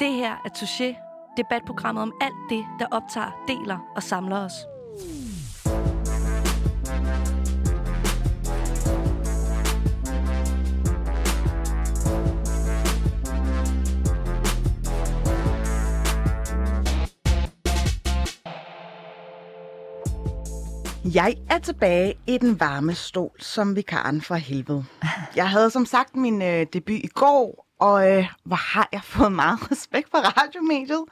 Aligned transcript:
Det 0.00 0.12
her 0.12 0.32
er 0.44 0.48
Touché, 0.48 0.94
debatprogrammet 1.36 2.02
om 2.02 2.12
alt 2.20 2.50
det, 2.50 2.64
der 2.78 2.86
optager, 2.90 3.30
deler 3.48 3.78
og 3.96 4.02
samler 4.02 4.36
os. 4.36 4.52
Jeg 21.14 21.36
er 21.50 21.58
tilbage 21.58 22.14
i 22.26 22.38
den 22.38 22.60
varme 22.60 22.94
stol 22.94 23.30
som 23.38 23.76
vikaren 23.76 24.22
fra 24.22 24.36
helvede. 24.36 24.84
Jeg 25.36 25.50
havde 25.50 25.70
som 25.70 25.86
sagt 25.86 26.16
min 26.16 26.42
øh, 26.42 26.66
debut 26.72 27.00
i 27.04 27.06
går, 27.06 27.63
og 27.78 28.12
øh, 28.12 28.28
hvor 28.44 28.56
har 28.56 28.88
jeg 28.92 29.02
fået 29.04 29.32
meget 29.32 29.58
respekt 29.72 30.10
for 30.10 30.18
radiomediet. 30.18 31.04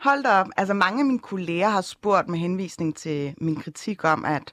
Hold 0.00 0.22
da 0.22 0.28
op. 0.28 0.46
Altså 0.56 0.74
mange 0.74 1.00
af 1.00 1.06
mine 1.06 1.18
kolleger 1.18 1.68
har 1.68 1.80
spurgt 1.80 2.28
med 2.28 2.38
henvisning 2.38 2.96
til 2.96 3.34
min 3.40 3.56
kritik 3.56 4.04
om, 4.04 4.24
at 4.24 4.52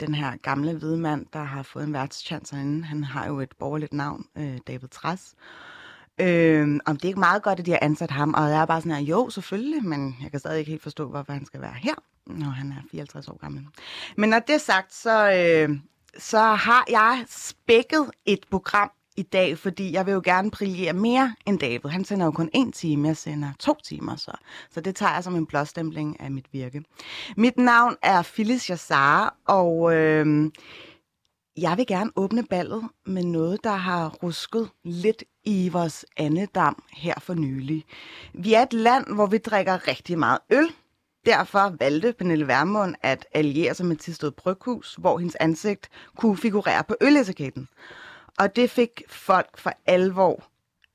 den 0.00 0.14
her 0.14 0.36
gamle 0.36 0.74
hvide 0.74 0.98
mand, 0.98 1.26
der 1.32 1.42
har 1.42 1.62
fået 1.62 1.84
en 1.84 1.92
værtschance 1.92 2.54
herinde, 2.54 2.84
han 2.84 3.04
har 3.04 3.26
jo 3.26 3.40
et 3.40 3.52
borgerligt 3.58 3.92
navn, 3.92 4.26
øh, 4.38 4.58
David 4.66 4.88
Træs. 4.88 5.34
Øh, 6.20 6.80
om 6.86 6.96
det 6.96 7.04
er 7.04 7.08
ikke 7.08 7.20
meget 7.20 7.42
godt, 7.42 7.60
at 7.60 7.66
de 7.66 7.70
har 7.70 7.78
ansat 7.82 8.10
ham, 8.10 8.34
og 8.34 8.50
jeg 8.50 8.62
er 8.62 8.66
bare 8.66 8.80
sådan 8.80 8.92
her, 8.92 9.02
jo, 9.02 9.30
selvfølgelig, 9.30 9.84
men 9.84 10.16
jeg 10.22 10.30
kan 10.30 10.40
stadig 10.40 10.58
ikke 10.58 10.70
helt 10.70 10.82
forstå, 10.82 11.08
hvorfor 11.08 11.32
han 11.32 11.46
skal 11.46 11.60
være 11.60 11.74
her, 11.74 11.94
når 12.26 12.50
han 12.50 12.72
er 12.72 12.82
54 12.90 13.28
år 13.28 13.38
gammel. 13.40 13.66
Men 14.16 14.30
når 14.30 14.38
det 14.38 14.54
er 14.54 14.58
sagt, 14.58 14.94
så, 14.94 15.32
øh, 15.32 15.78
så 16.18 16.40
har 16.40 16.84
jeg 16.90 17.24
spækket 17.28 18.10
et 18.26 18.40
program 18.50 18.90
i 19.18 19.22
dag, 19.22 19.58
fordi 19.58 19.92
jeg 19.92 20.06
vil 20.06 20.12
jo 20.12 20.20
gerne 20.24 20.50
brillere 20.50 20.92
mere 20.92 21.34
end 21.46 21.58
David. 21.58 21.90
Han 21.90 22.04
sender 22.04 22.26
jo 22.26 22.30
kun 22.30 22.50
en 22.54 22.72
time, 22.72 23.08
jeg 23.08 23.16
sender 23.16 23.52
to 23.58 23.74
timer, 23.84 24.16
så, 24.16 24.32
så 24.70 24.80
det 24.80 24.96
tager 24.96 25.14
jeg 25.14 25.24
som 25.24 25.36
en 25.36 25.46
blåstempling 25.46 26.20
af 26.20 26.30
mit 26.30 26.46
virke. 26.52 26.82
Mit 27.36 27.56
navn 27.56 27.96
er 28.02 28.22
Phyllis 28.22 28.70
Jassar, 28.70 29.36
og 29.46 29.94
øh, 29.94 30.50
jeg 31.56 31.76
vil 31.76 31.86
gerne 31.86 32.10
åbne 32.16 32.44
ballet 32.44 32.88
med 33.06 33.22
noget, 33.22 33.64
der 33.64 33.76
har 33.76 34.08
rusket 34.08 34.70
lidt 34.84 35.24
i 35.44 35.68
vores 35.68 36.04
andedam 36.16 36.82
her 36.92 37.14
for 37.20 37.34
nylig. 37.34 37.84
Vi 38.34 38.54
er 38.54 38.62
et 38.62 38.72
land, 38.72 39.14
hvor 39.14 39.26
vi 39.26 39.38
drikker 39.38 39.88
rigtig 39.88 40.18
meget 40.18 40.38
øl. 40.50 40.70
Derfor 41.26 41.76
valgte 41.78 42.12
Pernille 42.12 42.48
Vermund 42.48 42.94
at 43.02 43.26
alliere 43.34 43.74
sig 43.74 43.86
med 43.86 43.96
Tisted 43.96 44.30
Bryghus, 44.30 44.94
hvor 44.94 45.18
hendes 45.18 45.36
ansigt 45.40 45.88
kunne 46.16 46.36
figurere 46.36 46.84
på 46.84 46.96
øletiketten. 47.00 47.68
Og 48.38 48.56
det 48.56 48.70
fik 48.70 49.02
folk 49.08 49.58
for 49.58 49.72
alvor 49.86 50.44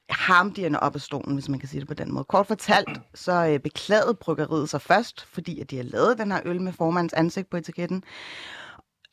harmdierne 0.10 0.80
op 0.80 0.96
af 0.96 1.02
stolen, 1.02 1.34
hvis 1.34 1.50
man 1.50 1.60
kan 1.60 1.70
sige 1.70 1.80
det 1.80 1.88
på 1.88 1.94
den 1.94 2.14
måde. 2.14 2.26
Kort 2.26 2.48
fortalt, 2.48 3.00
så 3.14 3.32
øh, 3.32 3.60
beklagede 3.60 4.14
bryggeriet 4.14 4.70
sig 4.70 4.82
først, 4.82 5.26
fordi 5.26 5.60
at 5.60 5.70
de 5.70 5.76
havde 5.76 5.90
lavet 5.90 6.18
den 6.18 6.32
her 6.32 6.42
øl 6.46 6.62
med 6.62 6.74
formandens 6.74 7.14
ansigt 7.14 7.50
på 7.50 7.58
etiketten, 7.58 8.04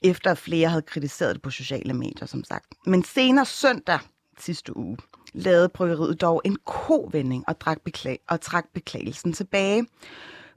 efter 0.04 0.34
flere 0.34 0.68
havde 0.68 0.82
kritiseret 0.82 1.34
det 1.34 1.42
på 1.42 1.50
sociale 1.50 1.94
medier, 1.94 2.26
som 2.26 2.44
sagt. 2.44 2.66
Men 2.86 3.04
senere 3.04 3.46
søndag 3.46 3.98
sidste 4.38 4.76
uge, 4.76 4.98
lavede 5.32 5.68
bryggeriet 5.68 6.20
dog 6.20 6.42
en 6.44 6.56
kovending 6.64 7.44
og, 7.48 7.60
drak 7.60 7.78
beklag- 7.84 8.24
og 8.28 8.40
trak 8.40 8.64
beklagelsen 8.74 9.32
tilbage. 9.32 9.86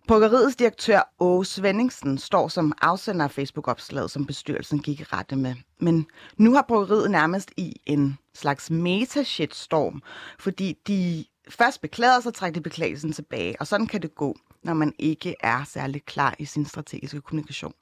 Bryggeriets 0.07 0.55
direktør 0.55 1.13
Åge 1.19 1.45
Svendingsen 1.45 2.17
står 2.17 2.47
som 2.47 2.73
afsender 2.81 3.25
af 3.25 3.31
Facebook-opslaget, 3.31 4.11
som 4.11 4.25
bestyrelsen 4.25 4.79
gik 4.79 4.99
i 4.99 5.03
rette 5.03 5.35
med. 5.35 5.55
Men 5.79 6.07
nu 6.37 6.53
har 6.53 6.65
bryggeriet 6.67 7.11
nærmest 7.11 7.51
i 7.57 7.81
en 7.85 8.17
slags 8.33 8.69
meta-shitstorm, 8.71 10.01
fordi 10.39 10.77
de 10.87 11.25
først 11.49 11.81
beklagede, 11.81 12.21
så 12.21 12.31
trak 12.31 12.55
de 12.55 12.61
beklagelsen 12.61 13.13
tilbage. 13.13 13.55
Og 13.59 13.67
sådan 13.67 13.87
kan 13.87 14.01
det 14.01 14.15
gå, 14.15 14.35
når 14.63 14.73
man 14.73 14.93
ikke 14.99 15.35
er 15.39 15.63
særlig 15.63 16.05
klar 16.05 16.35
i 16.39 16.45
sin 16.45 16.65
strategiske 16.65 17.21
kommunikation. 17.21 17.73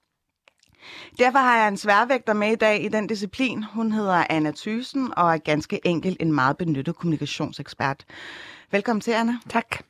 Derfor 1.20 1.40
har 1.40 1.58
jeg 1.58 1.68
en 1.68 1.78
sværvægter 1.78 2.34
med 2.34 2.52
i 2.52 2.56
dag 2.56 2.84
i 2.84 2.88
den 2.88 3.08
disciplin. 3.08 3.64
Hun 3.64 3.92
hedder 3.92 4.26
Anna 4.30 4.52
Thysen 4.56 5.14
og 5.18 5.34
er 5.34 5.38
ganske 5.38 5.88
enkelt 5.88 6.22
en 6.22 6.34
meget 6.34 6.58
benyttet 6.58 6.96
kommunikationsekspert. 6.96 8.06
Velkommen 8.72 9.02
til, 9.02 9.12
Anna. 9.12 9.38
Tak. 9.50 9.84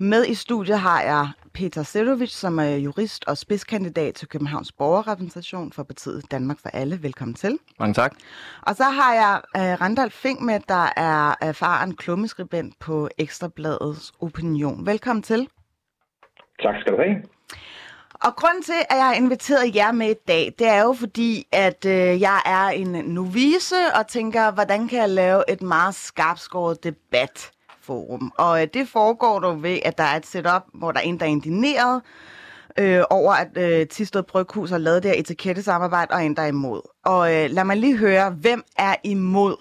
Med 0.00 0.26
i 0.26 0.34
studiet 0.34 0.80
har 0.80 1.00
jeg 1.00 1.28
Peter 1.58 1.82
Serovic, 1.82 2.30
som 2.30 2.58
er 2.58 2.76
jurist 2.76 3.24
og 3.26 3.38
spidskandidat 3.38 4.14
til 4.14 4.28
Københavns 4.28 4.72
Borgerrepræsentation 4.72 5.72
for 5.72 5.82
partiet 5.82 6.30
Danmark 6.30 6.58
for 6.62 6.68
Alle. 6.68 7.02
Velkommen 7.02 7.34
til. 7.34 7.58
Mange 7.78 7.94
tak. 7.94 8.16
Og 8.62 8.76
så 8.76 8.84
har 8.84 9.14
jeg 9.14 9.40
uh, 9.54 9.80
Randall 9.80 10.10
Fink 10.10 10.40
med, 10.40 10.60
der 10.68 10.88
er 10.96 11.34
erfaren 11.40 11.96
klummeskribent 11.96 12.78
på 12.78 13.08
Ekstrabladets 13.18 14.12
Opinion. 14.20 14.86
Velkommen 14.86 15.22
til. 15.22 15.48
Tak 16.62 16.74
skal 16.80 16.92
du 16.92 16.98
have. 16.98 17.16
Og 18.14 18.36
grunden 18.36 18.62
til, 18.62 18.80
at 18.90 18.96
jeg 18.96 19.06
har 19.06 19.14
inviteret 19.14 19.74
jer 19.74 19.92
med 19.92 20.10
i 20.10 20.20
dag, 20.28 20.54
det 20.58 20.66
er 20.66 20.82
jo 20.82 20.92
fordi, 20.92 21.46
at 21.52 21.84
øh, 21.84 22.20
jeg 22.20 22.40
er 22.46 22.68
en 22.68 22.88
novice 22.88 23.76
og 23.94 24.06
tænker, 24.06 24.50
hvordan 24.50 24.88
kan 24.88 24.98
jeg 24.98 25.08
lave 25.08 25.50
et 25.50 25.62
meget 25.62 25.94
skarpskåret 25.94 26.84
debatforum? 27.88 28.32
Og 28.38 28.62
øh, 28.62 28.68
det 28.74 28.88
foregår 28.88 29.40
dog 29.40 29.62
ved, 29.62 29.78
at 29.84 29.98
der 29.98 30.04
er 30.04 30.16
et 30.16 30.26
setup, 30.26 30.62
hvor 30.74 30.92
der 30.92 30.98
er 31.00 31.04
en, 31.04 31.18
der 31.20 31.24
er 31.26 31.30
indineret 31.30 32.02
øh, 32.78 33.02
over, 33.10 33.32
at 33.32 33.48
øh, 33.56 33.86
Tisted 33.86 34.22
Bryghus 34.22 34.70
har 34.70 34.78
lavet 34.78 35.02
det 35.02 35.10
her 35.10 35.18
etikettesamarbejde, 35.20 36.14
og 36.14 36.24
en, 36.24 36.36
der 36.36 36.42
er 36.42 36.46
imod. 36.46 36.80
Og 37.04 37.34
øh, 37.34 37.50
lad 37.50 37.64
mig 37.64 37.76
lige 37.76 37.96
høre, 37.96 38.30
hvem 38.30 38.64
er 38.76 38.94
imod? 39.04 39.56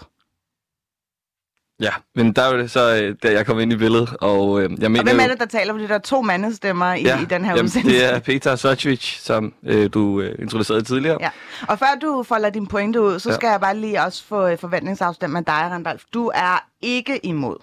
Ja, 1.82 1.92
men 2.16 2.34
der 2.34 2.42
er 2.42 2.58
det 2.58 2.72
så, 2.72 3.02
øh, 3.04 3.16
da 3.24 3.32
jeg 3.32 3.46
kom 3.46 3.60
ind 3.60 3.74
i 3.74 3.76
billedet, 3.76 4.10
og 4.22 4.62
øh, 4.62 4.70
jeg 4.82 4.92
mener 4.92 5.00
Og 5.04 5.08
hvem 5.10 5.20
er 5.20 5.28
det, 5.28 5.40
der 5.40 5.46
taler? 5.46 5.74
Fordi 5.74 5.88
der 5.88 5.94
er 5.96 6.00
to 6.00 6.22
mandestemmer 6.22 6.94
i, 6.94 7.02
ja, 7.04 7.22
i 7.22 7.26
den 7.26 7.46
her 7.46 7.52
jamen, 7.52 7.64
udsendelse. 7.66 8.00
det 8.00 8.14
er 8.14 8.20
Peter 8.20 8.56
Sochvich, 8.56 9.20
som 9.22 9.54
øh, 9.64 9.90
du 9.94 10.22
øh, 10.22 10.36
introducerede 10.40 10.82
tidligere. 10.84 11.18
Ja. 11.22 11.30
Og 11.68 11.80
før 11.80 11.88
du 12.02 12.24
folder 12.24 12.50
din 12.50 12.68
pointe 12.68 13.02
ud, 13.02 13.20
så 13.20 13.30
Ja. 13.30 13.36
skal 13.36 13.48
jeg 13.48 13.60
bare 13.62 13.78
lige 13.78 14.02
også 14.02 14.24
få 14.24 14.48
øh, 14.48 14.58
forventningsafstemt 14.58 15.34
med 15.34 15.42
dig, 15.42 15.54
Randolf. 15.72 16.04
Du 16.14 16.32
er 16.36 16.66
ikke 16.82 17.26
imod. 17.26 17.56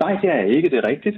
Nej, 0.00 0.12
det 0.22 0.30
er 0.30 0.56
ikke, 0.56 0.70
det 0.70 0.78
er 0.78 0.88
rigtigt. 0.88 1.16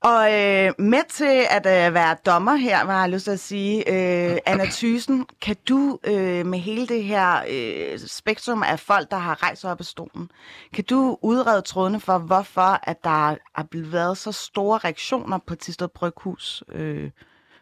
Og 0.00 0.24
øh, 0.32 0.72
med 0.78 1.08
til 1.08 1.40
at 1.50 1.86
øh, 1.86 1.94
være 1.94 2.16
dommer 2.26 2.54
her, 2.54 2.76
har 2.76 3.00
jeg 3.00 3.10
lyst 3.10 3.24
til 3.24 3.30
at 3.30 3.40
sige, 3.40 3.78
øh, 3.78 4.38
Anna 4.46 4.64
Thysen, 4.64 5.26
kan 5.42 5.56
du 5.68 5.98
øh, 6.06 6.46
med 6.46 6.58
hele 6.58 6.86
det 6.86 7.04
her 7.04 7.42
øh, 7.50 7.98
spektrum 7.98 8.62
af 8.62 8.80
folk, 8.80 9.10
der 9.10 9.16
har 9.16 9.42
rejst 9.42 9.64
op 9.64 9.80
af 9.80 9.86
stolen, 9.86 10.30
kan 10.72 10.84
du 10.84 11.18
udrede 11.22 11.62
trådene 11.62 12.00
for, 12.00 12.18
hvorfor 12.18 12.88
at 12.88 13.04
der 13.04 13.30
er 13.30 13.62
blevet 13.70 13.92
været 13.92 14.18
så 14.18 14.32
store 14.32 14.78
reaktioner 14.78 15.38
på 15.46 15.54
Tisted 15.54 15.88
Bryghus, 15.88 16.64
øh, 16.72 17.10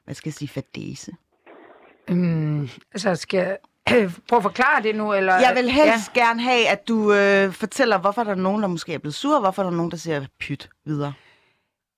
hvad 0.05 0.15
skal 0.15 0.29
jeg 0.29 0.35
sige, 0.35 0.49
fadese? 0.49 1.13
Um, 2.11 2.69
altså, 2.93 3.15
skal 3.15 3.57
jeg 3.91 4.11
prøve 4.29 4.39
at 4.39 4.43
forklare 4.43 4.83
det 4.83 4.97
nu? 4.97 5.13
Eller? 5.13 5.35
Jeg 5.35 5.53
vil 5.55 5.71
helst 5.71 6.17
ja. 6.17 6.21
gerne 6.21 6.43
have, 6.43 6.69
at 6.69 6.89
du 6.89 7.13
øh, 7.13 7.53
fortæller, 7.53 7.99
hvorfor 7.99 8.25
der 8.25 8.31
er 8.31 8.35
nogen, 8.35 8.63
der 8.63 8.69
måske 8.69 8.95
er 8.95 8.99
blevet 8.99 9.15
sur, 9.15 9.35
og 9.35 9.41
hvorfor 9.41 9.63
der 9.63 9.71
er 9.71 9.75
nogen, 9.75 9.91
der 9.91 9.97
siger 9.97 10.27
pyt 10.41 10.71
videre. 10.85 11.13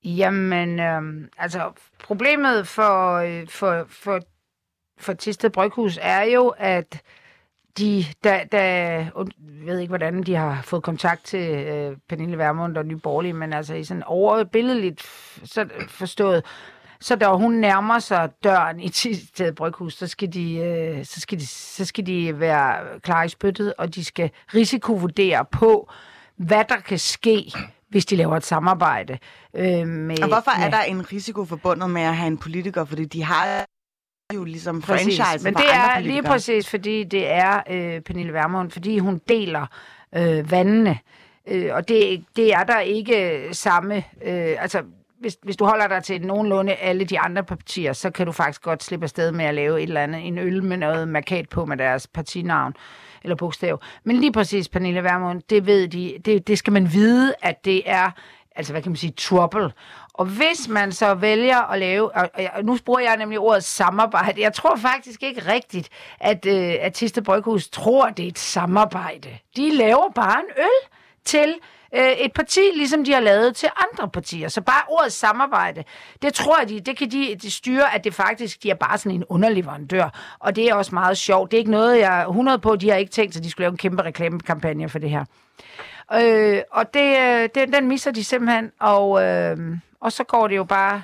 Jamen, 0.04 0.80
øhm, 0.80 1.28
altså, 1.38 1.72
problemet 2.04 2.68
for, 2.68 3.14
øh, 3.14 3.48
for, 3.48 3.86
for, 3.88 4.20
for 4.98 5.12
Tisted 5.12 5.50
Bryghus 5.50 5.98
er 6.02 6.22
jo, 6.22 6.48
at 6.48 7.02
de, 7.78 8.04
da, 8.24 8.44
da, 8.52 8.62
jeg 8.62 9.10
ved 9.66 9.78
ikke, 9.78 9.90
hvordan 9.90 10.22
de 10.22 10.34
har 10.34 10.62
fået 10.62 10.82
kontakt 10.82 11.24
til 11.24 11.50
øh, 11.50 11.96
Pernille 12.08 12.38
Vermund 12.38 12.76
og 12.76 12.86
Nye 12.86 12.96
Borgerlige, 12.96 13.32
men 13.32 13.52
altså 13.52 13.74
i 13.74 13.84
sådan 13.84 14.02
overbilledligt 14.02 15.02
så 15.44 15.68
forstået, 15.88 16.44
så 17.00 17.16
da 17.16 17.26
hun 17.28 17.52
nærmer 17.52 17.98
sig 17.98 18.30
døren 18.44 18.80
i 18.80 18.88
Tisted 18.88 19.52
Bryghus, 19.52 19.94
så 19.94 20.06
skal, 20.06 20.32
de, 20.32 20.54
øh, 20.56 21.04
så, 21.04 21.20
skal 21.20 21.40
de, 21.40 21.46
så 21.46 21.84
skal 21.84 22.06
de 22.06 22.40
være 22.40 23.00
klar 23.00 23.22
i 23.24 23.28
spyttet, 23.28 23.74
og 23.78 23.94
de 23.94 24.04
skal 24.04 24.30
risikovurdere 24.54 25.44
på, 25.52 25.90
hvad 26.36 26.64
der 26.68 26.76
kan 26.76 26.98
ske, 26.98 27.52
hvis 27.88 28.06
de 28.06 28.16
laver 28.16 28.36
et 28.36 28.44
samarbejde. 28.44 29.18
Øh, 29.56 29.86
med, 29.88 30.22
Og 30.22 30.28
hvorfor 30.28 30.50
er 30.50 30.60
med- 30.64 30.70
der 30.72 30.82
en 30.82 31.12
risiko 31.12 31.44
forbundet 31.44 31.90
med 31.90 32.02
at 32.02 32.16
have 32.16 32.26
en 32.26 32.38
politiker? 32.38 32.84
Fordi 32.84 33.04
de 33.04 33.24
har 33.24 33.64
jo 34.34 34.44
ligesom 34.44 34.80
Præcis. 34.82 35.18
franchise 35.18 35.44
Men 35.44 35.54
det 35.54 35.64
er 35.72 35.98
lige 35.98 36.22
præcis, 36.22 36.68
fordi 36.70 37.04
det 37.04 37.30
er 37.30 37.62
øh, 37.70 38.00
Pernille 38.00 38.32
Vermund, 38.32 38.70
fordi 38.70 38.98
hun 38.98 39.20
deler 39.28 39.66
øh, 40.14 40.50
vandene. 40.50 40.98
Øh, 41.48 41.74
og 41.74 41.88
det, 41.88 42.24
det 42.36 42.52
er 42.54 42.64
der 42.64 42.80
ikke 42.80 43.48
samme... 43.52 43.96
Øh, 43.96 44.56
altså, 44.58 44.82
hvis, 45.24 45.38
hvis 45.42 45.56
du 45.56 45.64
holder 45.64 45.88
dig 45.88 46.04
til 46.04 46.26
nogenlunde 46.26 46.74
alle 46.74 47.04
de 47.04 47.20
andre 47.20 47.44
partier, 47.44 47.92
så 47.92 48.10
kan 48.10 48.26
du 48.26 48.32
faktisk 48.32 48.62
godt 48.62 48.84
slippe 48.84 49.04
afsted 49.04 49.32
med 49.32 49.44
at 49.44 49.54
lave 49.54 49.78
et 49.78 49.82
eller 49.82 50.00
andet, 50.00 50.26
en 50.26 50.38
øl 50.38 50.62
med 50.62 50.76
noget 50.76 51.08
markat 51.08 51.48
på 51.48 51.64
med 51.64 51.76
deres 51.76 52.06
partinavn 52.06 52.74
eller 53.22 53.36
bogstav. 53.36 53.80
Men 54.04 54.16
lige 54.16 54.32
præcis 54.32 54.68
Pernille 54.68 55.02
Vermund, 55.02 55.42
det 55.50 55.66
ved 55.66 55.88
de, 55.88 56.18
det, 56.24 56.46
det 56.46 56.58
skal 56.58 56.72
man 56.72 56.92
vide, 56.92 57.34
at 57.42 57.64
det 57.64 57.82
er, 57.90 58.10
altså 58.56 58.72
hvad 58.72 58.82
kan 58.82 58.90
man 58.90 58.96
sige, 58.96 59.12
trouble. 59.16 59.72
Og 60.14 60.26
hvis 60.26 60.68
man 60.68 60.92
så 60.92 61.14
vælger 61.14 61.70
at 61.72 61.78
lave, 61.78 62.14
og, 62.14 62.30
og 62.54 62.64
nu 62.64 62.78
bruger 62.84 63.00
jeg 63.00 63.16
nemlig 63.16 63.38
ordet 63.38 63.64
samarbejde, 63.64 64.40
jeg 64.40 64.52
tror 64.52 64.76
faktisk 64.76 65.22
ikke 65.22 65.52
rigtigt, 65.52 65.88
at, 66.20 66.46
øh, 66.46 66.74
at 66.80 66.94
Tiste 66.94 67.22
Bryghus 67.22 67.68
tror, 67.68 68.08
det 68.10 68.24
er 68.24 68.28
et 68.28 68.38
samarbejde. 68.38 69.28
De 69.56 69.70
laver 69.70 70.12
bare 70.14 70.40
en 70.40 70.50
øl. 70.56 70.90
til 71.24 71.54
øh, 71.94 72.12
et 72.12 72.32
parti, 72.32 72.60
ligesom 72.74 73.04
de 73.04 73.12
har 73.12 73.20
lavet 73.20 73.56
til 73.56 73.68
andre 73.76 74.10
partier. 74.10 74.48
Så 74.48 74.60
bare 74.60 74.82
ordet 74.88 75.12
samarbejde, 75.12 75.84
det 76.22 76.34
tror 76.34 76.58
jeg, 76.58 76.68
de, 76.68 76.80
det 76.80 76.96
kan 76.96 77.10
de, 77.10 77.36
de 77.42 77.50
styre, 77.50 77.94
at 77.94 78.04
det 78.04 78.14
faktisk, 78.14 78.62
de 78.62 78.70
er 78.70 78.74
bare 78.74 78.98
sådan 78.98 79.16
en 79.16 79.24
underleverandør. 79.28 80.36
Og 80.38 80.56
det 80.56 80.68
er 80.68 80.74
også 80.74 80.94
meget 80.94 81.18
sjovt. 81.18 81.50
Det 81.50 81.56
er 81.56 81.58
ikke 81.58 81.70
noget, 81.70 81.98
jeg 81.98 82.20
er 82.20 82.26
100 82.26 82.58
på, 82.58 82.76
de 82.76 82.90
har 82.90 82.96
ikke 82.96 83.12
tænkt 83.12 83.36
at 83.36 83.44
de 83.44 83.50
skulle 83.50 83.64
lave 83.64 83.70
en 83.70 83.76
kæmpe 83.76 84.02
reklamekampagne 84.02 84.88
for 84.88 84.98
det 84.98 85.10
her. 85.10 85.24
Øh, 86.14 86.62
og 86.70 86.94
det, 86.94 87.18
øh, 87.18 87.48
det, 87.54 87.72
den 87.72 87.88
misser 87.88 88.10
de 88.10 88.24
simpelthen, 88.24 88.72
og, 88.80 89.22
øh, 89.22 89.56
og 90.00 90.12
så 90.12 90.24
går 90.24 90.48
det 90.48 90.56
jo 90.56 90.64
bare 90.64 91.02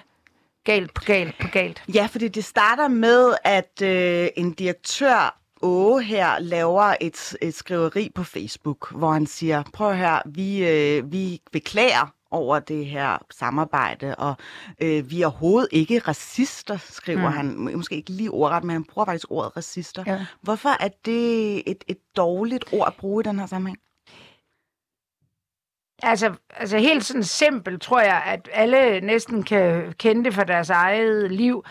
galt 0.65 0.95
på 0.95 1.03
galt 1.05 1.39
på 1.39 1.49
galt. 1.49 1.83
Ja, 1.95 2.07
fordi 2.11 2.29
det 2.29 2.45
starter 2.45 2.89
med, 2.89 3.35
at 3.45 3.83
øh, 3.83 4.29
en 4.37 4.53
direktør 4.53 5.40
Åge 5.63 6.03
her 6.03 6.39
laver 6.39 6.95
et, 7.01 7.37
et 7.43 7.55
skriveri 7.55 8.11
på 8.15 8.25
Facebook, 8.25 8.93
hvor 8.93 9.13
han 9.13 9.27
siger, 9.27 9.63
prøv 9.73 9.95
her, 9.95 10.23
vi, 10.27 10.69
øh, 10.69 11.13
vi 11.13 11.41
beklager 11.53 12.15
over 12.31 12.59
det 12.59 12.87
her 12.87 13.19
samarbejde, 13.31 14.15
og 14.15 14.35
øh, 14.83 15.11
vi 15.11 15.23
er 15.23 15.27
overhovedet 15.27 15.69
ikke 15.73 15.99
racister, 15.99 16.77
skriver 16.77 17.29
mm. 17.29 17.37
han. 17.37 17.77
Måske 17.77 17.95
ikke 17.95 18.11
lige 18.11 18.31
ordret, 18.31 18.65
men 18.65 18.73
han 18.73 18.85
bruger 18.85 19.07
faktisk 19.07 19.31
ordet 19.31 19.57
racister. 19.57 20.05
Ja. 20.07 20.27
Hvorfor 20.43 20.83
er 20.83 20.89
det 21.05 21.63
et, 21.71 21.85
et 21.89 21.99
dårligt 22.17 22.65
ord 22.73 22.87
at 22.87 22.95
bruge 22.95 23.23
i 23.23 23.29
den 23.29 23.39
her 23.39 23.47
sammenhæng? 23.47 23.79
Altså, 26.03 26.35
altså 26.51 26.79
helt 26.79 27.05
sådan 27.05 27.25
simpelt 27.25 27.83
tror 27.83 28.01
jeg, 28.01 28.23
at 28.27 28.49
alle 28.53 29.01
næsten 29.01 29.43
kan 29.43 29.93
kende 29.99 30.25
det 30.25 30.35
fra 30.35 30.45
deres 30.45 30.71
eget 30.71 31.33
liv, 31.33 31.65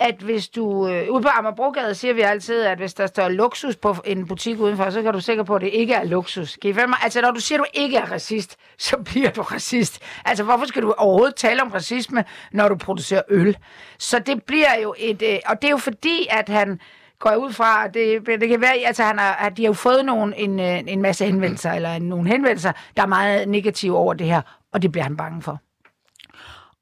at 0.00 0.14
hvis 0.14 0.48
du... 0.48 0.88
Øh, 0.88 1.10
ude 1.10 1.22
på 1.22 1.28
Amagerbrogade 1.28 1.94
siger 1.94 2.14
vi 2.14 2.20
altid, 2.20 2.62
at 2.62 2.78
hvis 2.78 2.94
der 2.94 3.06
står 3.06 3.28
luksus 3.28 3.76
på 3.76 3.96
en 4.04 4.26
butik 4.26 4.58
udenfor, 4.60 4.90
så 4.90 5.02
kan 5.02 5.12
du 5.12 5.20
sikker 5.20 5.42
på, 5.42 5.54
at 5.54 5.60
det 5.60 5.70
ikke 5.72 5.94
er 5.94 6.04
luksus. 6.04 6.56
Kan 6.62 6.70
I 6.70 6.74
følge 6.74 6.86
mig? 6.86 6.98
Altså, 7.02 7.20
når 7.20 7.30
du 7.30 7.40
siger, 7.40 7.58
at 7.58 7.66
du 7.66 7.80
ikke 7.80 7.96
er 7.96 8.12
racist, 8.12 8.56
så 8.78 8.96
bliver 9.10 9.30
du 9.30 9.42
racist. 9.42 10.02
Altså, 10.24 10.44
hvorfor 10.44 10.66
skal 10.66 10.82
du 10.82 10.92
overhovedet 10.98 11.34
tale 11.34 11.62
om 11.62 11.68
racisme, 11.68 12.24
når 12.52 12.68
du 12.68 12.76
producerer 12.76 13.22
øl? 13.28 13.56
Så 13.98 14.18
det 14.18 14.42
bliver 14.42 14.78
jo 14.82 14.94
et... 14.98 15.22
Øh, 15.22 15.38
og 15.46 15.62
det 15.62 15.68
er 15.68 15.70
jo 15.70 15.76
fordi, 15.76 16.26
at 16.30 16.48
han 16.48 16.80
går 17.18 17.30
jeg 17.30 17.38
ud 17.38 17.52
fra, 17.52 17.84
at 17.84 17.94
det, 17.94 18.26
det 18.40 18.48
kan 18.48 18.60
være, 18.60 18.74
altså 18.86 19.02
han 19.02 19.18
har, 19.18 19.32
at 19.34 19.56
de 19.56 19.62
har 19.62 19.68
jo 19.68 19.72
fået 19.72 20.04
nogle, 20.04 20.36
en, 20.36 20.60
øh, 20.60 20.80
en 20.86 21.02
masse 21.02 21.24
henvendelser, 21.24 21.72
eller 21.72 21.98
nogle 21.98 22.28
henvendelser, 22.28 22.72
der 22.96 23.02
er 23.02 23.06
meget 23.06 23.48
negative 23.48 23.96
over 23.96 24.14
det 24.14 24.26
her, 24.26 24.42
og 24.72 24.82
det 24.82 24.92
bliver 24.92 25.04
han 25.04 25.16
bange 25.16 25.42
for. 25.42 25.58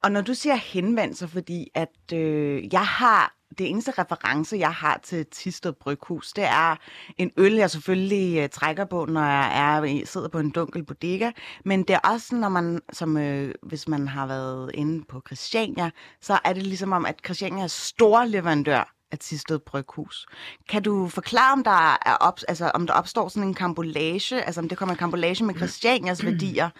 Og 0.08 0.12
når 0.12 0.20
du 0.20 0.34
siger 0.34 0.54
henvendelser, 0.54 1.26
fordi 1.26 1.70
at 1.74 2.12
øh, 2.14 2.72
jeg 2.72 2.86
har 2.86 3.34
det 3.58 3.70
eneste 3.70 3.90
reference, 3.90 4.56
jeg 4.56 4.72
har 4.72 5.00
til 5.02 5.26
Tisted 5.26 5.72
Bryghus, 5.72 6.32
det 6.32 6.44
er 6.44 6.76
en 7.18 7.30
øl, 7.36 7.54
jeg 7.54 7.70
selvfølgelig 7.70 8.38
øh, 8.38 8.48
trækker 8.48 8.84
på, 8.84 9.04
når 9.04 9.20
jeg 9.20 9.78
er, 9.78 10.06
sidder 10.06 10.28
på 10.28 10.38
en 10.38 10.50
dunkel 10.50 10.84
bodega. 10.84 11.30
Men 11.64 11.82
det 11.82 11.90
er 11.90 11.98
også, 11.98 12.34
når 12.34 12.48
man, 12.48 12.80
som, 12.92 13.16
øh, 13.16 13.54
hvis 13.62 13.88
man 13.88 14.08
har 14.08 14.26
været 14.26 14.70
inde 14.74 15.04
på 15.08 15.22
Christiania, 15.26 15.90
så 16.20 16.38
er 16.44 16.52
det 16.52 16.62
ligesom 16.62 16.92
om, 16.92 17.06
at 17.06 17.20
Christiania 17.24 17.62
er 17.62 17.66
stor 17.66 18.24
leverandør 18.24 18.94
af 19.12 19.18
Tisted 19.18 19.58
Bryghus. 19.58 20.26
Kan 20.68 20.82
du 20.82 21.08
forklare, 21.08 21.52
om 21.52 21.64
der, 21.64 21.98
er 22.06 22.16
op, 22.20 22.40
altså, 22.48 22.70
om 22.74 22.86
der 22.86 22.94
opstår 22.94 23.28
sådan 23.28 23.48
en 23.48 23.54
kambolage, 23.54 24.42
altså 24.42 24.60
om 24.60 24.68
det 24.68 24.78
kommer 24.78 24.92
en 24.94 24.98
kambolage 24.98 25.44
med 25.44 25.54
Christianias 25.54 26.24
værdier? 26.24 26.70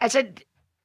Altså, 0.00 0.24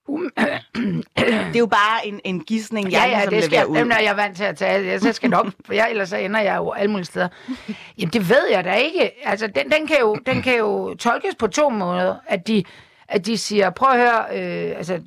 Det 0.07 1.55
er 1.55 1.59
jo 1.59 1.65
bare 1.65 2.07
en, 2.07 2.19
en 2.23 2.39
gidsning, 2.39 2.91
jeg 2.91 3.09
ja, 3.11 3.19
ja, 3.19 3.25
det 3.25 3.43
skal 3.43 3.65
ud. 3.65 3.77
dem 3.77 3.91
er 3.91 3.99
jeg 3.99 4.17
vant 4.17 4.37
til 4.37 4.43
at 4.43 4.57
tage. 4.57 4.85
Jeg, 4.85 5.01
så 5.01 5.13
skal 5.13 5.29
nok, 5.29 5.47
for 5.65 5.73
jeg, 5.73 5.87
ellers 5.89 6.09
så 6.09 6.17
ender 6.17 6.39
jeg 6.39 6.57
jo 6.57 6.71
alle 6.71 6.91
mulige 6.91 7.05
steder. 7.05 7.27
Jamen, 7.97 8.13
det 8.13 8.29
ved 8.29 8.47
jeg 8.51 8.63
da 8.63 8.73
ikke. 8.73 9.27
Altså, 9.27 9.47
den, 9.47 9.71
den, 9.71 9.87
kan 9.87 9.97
jo, 10.01 10.15
den 10.25 10.41
kan 10.41 10.57
jo 10.57 10.95
tolkes 10.95 11.35
på 11.39 11.47
to 11.47 11.69
måder. 11.69 12.15
At 12.27 12.47
de, 12.47 12.63
at 13.07 13.25
de 13.25 13.37
siger, 13.37 13.69
prøv 13.69 13.89
at 13.91 13.97
høre, 13.97 14.23
øh, 14.31 14.77
altså, 14.77 14.99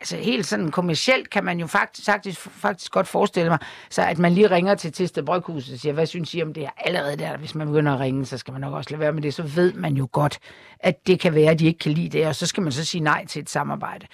altså 0.00 0.16
helt 0.16 0.46
sådan 0.46 0.70
kommercielt 0.70 1.30
kan 1.30 1.44
man 1.44 1.60
jo 1.60 1.66
faktisk, 1.66 2.06
faktisk, 2.06 2.40
faktisk 2.40 2.92
godt 2.92 3.08
forestille 3.08 3.50
mig, 3.50 3.58
så 3.90 4.02
at 4.02 4.18
man 4.18 4.32
lige 4.32 4.50
ringer 4.50 4.74
til 4.74 4.92
Tiste 4.92 5.22
Bryghuset 5.22 5.74
og 5.74 5.80
siger, 5.80 5.92
hvad 5.92 6.06
synes 6.06 6.34
I 6.34 6.42
om 6.42 6.54
det 6.54 6.62
her? 6.62 6.70
Allerede 6.76 7.16
der, 7.16 7.36
hvis 7.36 7.54
man 7.54 7.66
begynder 7.66 7.94
at 7.94 8.00
ringe, 8.00 8.26
så 8.26 8.38
skal 8.38 8.52
man 8.52 8.60
nok 8.60 8.74
også 8.74 8.90
lade 8.90 9.00
være 9.00 9.12
med 9.12 9.22
det. 9.22 9.34
Så 9.34 9.42
ved 9.42 9.72
man 9.72 9.94
jo 9.94 10.08
godt, 10.12 10.38
at 10.80 11.06
det 11.06 11.20
kan 11.20 11.34
være, 11.34 11.50
at 11.50 11.58
de 11.58 11.66
ikke 11.66 11.78
kan 11.78 11.92
lide 11.92 12.18
det, 12.18 12.26
og 12.26 12.36
så 12.36 12.46
skal 12.46 12.62
man 12.62 12.72
så 12.72 12.84
sige 12.84 13.00
nej 13.00 13.26
til 13.26 13.42
et 13.42 13.50
samarbejde. 13.50 14.06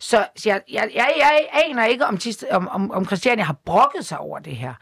Så, 0.00 0.26
så 0.36 0.48
jeg, 0.48 0.60
jeg, 0.72 0.90
jeg, 0.94 1.12
jeg 1.18 1.48
aner 1.64 1.84
ikke, 1.84 2.06
om, 2.06 2.18
Tiste, 2.18 2.52
om, 2.52 2.68
om, 2.68 2.90
om 2.90 3.06
Christiania 3.06 3.44
har 3.44 3.56
brokket 3.64 4.06
sig 4.06 4.18
over 4.18 4.38
det 4.38 4.56
her 4.56 4.74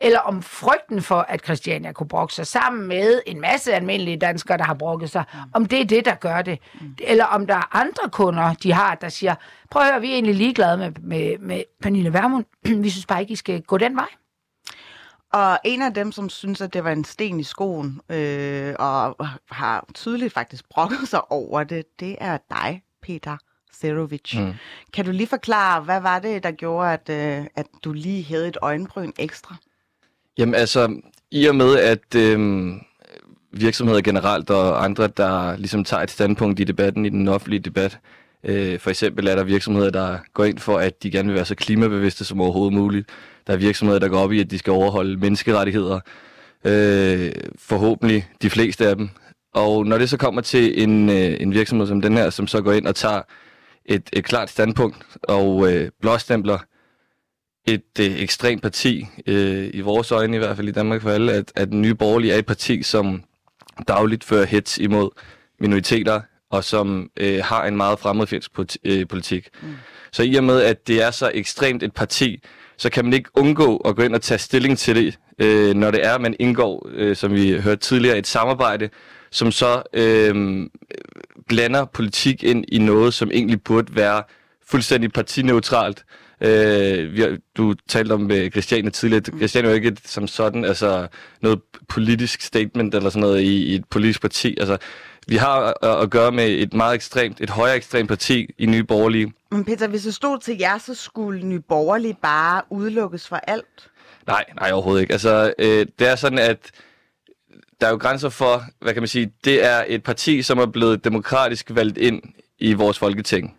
eller 0.00 0.18
om 0.18 0.42
frygten 0.42 1.02
for, 1.02 1.20
at 1.28 1.44
Christiania 1.44 1.92
kunne 1.92 2.08
brokke 2.08 2.34
sig 2.34 2.46
sammen 2.46 2.88
med 2.88 3.20
en 3.26 3.40
masse 3.40 3.74
almindelige 3.74 4.16
danskere, 4.16 4.58
der 4.58 4.64
har 4.64 4.74
brokket 4.74 5.10
sig, 5.10 5.24
om 5.54 5.66
det 5.66 5.80
er 5.80 5.84
det, 5.84 6.04
der 6.04 6.14
gør 6.14 6.42
det. 6.42 6.58
Eller 7.00 7.24
om 7.24 7.46
der 7.46 7.54
er 7.54 7.76
andre 7.76 8.10
kunder, 8.10 8.54
de 8.54 8.72
har, 8.72 8.94
der 8.94 9.08
siger, 9.08 9.34
prøv 9.70 9.82
at 9.82 9.88
høre, 9.88 10.00
vi 10.00 10.10
er 10.10 10.14
egentlig 10.14 10.34
ligeglade 10.34 10.76
med, 10.76 10.90
med, 11.02 11.38
med 11.38 11.62
Pernille 11.82 12.12
Vermund. 12.12 12.44
vi 12.84 12.90
synes 12.90 13.06
bare 13.06 13.20
ikke, 13.20 13.32
I 13.32 13.36
skal 13.36 13.62
gå 13.62 13.78
den 13.78 13.96
vej. 13.96 14.08
Og 15.32 15.58
en 15.64 15.82
af 15.82 15.94
dem, 15.94 16.12
som 16.12 16.28
synes, 16.28 16.60
at 16.60 16.72
det 16.72 16.84
var 16.84 16.90
en 16.90 17.04
sten 17.04 17.40
i 17.40 17.44
skoen, 17.44 18.00
øh, 18.08 18.74
og 18.78 19.26
har 19.50 19.86
tydeligt 19.94 20.32
faktisk 20.34 20.68
brokket 20.70 21.08
sig 21.08 21.32
over 21.32 21.64
det, 21.64 21.84
det 22.00 22.16
er 22.20 22.38
dig, 22.50 22.82
Peter 23.02 23.36
Serovic. 23.72 24.34
Mm. 24.34 24.54
Kan 24.92 25.04
du 25.04 25.10
lige 25.10 25.26
forklare, 25.26 25.80
hvad 25.80 26.00
var 26.00 26.18
det, 26.18 26.42
der 26.42 26.50
gjorde, 26.50 26.92
at, 26.92 27.08
øh, 27.08 27.46
at 27.56 27.66
du 27.84 27.92
lige 27.92 28.24
havde 28.24 28.48
et 28.48 28.56
øjenbryn 28.62 29.12
ekstra? 29.18 29.56
Jamen 30.38 30.54
altså, 30.54 31.00
i 31.30 31.46
og 31.46 31.56
med 31.56 31.76
at 31.78 32.14
øh, 32.16 32.70
virksomheder 33.52 34.00
generelt 34.00 34.50
og 34.50 34.84
andre, 34.84 35.06
der 35.06 35.56
ligesom 35.56 35.84
tager 35.84 36.02
et 36.02 36.10
standpunkt 36.10 36.60
i 36.60 36.64
debatten, 36.64 37.06
i 37.06 37.08
den 37.08 37.28
offentlige 37.28 37.60
debat, 37.60 37.98
øh, 38.44 38.78
for 38.78 38.90
eksempel 38.90 39.26
er 39.26 39.36
der 39.36 39.44
virksomheder, 39.44 39.90
der 39.90 40.18
går 40.34 40.44
ind 40.44 40.58
for, 40.58 40.78
at 40.78 41.02
de 41.02 41.10
gerne 41.10 41.28
vil 41.28 41.36
være 41.36 41.44
så 41.44 41.54
klimabevidste 41.54 42.24
som 42.24 42.40
overhovedet 42.40 42.74
muligt. 42.74 43.08
Der 43.46 43.52
er 43.52 43.56
virksomheder, 43.56 44.00
der 44.00 44.08
går 44.08 44.18
op 44.18 44.32
i, 44.32 44.40
at 44.40 44.50
de 44.50 44.58
skal 44.58 44.70
overholde 44.70 45.16
menneskerettigheder. 45.16 46.00
Øh, 46.64 47.32
forhåbentlig 47.58 48.28
de 48.42 48.50
fleste 48.50 48.88
af 48.88 48.96
dem. 48.96 49.08
Og 49.54 49.86
når 49.86 49.98
det 49.98 50.10
så 50.10 50.16
kommer 50.16 50.40
til 50.40 50.82
en, 50.82 51.08
øh, 51.10 51.36
en 51.40 51.54
virksomhed 51.54 51.86
som 51.86 52.00
den 52.00 52.16
her, 52.16 52.30
som 52.30 52.46
så 52.46 52.62
går 52.62 52.72
ind 52.72 52.86
og 52.86 52.94
tager 52.94 53.22
et, 53.84 54.10
et 54.12 54.24
klart 54.24 54.50
standpunkt 54.50 55.06
og 55.22 55.72
øh, 55.72 55.90
blåstempler 56.00 56.58
et 57.66 58.00
øh, 58.00 58.20
ekstremt 58.20 58.62
parti, 58.62 59.06
øh, 59.26 59.70
i 59.74 59.80
vores 59.80 60.12
øjne 60.12 60.36
i 60.36 60.38
hvert 60.38 60.56
fald 60.56 60.68
i 60.68 60.72
Danmark 60.72 61.02
for 61.02 61.10
alle, 61.10 61.32
at, 61.32 61.52
at 61.56 61.72
Nye 61.72 61.94
Borgerlige 61.94 62.32
er 62.32 62.38
et 62.38 62.46
parti, 62.46 62.82
som 62.82 63.22
dagligt 63.88 64.24
fører 64.24 64.46
hets 64.46 64.78
imod 64.78 65.10
minoriteter, 65.60 66.20
og 66.50 66.64
som 66.64 67.10
øh, 67.16 67.40
har 67.44 67.64
en 67.64 67.76
meget 67.76 67.98
fremmedfjendsk 67.98 68.50
øh, 68.84 69.08
politik. 69.08 69.48
Mm. 69.62 69.74
Så 70.12 70.22
i 70.22 70.34
og 70.34 70.44
med, 70.44 70.62
at 70.62 70.88
det 70.88 71.02
er 71.02 71.10
så 71.10 71.30
ekstremt 71.34 71.82
et 71.82 71.92
parti, 71.92 72.42
så 72.76 72.90
kan 72.90 73.04
man 73.04 73.14
ikke 73.14 73.30
undgå 73.34 73.76
at 73.76 73.96
gå 73.96 74.02
ind 74.02 74.14
og 74.14 74.22
tage 74.22 74.38
stilling 74.38 74.78
til 74.78 74.96
det, 74.96 75.18
øh, 75.38 75.74
når 75.74 75.90
det 75.90 76.06
er, 76.06 76.14
at 76.14 76.20
man 76.20 76.36
indgår, 76.38 76.88
øh, 76.92 77.16
som 77.16 77.34
vi 77.34 77.60
hørte 77.60 77.80
tidligere, 77.80 78.18
et 78.18 78.26
samarbejde, 78.26 78.88
som 79.30 79.52
så 79.52 79.82
øh, 79.92 80.66
blander 81.48 81.84
politik 81.84 82.44
ind 82.44 82.64
i 82.68 82.78
noget, 82.78 83.14
som 83.14 83.30
egentlig 83.30 83.62
burde 83.62 83.96
være 83.96 84.22
fuldstændig 84.66 85.12
partineutralt. 85.12 86.04
Øh, 86.40 87.12
vi 87.12 87.20
har, 87.20 87.36
du 87.56 87.74
talte 87.88 88.12
om 88.12 88.30
øh, 88.30 88.50
Christiane 88.50 88.90
tidligere. 88.90 89.22
Christiane 89.36 89.68
er 89.68 89.70
jo 89.70 89.76
ikke 89.76 89.88
et, 89.88 90.00
som 90.04 90.28
sådan 90.28 90.64
altså 90.64 91.08
noget 91.40 91.60
politisk 91.88 92.40
statement 92.40 92.94
eller 92.94 93.10
sådan 93.10 93.20
noget 93.20 93.40
i, 93.40 93.64
i 93.64 93.74
et 93.74 93.84
politisk 93.90 94.20
parti. 94.20 94.56
Altså, 94.60 94.78
vi 95.28 95.36
har 95.36 95.74
at, 95.82 96.02
at 96.02 96.10
gøre 96.10 96.32
med 96.32 96.48
et 96.48 96.74
meget 96.74 96.94
ekstremt, 96.94 97.40
et 97.40 97.50
højere 97.50 97.76
ekstremt 97.76 98.08
parti 98.08 98.54
i 98.58 98.66
Nye 98.66 98.84
Borgerlige. 98.84 99.32
Men 99.50 99.64
Peter, 99.64 99.88
hvis 99.88 100.02
det 100.02 100.14
stod 100.14 100.38
til 100.38 100.56
jer, 100.58 100.78
så 100.78 100.94
skulle 100.94 101.46
Nye 101.46 101.60
Borgerlige 101.60 102.16
bare 102.22 102.62
udelukkes 102.70 103.28
fra 103.28 103.40
alt? 103.46 103.90
Nej, 104.26 104.44
nej 104.60 104.72
overhovedet 104.72 105.00
ikke. 105.00 105.12
Altså, 105.12 105.54
øh, 105.58 105.86
det 105.98 106.08
er 106.08 106.16
sådan, 106.16 106.38
at 106.38 106.70
der 107.80 107.86
er 107.86 107.90
jo 107.90 107.96
grænser 107.96 108.28
for, 108.28 108.62
hvad 108.80 108.92
kan 108.92 109.02
man 109.02 109.08
sige, 109.08 109.32
det 109.44 109.64
er 109.64 109.84
et 109.86 110.02
parti, 110.02 110.42
som 110.42 110.58
er 110.58 110.66
blevet 110.66 111.04
demokratisk 111.04 111.70
valgt 111.74 111.98
ind 111.98 112.22
i 112.58 112.72
vores 112.72 112.98
folketing. 112.98 113.56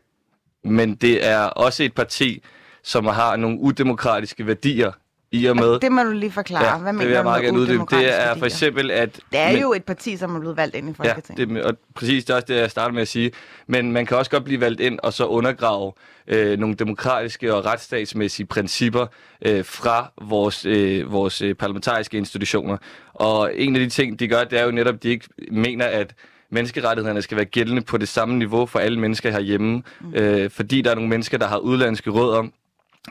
Men 0.63 0.95
det 0.95 1.25
er 1.25 1.39
også 1.39 1.83
et 1.83 1.93
parti, 1.93 2.43
som 2.87 3.05
har 3.05 3.35
nogle 3.35 3.59
udemokratiske 3.59 4.47
værdier 4.47 4.91
i 5.31 5.45
og 5.45 5.55
med... 5.55 5.79
Det 5.79 5.91
må 5.91 6.03
du 6.03 6.11
lige 6.11 6.31
forklare. 6.31 6.65
Ja, 6.65 6.77
Hvad 6.77 6.87
det 6.87 6.95
mener 6.95 7.05
vil 7.07 7.13
jeg 7.15 7.23
meget 7.23 7.41
med 7.41 7.47
gerne 7.47 7.59
uddybe. 7.59 7.83
Det 7.91 8.21
er 8.27 8.35
for 8.35 8.45
eksempel, 8.45 8.91
at... 8.91 9.15
Det 9.31 9.39
er 9.39 9.51
men- 9.51 9.61
jo 9.61 9.73
et 9.73 9.83
parti, 9.83 10.17
som 10.17 10.35
er 10.35 10.39
blevet 10.39 10.57
valgt 10.57 10.75
ind 10.75 10.89
i 10.89 10.93
Ja, 11.03 11.09
Folketinget. 11.09 11.49
det, 11.49 11.63
og 11.63 11.73
præcis, 11.95 12.25
det 12.25 12.33
er 12.33 12.35
også 12.35 12.45
det, 12.47 12.55
jeg 12.55 12.71
starter 12.71 12.93
med 12.93 13.01
at 13.01 13.07
sige. 13.07 13.31
Men 13.67 13.91
man 13.91 14.05
kan 14.05 14.17
også 14.17 14.31
godt 14.31 14.43
blive 14.43 14.61
valgt 14.61 14.81
ind 14.81 14.99
og 15.03 15.13
så 15.13 15.25
undergrave 15.25 15.91
øh, 16.27 16.59
nogle 16.59 16.75
demokratiske 16.75 17.55
og 17.55 17.65
retsstatsmæssige 17.65 18.45
principper 18.45 19.05
øh, 19.45 19.65
fra 19.65 20.11
vores, 20.21 20.65
øh, 20.65 21.11
vores 21.11 21.41
øh, 21.41 21.55
parlamentariske 21.55 22.17
institutioner. 22.17 22.77
Og 23.13 23.51
en 23.55 23.75
af 23.75 23.79
de 23.81 23.89
ting, 23.89 24.19
de 24.19 24.27
gør, 24.27 24.43
det 24.43 24.59
er 24.59 24.65
jo 24.65 24.71
netop, 24.71 24.95
at 24.95 25.03
de 25.03 25.09
ikke 25.09 25.25
mener, 25.51 25.85
at 25.85 26.13
menneskerettighederne 26.51 27.21
skal 27.21 27.37
være 27.37 27.45
gældende 27.45 27.81
på 27.81 27.97
det 27.97 28.07
samme 28.07 28.35
niveau 28.37 28.65
for 28.65 28.79
alle 28.79 28.99
mennesker 28.99 29.31
herhjemme. 29.31 29.83
Mm. 30.01 30.13
Øh, 30.13 30.49
fordi 30.51 30.81
der 30.81 30.91
er 30.91 30.95
nogle 30.95 31.09
mennesker, 31.09 31.37
der 31.37 31.47
har 31.47 31.57
udlandske 31.57 32.09
rødder, 32.09 32.43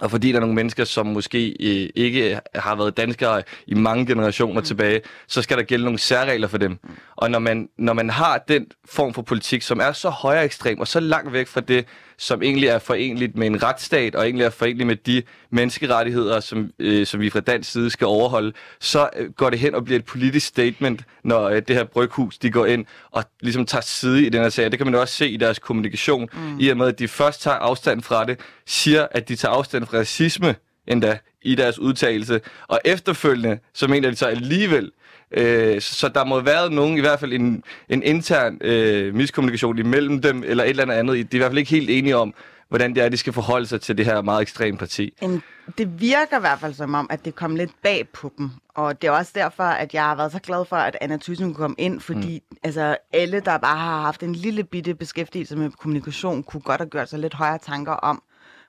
og 0.01 0.11
fordi 0.11 0.29
der 0.29 0.37
er 0.37 0.41
nogle 0.41 0.55
mennesker, 0.55 0.85
som 0.85 1.07
måske 1.07 1.49
øh, 1.49 1.91
ikke 1.95 2.41
har 2.55 2.77
været 2.77 2.97
danskere 2.97 3.43
i 3.67 3.75
mange 3.75 4.07
generationer 4.07 4.61
mm. 4.61 4.67
tilbage, 4.67 5.01
så 5.27 5.43
skal 5.43 5.57
der 5.57 5.63
gælde 5.63 5.85
nogle 5.85 5.99
særregler 5.99 6.49
for 6.49 6.59
dem. 6.59 6.71
Mm. 6.71 6.91
Og 7.17 7.31
når 7.31 7.39
man, 7.39 7.69
når 7.79 7.93
man 7.93 8.11
har 8.11 8.45
den 8.49 8.67
form 8.85 9.15
for 9.15 9.23
politik, 9.23 9.63
som 9.63 9.81
er 9.81 9.93
så 9.93 10.09
højere 10.09 10.45
ekstrem 10.45 10.81
og 10.81 10.89
så 10.89 11.01
langt 11.01 11.33
væk 11.33 11.47
fra 11.47 11.61
det, 11.61 11.87
som 12.19 12.43
egentlig 12.43 12.69
er 12.69 12.79
forenligt 12.79 13.37
med 13.37 13.47
en 13.47 13.63
retsstat, 13.63 14.15
og 14.15 14.25
egentlig 14.25 14.45
er 14.45 14.51
forenligt 14.51 14.87
med 14.87 14.97
de 14.97 15.23
menneskerettigheder, 15.51 16.41
som, 16.41 16.71
øh, 16.79 17.07
som 17.07 17.21
vi 17.21 17.31
fra 17.31 17.41
dansk 17.41 17.73
side 17.73 17.91
skal 17.91 18.07
overholde, 18.07 18.53
så 18.81 19.11
øh, 19.17 19.33
går 19.33 19.51
det 19.51 19.59
hen 19.59 19.75
og 19.75 19.85
bliver 19.85 19.99
et 19.99 20.05
politisk 20.05 20.47
statement, 20.47 21.03
når 21.25 21.49
øh, 21.49 21.63
det 21.69 21.77
her 21.77 21.85
bryghus 21.85 22.39
de 22.39 22.51
går 22.51 22.67
ind 22.67 22.87
og 23.11 23.25
ligesom 23.41 23.67
tager 23.67 23.83
side 23.83 24.27
i 24.27 24.29
den 24.29 24.43
her 24.43 24.49
sag. 24.49 24.71
Det 24.71 24.79
kan 24.79 24.87
man 24.87 24.95
også 24.95 25.15
se 25.15 25.29
i 25.29 25.37
deres 25.37 25.59
kommunikation, 25.59 26.29
mm. 26.33 26.61
i 26.61 26.69
og 26.69 26.77
med, 26.77 26.87
at 26.87 26.99
de 26.99 27.09
først 27.09 27.43
tager 27.43 27.57
afstand 27.57 28.03
fra 28.03 28.25
det, 28.25 28.41
siger, 28.67 29.07
at 29.11 29.29
de 29.29 29.37
tager 29.37 29.53
afstand 29.55 29.87
fra 29.87 29.99
racisme 29.99 30.55
endda 30.89 31.19
i 31.43 31.55
deres 31.55 31.79
udtalelse, 31.79 32.41
og 32.69 32.81
efterfølgende, 32.85 33.59
så 33.75 33.89
mener 33.89 34.11
de 34.11 34.17
så 34.17 34.27
alligevel, 34.27 34.93
Øh, 35.31 35.81
så 35.81 36.09
der 36.09 36.25
må 36.25 36.35
have 36.35 36.47
været 36.47 36.73
nogen, 36.73 36.99
i 36.99 37.01
hvert 37.01 37.21
fald 37.21 37.33
en, 37.33 37.63
en 37.89 38.03
intern 38.03 38.59
øh, 38.61 39.15
miskommunikation 39.15 39.79
imellem 39.79 40.23
dem, 40.23 40.43
eller 40.47 40.65
et 40.65 40.71
eller 40.71 40.95
andet. 40.95 41.15
De 41.15 41.21
er 41.21 41.27
i 41.33 41.39
hvert 41.39 41.51
fald 41.51 41.59
ikke 41.59 41.71
helt 41.71 41.91
enige 41.91 42.17
om, 42.17 42.35
hvordan 42.69 42.95
det 42.95 43.03
er, 43.03 43.09
de 43.09 43.17
skal 43.17 43.33
forholde 43.33 43.67
sig 43.67 43.81
til 43.81 43.99
det 43.99 44.07
her 44.07 44.23
meget 44.23 44.43
ekstreme 44.43 44.79
parti. 44.79 45.13
En, 45.21 45.43
det 45.79 46.01
virker 46.01 46.37
i 46.37 46.41
hvert 46.41 46.61
fald 46.61 46.75
som 46.75 46.95
om, 46.95 47.07
at 47.11 47.25
det 47.25 47.35
kom 47.35 47.57
lidt 47.57 47.71
bag 47.83 48.09
på 48.09 48.33
dem. 48.39 48.51
Og 48.75 49.03
det 49.03 49.09
er 49.09 49.13
også 49.13 49.33
derfor, 49.35 49.65
at 49.65 49.95
jeg 49.95 50.03
har 50.03 50.15
været 50.15 50.33
så 50.33 50.39
glad 50.39 50.65
for, 50.65 50.77
at 50.77 50.97
Anna 51.01 51.17
Thyssen 51.17 51.47
kunne 51.47 51.55
komme 51.55 51.77
ind, 51.79 52.01
fordi 52.01 52.43
mm. 52.51 52.57
altså, 52.63 52.97
alle, 53.13 53.41
der 53.41 53.59
bare 53.59 53.79
har 53.79 54.01
haft 54.01 54.23
en 54.23 54.35
lille 54.35 54.65
bitte 54.65 54.95
beskæftigelse 54.95 55.57
med 55.57 55.71
kommunikation, 55.71 56.43
kunne 56.43 56.61
godt 56.61 56.81
have 56.81 56.91
gjort 56.91 57.11
sig 57.11 57.19
lidt 57.19 57.35
højere 57.35 57.59
tanker 57.59 57.93
om, 57.93 58.23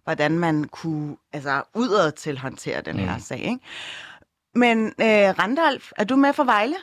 hvordan 0.03 0.39
man 0.39 0.63
kunne 0.63 1.15
altså, 1.33 1.61
udad 1.73 2.11
til 2.11 2.37
håndtere 2.37 2.81
den 2.81 2.95
mm. 2.97 3.03
her 3.03 3.17
sag. 3.19 3.39
Ikke? 3.39 3.59
Men 4.57 4.87
øh, 4.87 5.29
Randalf, 5.39 5.91
er 5.97 6.03
du 6.03 6.15
med 6.15 6.33
for 6.33 6.43
Vejle? 6.43 6.75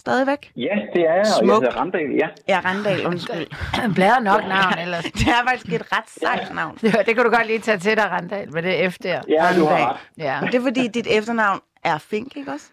Stadigvæk? 0.00 0.52
Ja, 0.56 0.74
det 0.94 1.02
er 1.02 1.14
jeg, 1.14 1.24
og 1.40 1.46
jeg 1.46 1.54
hedder 1.54 1.76
Randal, 1.80 2.10
ja. 2.20 2.28
Ja, 2.48 2.60
Randal, 2.64 3.06
undskyld. 3.06 3.46
Blæder 3.94 4.20
nok 4.20 4.42
navn 4.48 4.78
ellers. 4.78 5.04
det 5.18 5.28
er 5.28 5.48
faktisk 5.48 5.72
et 5.72 5.92
ret 5.92 6.10
sejt 6.10 6.54
navn. 6.54 6.78
Ja, 6.94 7.02
det 7.06 7.14
kan 7.14 7.24
du 7.24 7.30
godt 7.30 7.46
lige 7.46 7.58
tage 7.58 7.78
til 7.78 7.96
dig, 7.96 8.10
Randal, 8.10 8.52
med 8.52 8.62
det 8.62 8.84
efter. 8.84 9.20
Ja, 9.28 9.48
du 9.56 9.64
har 9.64 9.90
ret. 9.90 9.96
Ja. 10.18 10.38
Og 10.42 10.46
det 10.46 10.54
er 10.54 10.62
fordi, 10.62 10.88
dit 10.88 11.06
efternavn 11.10 11.60
er 11.84 11.98
Fink, 11.98 12.36
ikke 12.36 12.52
også? 12.52 12.66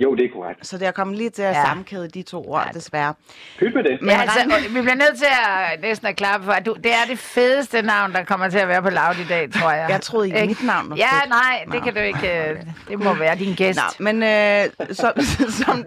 Jo, 0.00 0.14
det 0.14 0.24
er 0.24 0.28
korrekt. 0.32 0.66
Så 0.66 0.78
det 0.78 0.86
er 0.86 0.90
kommet 0.90 1.16
lige 1.18 1.30
til 1.30 1.42
at 1.42 1.54
Ja. 1.54 1.64
sammenkæde 1.64 2.08
de 2.08 2.22
to 2.22 2.44
ord, 2.50 2.62
Ja. 2.66 2.72
desværre. 2.78 3.14
Pyt 3.58 3.74
med 3.74 3.84
det. 3.84 3.98
Men 4.00 4.10
Ja, 4.10 4.20
altså, 4.20 4.68
vi 4.70 4.80
bliver 4.80 4.94
nødt 4.94 5.18
til 5.18 5.26
at 5.72 5.80
næsten 5.80 6.06
at 6.08 6.16
klappe 6.16 6.44
for, 6.46 6.52
at 6.52 6.66
du, 6.66 6.76
det 6.84 6.92
er 6.92 7.04
det 7.08 7.18
fedeste 7.18 7.82
navn, 7.82 8.12
der 8.12 8.24
kommer 8.24 8.48
til 8.48 8.58
at 8.58 8.68
være 8.68 8.82
på 8.82 8.90
laut 8.90 9.16
i 9.18 9.24
dag, 9.28 9.52
tror 9.52 9.70
jeg. 9.70 9.86
Jeg 9.90 10.00
troede 10.00 10.26
ikke, 10.26 10.40
Ikke? 10.40 10.48
mit 10.48 10.66
navn 10.66 10.90
var 10.90 10.96
Ja, 10.96 11.20
fedt. 11.20 11.28
nej, 11.28 11.60
det 11.64 11.74
Nå. 11.74 11.80
kan 11.80 11.94
du 11.94 12.00
ikke. 12.00 12.48
øh, 12.50 12.56
Det 12.88 12.98
må 12.98 13.14
være 13.14 13.36
din 13.36 13.54
gæst. 13.54 13.78
Nå, 13.98 14.04
men, 14.04 14.22
øh, 14.22 14.64
som, 14.94 15.12
som, 15.64 15.84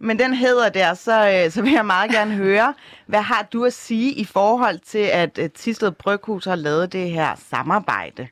men 0.00 0.18
den 0.18 0.34
hedder 0.34 0.68
der, 0.68 0.94
så, 0.94 1.42
øh, 1.44 1.50
så 1.50 1.62
vil 1.62 1.72
jeg 1.72 1.86
meget 1.86 2.10
gerne 2.10 2.34
høre, 2.34 2.74
hvad 3.06 3.22
har 3.22 3.46
du 3.52 3.64
at 3.64 3.72
sige 3.72 4.12
i 4.12 4.24
forhold 4.24 4.78
til, 4.78 4.98
at 5.12 5.38
øh, 5.38 5.50
Tisted 5.50 5.90
Bryghus 5.90 6.44
har 6.44 6.54
lavet 6.56 6.92
det 6.92 7.10
her 7.10 7.28
samarbejde? 7.50 8.28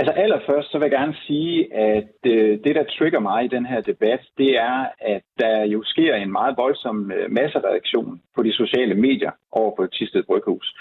Altså 0.00 0.12
allerførst 0.12 0.70
så 0.70 0.78
vil 0.78 0.88
jeg 0.88 0.98
gerne 1.00 1.16
sige, 1.26 1.74
at 1.74 2.14
øh, 2.26 2.58
det, 2.64 2.74
der 2.74 2.84
trigger 2.84 3.20
mig 3.20 3.44
i 3.44 3.54
den 3.56 3.66
her 3.66 3.80
debat, 3.80 4.22
det 4.38 4.50
er, 4.58 4.86
at 5.00 5.22
der 5.38 5.64
jo 5.64 5.82
sker 5.84 6.14
en 6.14 6.32
meget 6.32 6.56
voldsom 6.56 7.12
øh, 7.12 7.30
massereaktion 7.30 8.22
på 8.36 8.42
de 8.42 8.52
sociale 8.52 8.94
medier 8.94 9.30
over 9.52 9.76
på 9.76 9.86
Tisted 9.86 10.22
Bryghus. 10.22 10.76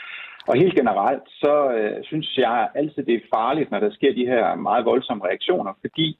Og 0.48 0.56
helt 0.56 0.76
generelt, 0.76 1.24
så 1.28 1.72
øh, 1.78 2.04
synes 2.04 2.38
jeg 2.38 2.70
altid, 2.76 3.04
det 3.04 3.16
er 3.16 3.30
farligt, 3.36 3.72
når 3.72 3.80
der 3.80 3.92
sker 3.92 4.14
de 4.14 4.26
her 4.26 4.56
meget 4.56 4.86
voldsomme 4.86 5.26
reaktioner, 5.26 5.74
fordi 5.82 6.18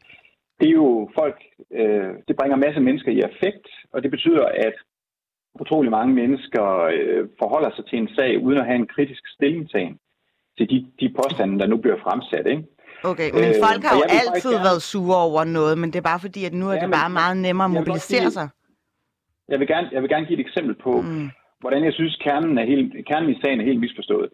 det 0.60 0.68
er 0.68 0.78
jo 0.84 1.10
folk, 1.16 1.40
øh, 1.72 2.14
det 2.28 2.36
bringer 2.36 2.58
masser 2.58 2.66
masse 2.66 2.80
mennesker 2.80 3.12
i 3.12 3.22
affekt, 3.22 3.68
og 3.94 4.04
det 4.04 4.12
betyder, 4.12 4.46
at 4.46 4.76
utrolig 5.60 5.92
mange 5.92 6.14
mennesker 6.14 6.66
øh, 6.96 7.28
forholder 7.42 7.72
sig 7.76 7.86
til 7.86 8.00
en 8.00 8.10
sag, 8.16 8.44
uden 8.44 8.60
at 8.60 8.66
have 8.66 8.80
en 8.84 8.94
kritisk 8.96 9.24
stillingtagen 9.36 10.00
til 10.58 10.70
de, 10.70 10.78
de 11.00 11.14
påstande, 11.22 11.60
der 11.60 11.68
nu 11.68 11.78
bliver 11.78 12.00
fremsat. 12.06 12.48
Ikke? 12.48 12.64
Okay, 13.04 13.30
men 13.34 13.44
Øh, 13.44 13.56
folk 13.68 13.84
har 13.84 13.96
jo 13.98 14.04
altid 14.20 14.52
gerne- 14.52 14.64
været 14.68 14.82
sure 14.82 15.18
over 15.18 15.44
noget, 15.44 15.78
men 15.78 15.88
det 15.92 15.98
er 16.00 16.08
bare 16.12 16.20
fordi, 16.20 16.46
at 16.46 16.54
nu 16.54 16.66
er 16.70 16.74
Ja, 16.74 16.80
det 16.80 16.90
men- 16.90 16.98
bare 17.00 17.10
meget 17.10 17.38
nemmere 17.38 17.66
at 17.66 17.72
mobilisere 17.72 18.20
sige- 18.22 18.32
sig. 18.32 18.50
Jeg 19.52 19.60
vil 19.60 19.68
gerne, 19.68 19.90
jeg 19.92 20.02
vil 20.02 20.10
gerne 20.10 20.26
give 20.26 20.40
et 20.40 20.46
eksempel 20.48 20.76
på, 20.76 21.02
mm. 21.02 21.30
hvordan 21.60 21.84
jeg 21.84 21.94
synes, 21.94 22.16
kernen, 22.16 22.58
er 22.58 22.66
helt, 22.66 23.06
kernen 23.08 23.30
i 23.30 23.40
sagen 23.42 23.60
er 23.62 23.66
helt 23.66 23.80
misforstået. 23.80 24.30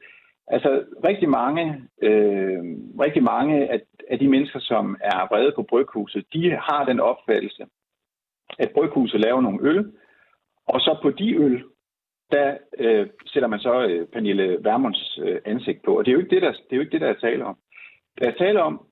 Altså, 0.48 0.84
rigtig 1.10 1.30
mange, 1.30 1.64
øh, 2.02 2.60
rigtig 3.06 3.24
mange 3.24 3.72
af, 3.74 3.80
af 4.10 4.20
de 4.20 4.28
mennesker, 4.28 4.60
som 4.60 4.98
er 5.02 5.28
vrede 5.32 5.52
på 5.56 5.64
bryghuset, 5.64 6.26
de 6.34 6.58
har 6.62 6.86
den 6.86 7.00
opfattelse, 7.00 7.66
at 8.60 8.72
bryghuset 8.74 9.20
laver 9.20 9.42
nogle 9.42 9.60
øl, 9.62 9.92
og 10.68 10.80
så 10.82 10.98
på 11.02 11.10
de 11.12 11.36
øl, 11.36 11.64
der 12.32 12.58
øh, 12.80 13.08
sætter 13.26 13.48
man 13.50 13.60
så 13.60 13.82
øh, 13.90 14.08
Pernille 14.08 14.58
Vermunds 14.62 15.20
øh, 15.24 15.40
ansigt 15.46 15.80
på. 15.86 15.98
Og 15.98 16.06
det 16.06 16.12
er 16.12 16.14
jo 16.14 16.20
ikke 16.20 16.36
det, 16.36 16.42
der, 16.42 16.52
det 16.52 16.72
er 16.72 16.76
jo 16.76 16.82
ikke 16.82 16.92
det, 16.92 17.02
der 17.02 17.08
er 17.10 17.14
tale 17.22 17.46
om. 17.46 17.58
Der 18.20 18.28
er 18.28 18.32
tale 18.38 18.64
om, 18.64 18.86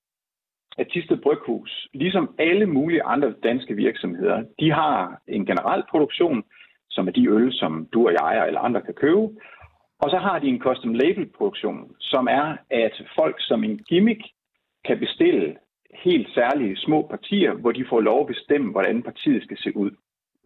at 0.78 0.88
Tisted 0.88 1.18
Bryghus, 1.18 1.88
ligesom 1.94 2.36
alle 2.40 2.66
mulige 2.66 3.04
andre 3.04 3.34
danske 3.44 3.74
virksomheder, 3.76 4.44
de 4.60 4.72
har 4.72 5.22
en 5.28 5.46
generel 5.46 5.84
produktion, 5.90 6.44
som 6.90 7.08
er 7.08 7.12
de 7.12 7.30
øl, 7.30 7.54
som 7.54 7.88
du 7.94 8.08
og 8.08 8.14
jeg 8.14 8.48
eller 8.48 8.60
andre 8.60 8.82
kan 8.82 8.94
købe. 8.94 9.28
Og 10.00 10.10
så 10.10 10.18
har 10.18 10.40
de 10.40 10.48
en 10.48 10.60
custom 10.60 10.94
label 10.94 11.26
produktion, 11.38 11.96
som 12.00 12.28
er, 12.28 12.58
at 12.70 13.02
folk 13.16 13.36
som 13.40 13.64
en 13.64 13.78
gimmick 13.90 14.22
kan 14.86 15.00
bestille 15.00 15.58
helt 15.94 16.28
særlige 16.34 16.78
små 16.78 17.08
partier, 17.10 17.54
hvor 17.54 17.72
de 17.72 17.86
får 17.90 18.02
lov 18.02 18.22
at 18.22 18.28
bestemme, 18.28 18.72
hvordan 18.72 19.04
partiet 19.04 19.44
skal 19.44 19.58
se 19.58 19.78
ud. 19.78 19.92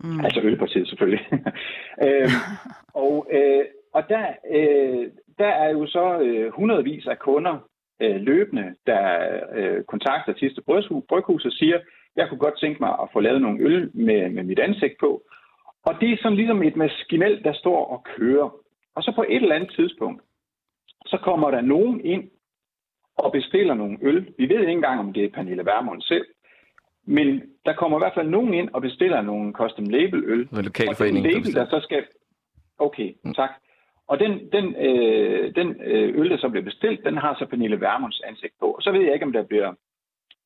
Mm. 0.04 0.20
Altså 0.20 0.42
ølpartiet 0.44 0.88
selvfølgelig. 0.88 1.26
øhm, 2.06 2.42
og 2.94 3.28
øh, 3.32 3.66
og 3.94 4.04
der, 4.10 4.26
øh, 4.58 5.12
der 5.38 5.48
er 5.48 5.70
jo 5.70 5.88
så 5.88 6.20
øh, 6.20 6.52
hundredvis 6.54 7.08
af 7.08 7.20
kunder 7.20 7.58
øh, 8.02 8.16
løbende, 8.22 8.76
der 8.88 9.04
øh, 9.56 9.84
kontakter 9.84 10.34
Tiste 10.34 10.62
Bryghus, 11.10 11.46
og 11.46 11.52
siger, 11.52 11.80
jeg 12.16 12.30
kunne 12.30 12.40
godt 12.40 12.60
tænke 12.60 12.80
mig 12.80 12.90
at 13.02 13.10
få 13.14 13.20
lavet 13.20 13.42
nogle 13.42 13.64
øl 13.64 13.92
med, 13.94 14.30
med 14.30 14.44
mit 14.44 14.60
ansigt 14.60 14.94
på. 15.00 15.22
Og 15.86 15.94
det 16.02 16.12
er 16.12 16.18
sådan 16.22 16.38
ligesom 16.38 16.64
et 16.64 16.76
maskinel, 16.76 17.44
der 17.44 17.54
står 17.54 17.86
og 17.86 18.04
kører. 18.16 18.50
Og 18.96 19.04
så 19.04 19.12
på 19.16 19.26
et 19.30 19.36
eller 19.36 19.56
andet 19.56 19.72
tidspunkt, 19.76 20.22
så 21.06 21.18
kommer 21.24 21.52
der 21.52 21.62
nogen 21.62 22.06
ind 22.06 22.30
og 23.18 23.32
bestiller 23.32 23.74
nogle 23.74 23.98
øl. 24.02 24.34
Vi 24.38 24.50
ved 24.50 24.60
ikke 24.60 24.72
engang, 24.72 25.00
om 25.00 25.14
det 25.14 25.24
er 25.24 25.30
Pernille 25.30 25.66
Vermund 25.66 26.02
selv. 26.02 26.26
Men 27.06 27.42
der 27.66 27.74
kommer 27.74 27.98
i 27.98 28.02
hvert 28.02 28.14
fald 28.16 28.30
nogen 28.30 28.54
ind 28.54 28.70
og 28.74 28.82
bestiller 28.82 29.22
nogle 29.22 29.54
custom 29.54 29.86
label 29.86 30.24
øl. 30.26 30.48
Med 30.52 30.58
Og 30.58 30.64
lokalforeningen. 30.64 31.24
der 31.24 31.38
label, 31.38 31.54
der 31.54 31.66
så 31.66 31.80
skal... 31.84 32.06
Okay, 32.80 33.14
tak. 33.36 33.50
Og 34.08 34.20
den, 34.20 34.52
den, 34.52 34.76
øh, 34.76 35.56
den 35.56 35.82
øh, 35.82 36.20
øl, 36.20 36.30
der 36.30 36.38
så 36.38 36.50
bliver 36.50 36.64
bestilt, 36.64 37.06
den 37.06 37.18
har 37.18 37.36
så 37.40 37.46
Pernille 37.46 37.82
Vermunds 37.82 38.22
ansigt 38.22 38.54
på. 38.60 38.72
Og 38.72 38.82
så 38.82 38.92
ved 38.92 39.02
jeg 39.02 39.14
ikke, 39.14 39.26
om 39.26 39.34
der 39.34 39.44
bliver 39.44 39.74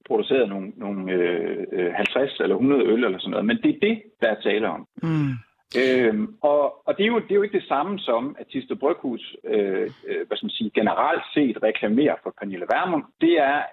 produceret 0.08 0.50
nogle, 0.50 0.72
nogle 0.75 1.12
øh, 1.12 1.65
øh, 1.72 1.94
50 1.94 2.39
eller 2.39 2.56
100 2.56 2.84
øl 2.84 3.03
eller 3.03 3.20
sådan 3.20 3.32
noget. 3.32 3.46
Men 3.46 3.58
det 3.63 3.70
er 3.75 3.80
det, 3.88 4.03
der 4.22 4.27
er 4.27 4.41
tale 4.41 4.70
om. 4.70 4.88
Mm. 5.03 5.34
Øhm, 5.82 6.36
og 6.41 6.88
og 6.88 6.98
det, 6.98 7.03
er 7.03 7.08
jo, 7.08 7.20
det 7.20 7.32
er 7.32 7.36
jo 7.36 7.41
ikke 7.41 7.60
det 7.60 7.68
samme 7.68 8.00
som, 8.00 8.36
at 8.39 8.48
Tiste 8.48 8.75
Bryghus 8.75 9.36
øh, 9.44 9.89
øh, 10.08 10.27
hvad 10.27 10.38
skal 10.38 10.46
man 10.46 10.58
sige, 10.60 10.72
generelt 10.80 11.24
set 11.34 11.63
reklamerer 11.63 12.15
for 12.24 12.34
Pernille 12.39 12.65
Vermund. 12.74 13.03
Det, 13.22 13.34
er, 13.39 13.63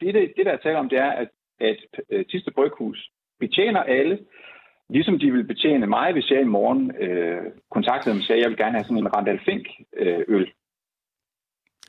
det, 0.00 0.14
det, 0.14 0.32
det 0.36 0.46
der 0.46 0.52
er 0.52 0.56
tale 0.56 0.78
om, 0.78 0.88
det 0.88 0.98
er, 0.98 1.10
at, 1.10 1.28
at 1.60 1.76
øh, 2.10 2.24
Tiste 2.26 2.50
Bryghus 2.50 3.10
betjener 3.40 3.82
alle, 3.82 4.18
ligesom 4.90 5.18
de 5.18 5.30
vil 5.30 5.44
betjene 5.44 5.86
mig, 5.86 6.12
hvis 6.12 6.30
jeg 6.30 6.40
i 6.40 6.54
morgen 6.58 6.92
øh, 7.00 7.42
kontaktede 7.70 8.14
dem 8.14 8.20
og 8.20 8.24
sagde, 8.24 8.38
at 8.38 8.42
jeg 8.42 8.50
vil 8.50 8.58
gerne 8.58 8.76
have 8.76 8.84
sådan 8.84 8.98
en 8.98 9.14
Randall 9.16 9.40
Fink 9.44 9.66
øh, 9.96 10.24
øl. 10.28 10.46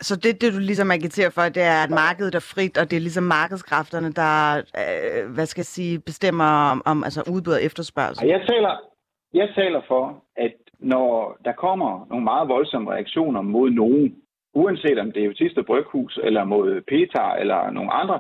Så 0.02 0.16
det, 0.16 0.42
det, 0.42 0.54
du 0.54 0.60
ligesom 0.60 0.92
agiterer 0.92 1.30
for, 1.30 1.42
det 1.42 1.64
er, 1.64 1.84
at 1.84 1.90
markedet 1.90 2.36
er 2.36 2.50
frit, 2.54 2.78
og 2.78 2.92
det 2.92 2.98
er 2.98 3.08
ligesom 3.08 3.24
markedskræfterne, 3.24 4.12
der, 4.12 4.58
øh, 4.82 5.34
hvad 5.34 5.46
skal 5.46 5.62
jeg 5.62 5.66
sige, 5.66 6.00
bestemmer 6.00 6.50
om, 6.72 6.82
om 6.86 7.04
altså 7.04 7.22
udbud 7.34 7.54
og 7.54 7.64
efterspørgsel. 7.64 8.28
Jeg 8.28 8.42
taler, 8.50 8.74
jeg 9.34 9.50
taler 9.56 9.82
for, 9.88 10.24
at 10.38 10.56
når 10.80 11.38
der 11.46 11.52
kommer 11.52 12.08
nogle 12.10 12.24
meget 12.24 12.50
voldsomme 12.50 12.92
reaktioner 12.92 13.42
mod 13.42 13.70
nogen, 13.70 14.16
uanset 14.54 15.00
om 15.00 15.12
det 15.12 15.22
er 15.22 15.26
jo 15.26 15.34
Tiste 15.34 15.64
Bryghus, 15.64 16.20
eller 16.24 16.44
mod 16.44 16.82
Petar, 16.82 17.36
eller 17.36 17.72
nogle 17.72 17.92
andre, 17.92 18.20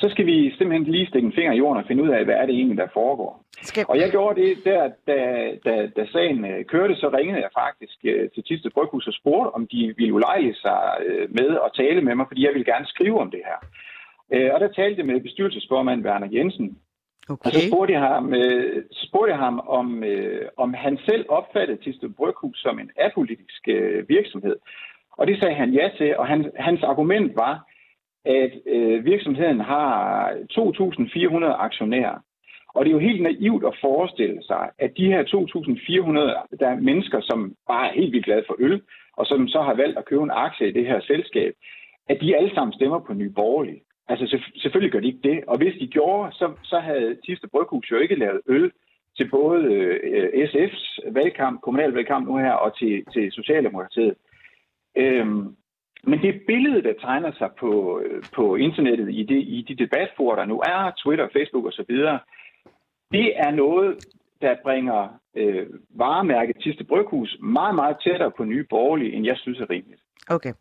så 0.00 0.06
skal 0.12 0.26
vi 0.26 0.36
simpelthen 0.58 0.92
lige 0.94 1.06
stikke 1.06 1.26
en 1.26 1.32
finger 1.32 1.52
i 1.52 1.56
jorden 1.56 1.82
og 1.82 1.86
finde 1.88 2.02
ud 2.02 2.08
af, 2.08 2.24
hvad 2.24 2.34
er 2.34 2.46
det 2.46 2.54
egentlig, 2.54 2.78
der 2.78 2.96
foregår. 3.00 3.44
Skal, 3.62 3.84
Og 3.88 3.96
jeg 3.98 4.10
gjorde 4.10 4.40
det 4.40 4.64
der, 4.64 4.82
da, 5.06 5.18
da, 5.64 5.86
da 5.96 6.06
sagen 6.06 6.44
øh, 6.44 6.64
kørte, 6.64 6.94
så 6.96 7.08
ringede 7.08 7.40
jeg 7.40 7.50
faktisk 7.62 7.98
øh, 8.04 8.30
til 8.34 8.42
Tiste 8.44 8.70
Bryghus 8.70 9.06
og 9.06 9.14
spurgte, 9.14 9.54
om 9.56 9.66
de 9.66 9.94
ville 9.96 10.14
ulejlige 10.14 10.54
sig 10.54 10.80
øh, 11.06 11.34
med 11.38 11.48
at 11.66 11.70
tale 11.76 12.00
med 12.00 12.14
mig, 12.14 12.26
fordi 12.28 12.44
jeg 12.44 12.52
ville 12.54 12.72
gerne 12.72 12.86
skrive 12.86 13.20
om 13.20 13.30
det 13.30 13.42
her. 13.50 13.58
Og 14.54 14.60
der 14.60 14.68
talte 14.68 14.98
jeg 14.98 15.06
med 15.06 15.20
bestyrelsesformand 15.20 16.06
Werner 16.06 16.28
Jensen, 16.32 16.78
og 17.28 17.50
så 17.52 17.58
okay. 17.58 17.68
spurgte 17.68 17.92
jeg 17.92 18.00
ham, 18.00 18.34
øh, 18.34 18.84
spurgte 18.92 19.30
jeg 19.30 19.38
ham 19.38 19.60
om, 19.78 20.04
øh, 20.04 20.48
om 20.56 20.74
han 20.74 20.98
selv 21.08 21.24
opfattede 21.28 21.82
Tiste 21.82 22.08
Bryghus 22.08 22.58
som 22.58 22.78
en 22.78 22.90
apolitisk 22.96 23.62
øh, 23.68 24.08
virksomhed. 24.08 24.56
Og 25.18 25.26
det 25.26 25.40
sagde 25.40 25.54
han 25.54 25.70
ja 25.72 25.90
til, 25.98 26.16
og 26.16 26.26
han, 26.26 26.50
hans 26.56 26.82
argument 26.82 27.36
var, 27.36 27.69
at 28.24 28.52
øh, 28.66 29.04
virksomheden 29.04 29.60
har 29.60 30.30
2.400 30.52 31.44
aktionærer. 31.44 32.18
Og 32.74 32.84
det 32.84 32.90
er 32.90 32.98
jo 32.98 33.08
helt 33.08 33.22
naivt 33.22 33.64
at 33.66 33.78
forestille 33.80 34.42
sig, 34.42 34.70
at 34.78 34.96
de 34.96 35.06
her 35.06 35.22
2.400 35.24 36.56
der 36.60 36.68
er 36.68 36.80
mennesker, 36.80 37.20
som 37.20 37.54
bare 37.68 37.88
er 37.88 37.92
helt 37.92 38.12
vildt 38.12 38.24
glade 38.24 38.44
for 38.46 38.56
øl, 38.58 38.82
og 39.16 39.26
som 39.26 39.48
så 39.48 39.62
har 39.62 39.74
valgt 39.74 39.98
at 39.98 40.04
købe 40.04 40.22
en 40.22 40.30
aktie 40.30 40.68
i 40.68 40.72
det 40.72 40.86
her 40.86 41.00
selskab, 41.00 41.52
at 42.08 42.18
de 42.20 42.36
alle 42.36 42.54
sammen 42.54 42.72
stemmer 42.72 42.98
på 42.98 43.14
Nye 43.14 43.30
Borgerlige. 43.30 43.82
Altså 44.08 44.38
selvfølgelig 44.62 44.92
gør 44.92 45.00
de 45.00 45.06
ikke 45.06 45.28
det. 45.28 45.44
Og 45.46 45.58
hvis 45.58 45.74
de 45.80 45.86
gjorde, 45.86 46.32
så, 46.32 46.52
så 46.62 46.78
havde 46.78 47.16
Tiste 47.26 47.48
Bryghus 47.48 47.90
jo 47.90 47.96
ikke 47.98 48.14
lavet 48.14 48.40
øl 48.46 48.72
til 49.16 49.30
både 49.30 49.64
øh, 49.64 50.28
SF's 50.48 51.12
valgkamp, 51.12 51.60
kommunalvalgkamp 51.60 52.28
nu 52.28 52.36
her, 52.36 52.52
og 52.52 52.78
til, 52.78 53.04
til 53.12 53.32
Socialdemokratiet. 53.32 54.14
Øhm, 54.96 55.56
men 56.04 56.22
det 56.22 56.42
billede, 56.46 56.82
der 56.82 56.94
tegner 57.00 57.32
sig 57.38 57.50
på, 57.60 58.00
øh, 58.04 58.22
på 58.34 58.56
internettet 58.56 59.08
i 59.10 59.22
de, 59.22 59.38
i 59.40 59.62
de 59.68 59.74
debatforer, 59.84 60.36
der 60.36 60.44
nu 60.44 60.60
er, 60.60 60.92
Twitter, 61.04 61.28
Facebook 61.32 61.66
osv., 61.66 61.96
det 63.10 63.32
er 63.36 63.50
noget, 63.50 63.96
der 64.40 64.54
bringer 64.62 65.08
øh, 65.36 65.66
varemærket 65.90 66.56
Tiste 66.62 66.84
Bryghus 66.84 67.36
meget, 67.42 67.74
meget 67.74 67.96
tættere 68.04 68.30
på 68.36 68.44
nye 68.44 68.66
borgerlige, 68.70 69.12
end 69.12 69.26
jeg 69.26 69.36
synes 69.36 69.60
er 69.60 69.70
rimeligt. 69.70 70.02
Okay. 70.28 70.52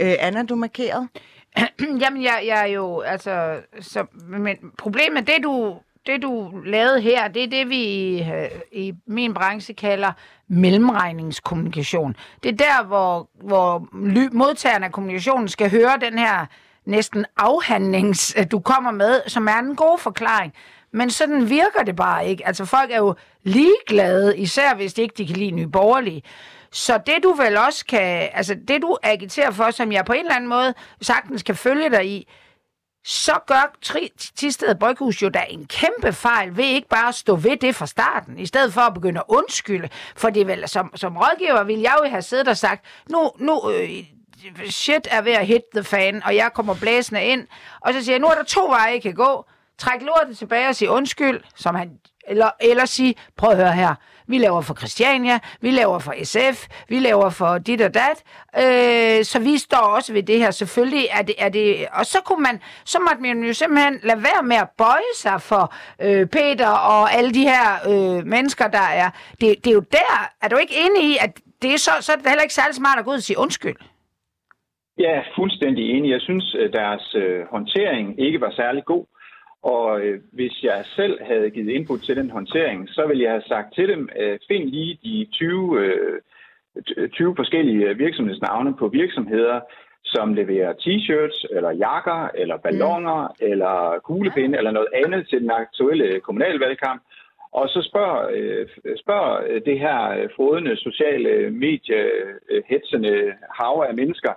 Øh, 0.00 0.14
Anna, 0.20 0.42
du 0.42 0.54
markeret? 0.54 1.08
Jamen, 2.02 2.22
jeg, 2.22 2.42
jeg 2.46 2.62
er 2.68 2.72
jo, 2.74 3.00
altså, 3.00 3.62
så, 3.80 4.06
men 4.28 4.56
problemet, 4.78 5.26
det 5.26 5.44
du, 5.44 5.80
det 6.06 6.22
du 6.22 6.52
lavede 6.64 7.00
her, 7.00 7.28
det 7.28 7.44
er 7.44 7.46
det, 7.46 7.68
vi 7.68 7.82
i, 7.82 8.24
i 8.72 8.94
min 9.06 9.34
branche 9.34 9.74
kalder 9.74 10.12
mellemregningskommunikation. 10.48 12.16
Det 12.42 12.48
er 12.52 12.56
der, 12.56 12.84
hvor, 12.84 13.28
hvor 13.42 13.88
modtageren 14.32 14.82
af 14.82 14.92
kommunikationen 14.92 15.48
skal 15.48 15.70
høre 15.70 15.98
den 16.00 16.18
her 16.18 16.46
næsten 16.84 17.24
afhandlings, 17.36 18.34
øh, 18.38 18.46
du 18.50 18.60
kommer 18.60 18.90
med, 18.90 19.20
som 19.26 19.48
er 19.48 19.58
en 19.58 19.76
god 19.76 19.98
forklaring. 19.98 20.52
Men 20.92 21.10
sådan 21.10 21.50
virker 21.50 21.82
det 21.86 21.96
bare 21.96 22.26
ikke. 22.26 22.46
Altså 22.46 22.64
folk 22.64 22.90
er 22.90 22.96
jo 22.96 23.14
ligeglade, 23.42 24.38
især 24.38 24.74
hvis 24.74 24.94
de 24.94 25.02
ikke 25.02 25.14
de 25.18 25.26
kan 25.26 25.36
lide 25.36 25.50
nye 25.50 25.66
borgerlige. 25.66 26.22
Så 26.70 26.98
det 27.06 27.14
du 27.22 27.32
vel 27.32 27.56
også 27.56 27.86
kan, 27.86 28.28
altså 28.32 28.56
det 28.68 28.82
du 28.82 28.96
agiterer 29.02 29.50
for, 29.50 29.70
som 29.70 29.92
jeg 29.92 30.04
på 30.04 30.12
en 30.12 30.20
eller 30.20 30.34
anden 30.34 30.48
måde 30.48 30.74
sagtens 31.00 31.42
kan 31.42 31.54
følge 31.54 31.90
dig 31.90 32.06
i, 32.06 32.28
så 33.08 33.38
gør 33.46 33.76
Tisted 34.36 34.74
Bryghus 34.74 35.22
jo 35.22 35.28
da 35.28 35.44
en 35.48 35.66
kæmpe 35.66 36.12
fejl 36.12 36.56
ved 36.56 36.64
ikke 36.64 36.88
bare 36.88 37.08
at 37.08 37.14
stå 37.14 37.36
ved 37.36 37.56
det 37.56 37.74
fra 37.74 37.86
starten, 37.86 38.38
i 38.38 38.46
stedet 38.46 38.72
for 38.72 38.80
at 38.80 38.94
begynde 38.94 39.20
at 39.20 39.24
undskylde. 39.28 39.88
For 40.16 40.30
det 40.30 40.46
vel, 40.46 40.68
som, 40.68 40.92
som 40.94 41.16
rådgiver 41.16 41.62
ville 41.62 41.82
jeg 41.82 41.96
jo 42.04 42.10
have 42.10 42.22
siddet 42.22 42.48
og 42.48 42.56
sagt, 42.56 42.84
nu, 43.10 43.30
nu 43.38 43.70
øh, 43.70 43.90
shit 44.70 45.08
er 45.10 45.22
ved 45.22 45.32
at 45.32 45.46
hit 45.46 45.62
the 45.74 45.84
fan, 45.84 46.22
og 46.24 46.36
jeg 46.36 46.50
kommer 46.54 46.74
blæsende 46.74 47.24
ind, 47.24 47.46
og 47.80 47.92
så 47.92 48.04
siger 48.04 48.12
jeg, 48.12 48.20
nu 48.20 48.26
er 48.26 48.34
der 48.34 48.44
to 48.44 48.66
veje, 48.66 48.92
jeg 48.92 49.02
kan 49.02 49.14
gå. 49.14 49.44
Træk 49.78 50.02
lortet 50.02 50.38
tilbage 50.38 50.68
og 50.68 50.76
sige 50.76 50.90
undskyld, 50.90 51.40
som 51.56 51.74
han, 51.74 51.90
eller, 52.28 52.50
eller 52.60 52.84
sige, 52.84 53.14
prøv 53.36 53.50
at 53.50 53.56
høre 53.56 53.72
her, 53.72 53.94
vi 54.28 54.38
laver 54.38 54.60
for 54.60 54.74
Christiania, 54.74 55.38
vi 55.60 55.70
laver 55.70 55.98
for 55.98 56.14
SF, 56.24 56.66
vi 56.88 56.98
laver 56.98 57.30
for 57.30 57.58
dit 57.58 57.80
og 57.80 57.94
dat, 57.94 58.18
øh, 58.56 59.24
så 59.24 59.40
vi 59.42 59.58
står 59.58 59.84
også 59.96 60.12
ved 60.12 60.22
det 60.22 60.38
her. 60.38 60.50
Selvfølgelig 60.50 61.06
er 61.18 61.22
det, 61.22 61.34
er 61.38 61.48
det, 61.48 61.86
og 61.92 62.06
så 62.06 62.18
kunne 62.26 62.42
man, 62.42 62.60
så 62.84 62.98
måtte 62.98 63.22
man 63.22 63.44
jo 63.44 63.52
simpelthen 63.52 64.00
lade 64.02 64.22
være 64.22 64.42
med 64.42 64.56
at 64.56 64.68
bøje 64.78 65.14
sig 65.14 65.40
for 65.40 65.74
øh, 66.02 66.26
Peter 66.26 66.68
og 66.68 67.12
alle 67.12 67.30
de 67.34 67.44
her 67.52 67.66
øh, 67.90 68.26
mennesker, 68.26 68.68
der 68.68 68.86
er. 69.02 69.10
Det, 69.40 69.64
det 69.64 69.70
er 69.70 69.74
jo 69.74 69.84
der, 69.92 70.12
er 70.42 70.48
du 70.48 70.56
ikke 70.56 70.74
enig 70.84 71.10
i, 71.12 71.16
at 71.20 71.40
det 71.62 71.74
er 71.74 71.78
så, 71.78 71.90
så 72.00 72.12
er 72.12 72.16
det 72.16 72.28
heller 72.28 72.42
ikke 72.42 72.54
særlig 72.54 72.74
smart 72.74 72.98
at 72.98 73.04
gå 73.04 73.10
ud 73.10 73.16
og 73.16 73.22
sige 73.22 73.38
undskyld? 73.38 73.76
Jeg 74.98 75.10
er 75.10 75.22
fuldstændig 75.36 75.90
enig. 75.90 76.10
Jeg 76.10 76.20
synes, 76.20 76.56
øh, 76.58 76.72
deres 76.72 77.14
øh, 77.14 77.46
håndtering 77.50 78.20
ikke 78.20 78.40
var 78.40 78.50
særlig 78.50 78.84
god. 78.84 79.04
Og 79.62 80.00
øh, 80.00 80.20
hvis 80.32 80.62
jeg 80.62 80.84
selv 80.96 81.24
havde 81.24 81.50
givet 81.50 81.70
input 81.70 82.00
til 82.00 82.16
den 82.16 82.30
håndtering, 82.30 82.88
så 82.88 83.06
ville 83.06 83.22
jeg 83.22 83.30
have 83.30 83.42
sagt 83.48 83.74
til 83.74 83.88
dem, 83.88 84.08
øh, 84.20 84.38
find 84.48 84.68
lige 84.68 84.98
de 85.04 85.26
20, 85.32 85.80
øh, 85.80 86.20
20 87.12 87.36
forskellige 87.36 87.96
virksomhedsnavne 87.96 88.76
på 88.76 88.88
virksomheder, 88.88 89.60
som 90.04 90.34
leverer 90.34 90.72
t-shirts, 90.72 91.56
eller 91.56 91.70
jakker, 91.70 92.28
eller 92.34 92.56
ballonger, 92.56 93.28
mm. 93.28 93.46
eller 93.50 94.00
kuglepinde, 94.04 94.58
eller 94.58 94.70
noget 94.70 94.88
andet 95.04 95.28
til 95.28 95.40
den 95.40 95.50
aktuelle 95.50 96.20
kommunalvalgkamp. 96.20 97.02
Og 97.52 97.68
så 97.68 97.82
spørg, 97.90 98.32
øh, 98.32 98.68
spørg 98.96 99.64
det 99.66 99.78
her 99.78 100.28
frodende 100.36 100.76
sociale 100.76 101.50
medie, 101.50 102.10
hetsende 102.68 103.32
hav 103.58 103.84
af 103.88 103.94
mennesker, 103.94 104.32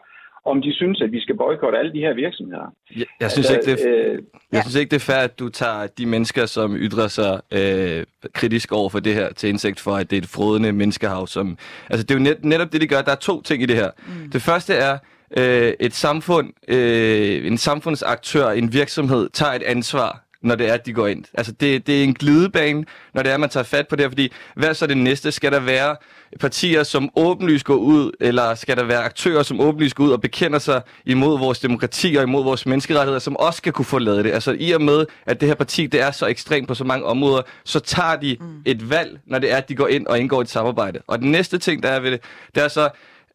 om 0.45 0.61
de 0.61 0.73
synes, 0.73 1.01
at 1.01 1.11
vi 1.11 1.21
skal 1.21 1.37
boykotte 1.37 1.77
alle 1.77 1.93
de 1.93 1.99
her 1.99 2.13
virksomheder. 2.13 2.73
Jeg, 2.95 3.05
jeg, 3.19 3.31
synes, 3.31 3.49
altså, 3.51 3.71
ikke, 3.71 3.81
det 3.81 4.05
er, 4.05 4.13
øh, 4.13 4.19
jeg 4.51 4.61
synes 4.63 4.75
ikke, 4.75 4.89
det 4.89 4.95
er 4.95 5.13
fair, 5.13 5.23
at 5.23 5.39
du 5.39 5.49
tager 5.49 5.87
de 5.87 6.05
mennesker, 6.05 6.45
som 6.45 6.75
ytrer 6.75 7.07
sig 7.07 7.41
øh, 7.53 8.03
kritisk 8.33 8.71
over 8.71 8.89
for 8.89 8.99
det 8.99 9.13
her, 9.13 9.33
til 9.33 9.49
indsigt 9.49 9.79
for, 9.79 9.91
at 9.91 10.09
det 10.09 10.17
er 10.17 10.21
et 10.21 10.27
frodende 10.27 10.71
menneskehav. 10.71 11.27
Som, 11.27 11.57
altså, 11.89 12.03
det 12.03 12.11
er 12.11 12.19
jo 12.19 12.23
net, 12.23 12.45
netop 12.45 12.73
det, 12.73 12.81
de 12.81 12.87
gør. 12.87 13.01
Der 13.01 13.11
er 13.11 13.15
to 13.15 13.41
ting 13.41 13.63
i 13.63 13.65
det 13.65 13.75
her. 13.75 13.89
Mm. 14.07 14.31
Det 14.31 14.41
første 14.41 14.73
er, 14.73 14.97
øh, 15.37 15.73
et 15.79 15.93
samfund, 15.93 16.53
øh, 16.67 17.47
en 17.47 17.57
samfundsaktør, 17.57 18.49
en 18.49 18.73
virksomhed, 18.73 19.29
tager 19.29 19.53
et 19.53 19.63
ansvar 19.63 20.28
når 20.43 20.55
det 20.55 20.69
er, 20.69 20.73
at 20.73 20.85
de 20.85 20.93
går 20.93 21.07
ind. 21.07 21.25
Altså, 21.33 21.51
det, 21.51 21.87
det 21.87 21.99
er 21.99 22.03
en 22.03 22.13
glidebane, 22.13 22.85
når 23.13 23.23
det 23.23 23.29
er, 23.29 23.33
at 23.33 23.39
man 23.39 23.49
tager 23.49 23.63
fat 23.63 23.87
på 23.87 23.95
det 23.95 24.03
her, 24.03 24.09
fordi 24.09 24.31
hvad 24.55 24.73
så 24.73 24.87
det 24.87 24.97
næste? 24.97 25.31
Skal 25.31 25.51
der 25.51 25.59
være 25.59 25.95
partier, 26.39 26.83
som 26.83 27.09
åbenlyst 27.15 27.65
går 27.65 27.75
ud, 27.75 28.11
eller 28.19 28.55
skal 28.55 28.77
der 28.77 28.83
være 28.83 29.03
aktører, 29.03 29.43
som 29.43 29.59
åbenlyst 29.59 29.95
går 29.95 30.03
ud 30.03 30.11
og 30.11 30.21
bekender 30.21 30.59
sig 30.59 30.81
imod 31.05 31.39
vores 31.39 31.59
demokrati 31.59 32.15
og 32.15 32.23
imod 32.23 32.43
vores 32.43 32.65
menneskerettigheder, 32.65 33.19
som 33.19 33.37
også 33.37 33.57
skal 33.57 33.73
kunne 33.73 33.85
få 33.85 33.99
lavet 33.99 34.25
det? 34.25 34.31
Altså, 34.31 34.55
i 34.59 34.71
og 34.71 34.81
med, 34.81 35.05
at 35.25 35.39
det 35.41 35.47
her 35.47 35.55
parti, 35.55 35.87
det 35.87 36.01
er 36.01 36.11
så 36.11 36.25
ekstremt 36.25 36.67
på 36.67 36.73
så 36.73 36.83
mange 36.83 37.05
områder, 37.05 37.41
så 37.63 37.79
tager 37.79 38.15
de 38.15 38.37
mm. 38.39 38.61
et 38.65 38.89
valg, 38.89 39.19
når 39.27 39.39
det 39.39 39.51
er, 39.51 39.57
at 39.57 39.69
de 39.69 39.75
går 39.75 39.87
ind 39.87 40.07
og 40.07 40.19
indgår 40.19 40.41
et 40.41 40.49
samarbejde. 40.49 40.99
Og 41.07 41.19
den 41.19 41.31
næste 41.31 41.57
ting, 41.57 41.83
der 41.83 41.89
er 41.89 41.99
ved 41.99 42.11
det, 42.11 42.21
det 42.55 42.63
er 42.63 42.67
så, 42.67 42.89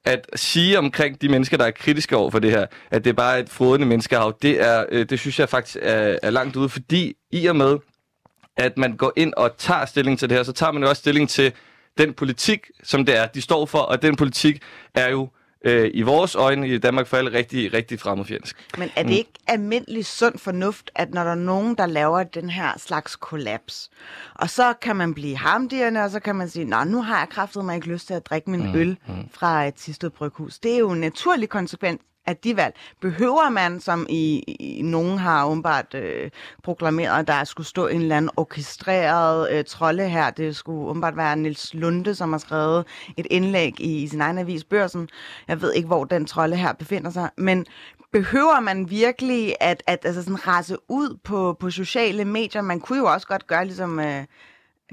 at 0.05 0.27
sige 0.35 0.79
omkring 0.79 1.23
de 1.23 1.29
mennesker, 1.29 1.57
der 1.57 1.65
er 1.65 1.71
kritiske 1.71 2.17
over 2.17 2.31
for 2.31 2.39
det 2.39 2.51
her, 2.51 2.67
at 2.91 3.05
det 3.05 3.11
er 3.11 3.15
bare 3.15 3.41
et 3.41 3.49
frodende 3.49 3.87
menneskehav, 3.87 4.37
det, 4.43 4.63
er, 4.63 4.85
øh, 4.89 5.09
det 5.11 5.21
synes 5.21 5.39
jeg 5.39 5.49
faktisk 5.49 5.77
er, 5.83 6.19
er 6.23 6.31
langt 6.31 6.57
ude, 6.57 6.69
fordi 6.69 7.15
i 7.33 7.47
og 7.47 7.57
med, 7.57 7.79
at 8.57 8.79
man 8.79 8.97
går 8.97 9.13
ind 9.17 9.35
og 9.37 9.57
tager 9.59 9.85
stilling 9.85 10.19
til 10.19 10.29
det 10.29 10.37
her, 10.37 10.45
så 10.45 10.53
tager 10.53 10.73
man 10.73 10.83
jo 10.83 10.89
også 10.89 11.01
stilling 11.01 11.29
til 11.29 11.53
den 11.99 12.13
politik, 12.13 12.71
som 12.83 13.07
det 13.07 13.17
er, 13.17 13.27
de 13.27 13.43
står 13.43 13.67
for, 13.67 13.79
og 13.79 14.03
den 14.03 14.17
politik 14.17 14.63
er 14.95 15.11
jo 15.11 15.29
øh, 15.65 15.91
i 15.95 16.03
vores 16.03 16.35
øjne 16.35 16.69
i 16.69 16.79
Danmark 16.79 17.07
for 17.07 17.17
alle 17.17 17.33
rigtig, 17.33 17.73
rigtig 17.73 18.01
fremmedfjendsk. 18.01 18.57
Men 18.79 18.91
er 18.97 19.03
det 19.03 19.11
mm. 19.11 19.17
ikke 19.17 19.33
almindelig 19.47 20.07
sund 20.07 20.39
fornuft, 20.39 20.91
at 20.95 21.15
når 21.15 21.25
der 21.25 21.31
er 21.31 21.35
nogen, 21.35 21.75
der 21.75 21.87
laver 21.87 22.23
den 22.23 22.51
her 22.51 22.79
slags 22.79 23.17
kollaps, 23.17 23.91
og 24.35 24.51
så 24.51 24.73
kan 24.83 24.97
man 24.97 25.15
blive 25.15 25.37
hamdigerne, 25.37 26.05
og 26.05 26.11
så 26.11 26.21
kan 26.21 26.37
man 26.37 26.49
sige, 26.49 26.65
nå, 26.65 26.85
nu 26.85 27.03
har 27.03 27.19
jeg 27.19 27.29
kraftet 27.29 27.65
mig 27.65 27.75
ikke 27.75 27.89
lyst 27.89 28.07
til 28.07 28.15
at 28.15 28.27
drikke 28.27 28.51
min 28.51 28.67
mm. 28.67 28.75
øl 28.75 28.97
mm. 29.09 29.15
fra 29.33 29.67
et 29.67 29.75
Tisted 29.75 30.11
Bryghus. 30.11 30.59
Det 30.59 30.75
er 30.75 30.79
jo 30.79 30.91
en 30.91 31.01
naturlig 31.01 31.49
konsekvens 31.49 32.01
af 32.27 32.37
de 32.37 32.57
valg. 32.57 32.75
Behøver 33.01 33.51
man, 33.51 33.81
som 33.81 34.07
i, 34.09 34.39
i 34.39 34.83
nogen 34.83 35.19
har 35.19 35.47
åbenbart 35.47 35.95
øh, 35.95 36.31
proklameret, 36.63 37.19
at 37.19 37.27
der 37.27 37.45
skulle 37.45 37.67
stå 37.67 37.87
en 37.87 38.01
eller 38.01 38.17
anden 38.17 38.31
orkestreret 38.37 39.53
øh, 39.53 39.65
trolde 39.65 40.09
her. 40.09 40.31
Det 40.31 40.57
skulle 40.57 40.89
åbenbart 40.89 41.17
være 41.17 41.37
Nils 41.37 41.75
Lunde, 41.75 42.15
som 42.15 42.33
har 42.33 42.39
skrevet 42.39 42.87
et 43.17 43.27
indlæg 43.31 43.81
i, 43.81 44.03
i 44.03 44.09
sin 44.09 44.21
egen 44.21 44.39
avis 44.39 44.65
Børsen. 44.65 45.09
Jeg 45.49 45.63
ved 45.63 45.73
ikke, 45.73 45.87
hvor 45.87 46.05
den 46.05 46.27
trolde 46.27 46.57
her 46.57 46.73
befinder 46.73 47.11
sig. 47.11 47.31
Men 47.37 47.67
behøver 48.13 48.61
man 48.61 48.91
virkelig 48.91 49.55
at, 49.61 49.83
at 49.87 50.05
altså 50.05 50.23
sådan 50.23 50.49
rase 50.49 50.77
ud 50.89 51.19
på, 51.25 51.57
på 51.61 51.71
sociale 51.71 52.25
medier? 52.25 52.63
Man 52.63 52.81
kunne 52.81 52.99
jo 52.99 53.05
også 53.05 53.27
godt 53.27 53.47
gøre 53.47 53.65
ligesom... 53.65 54.01
Øh, 54.01 54.25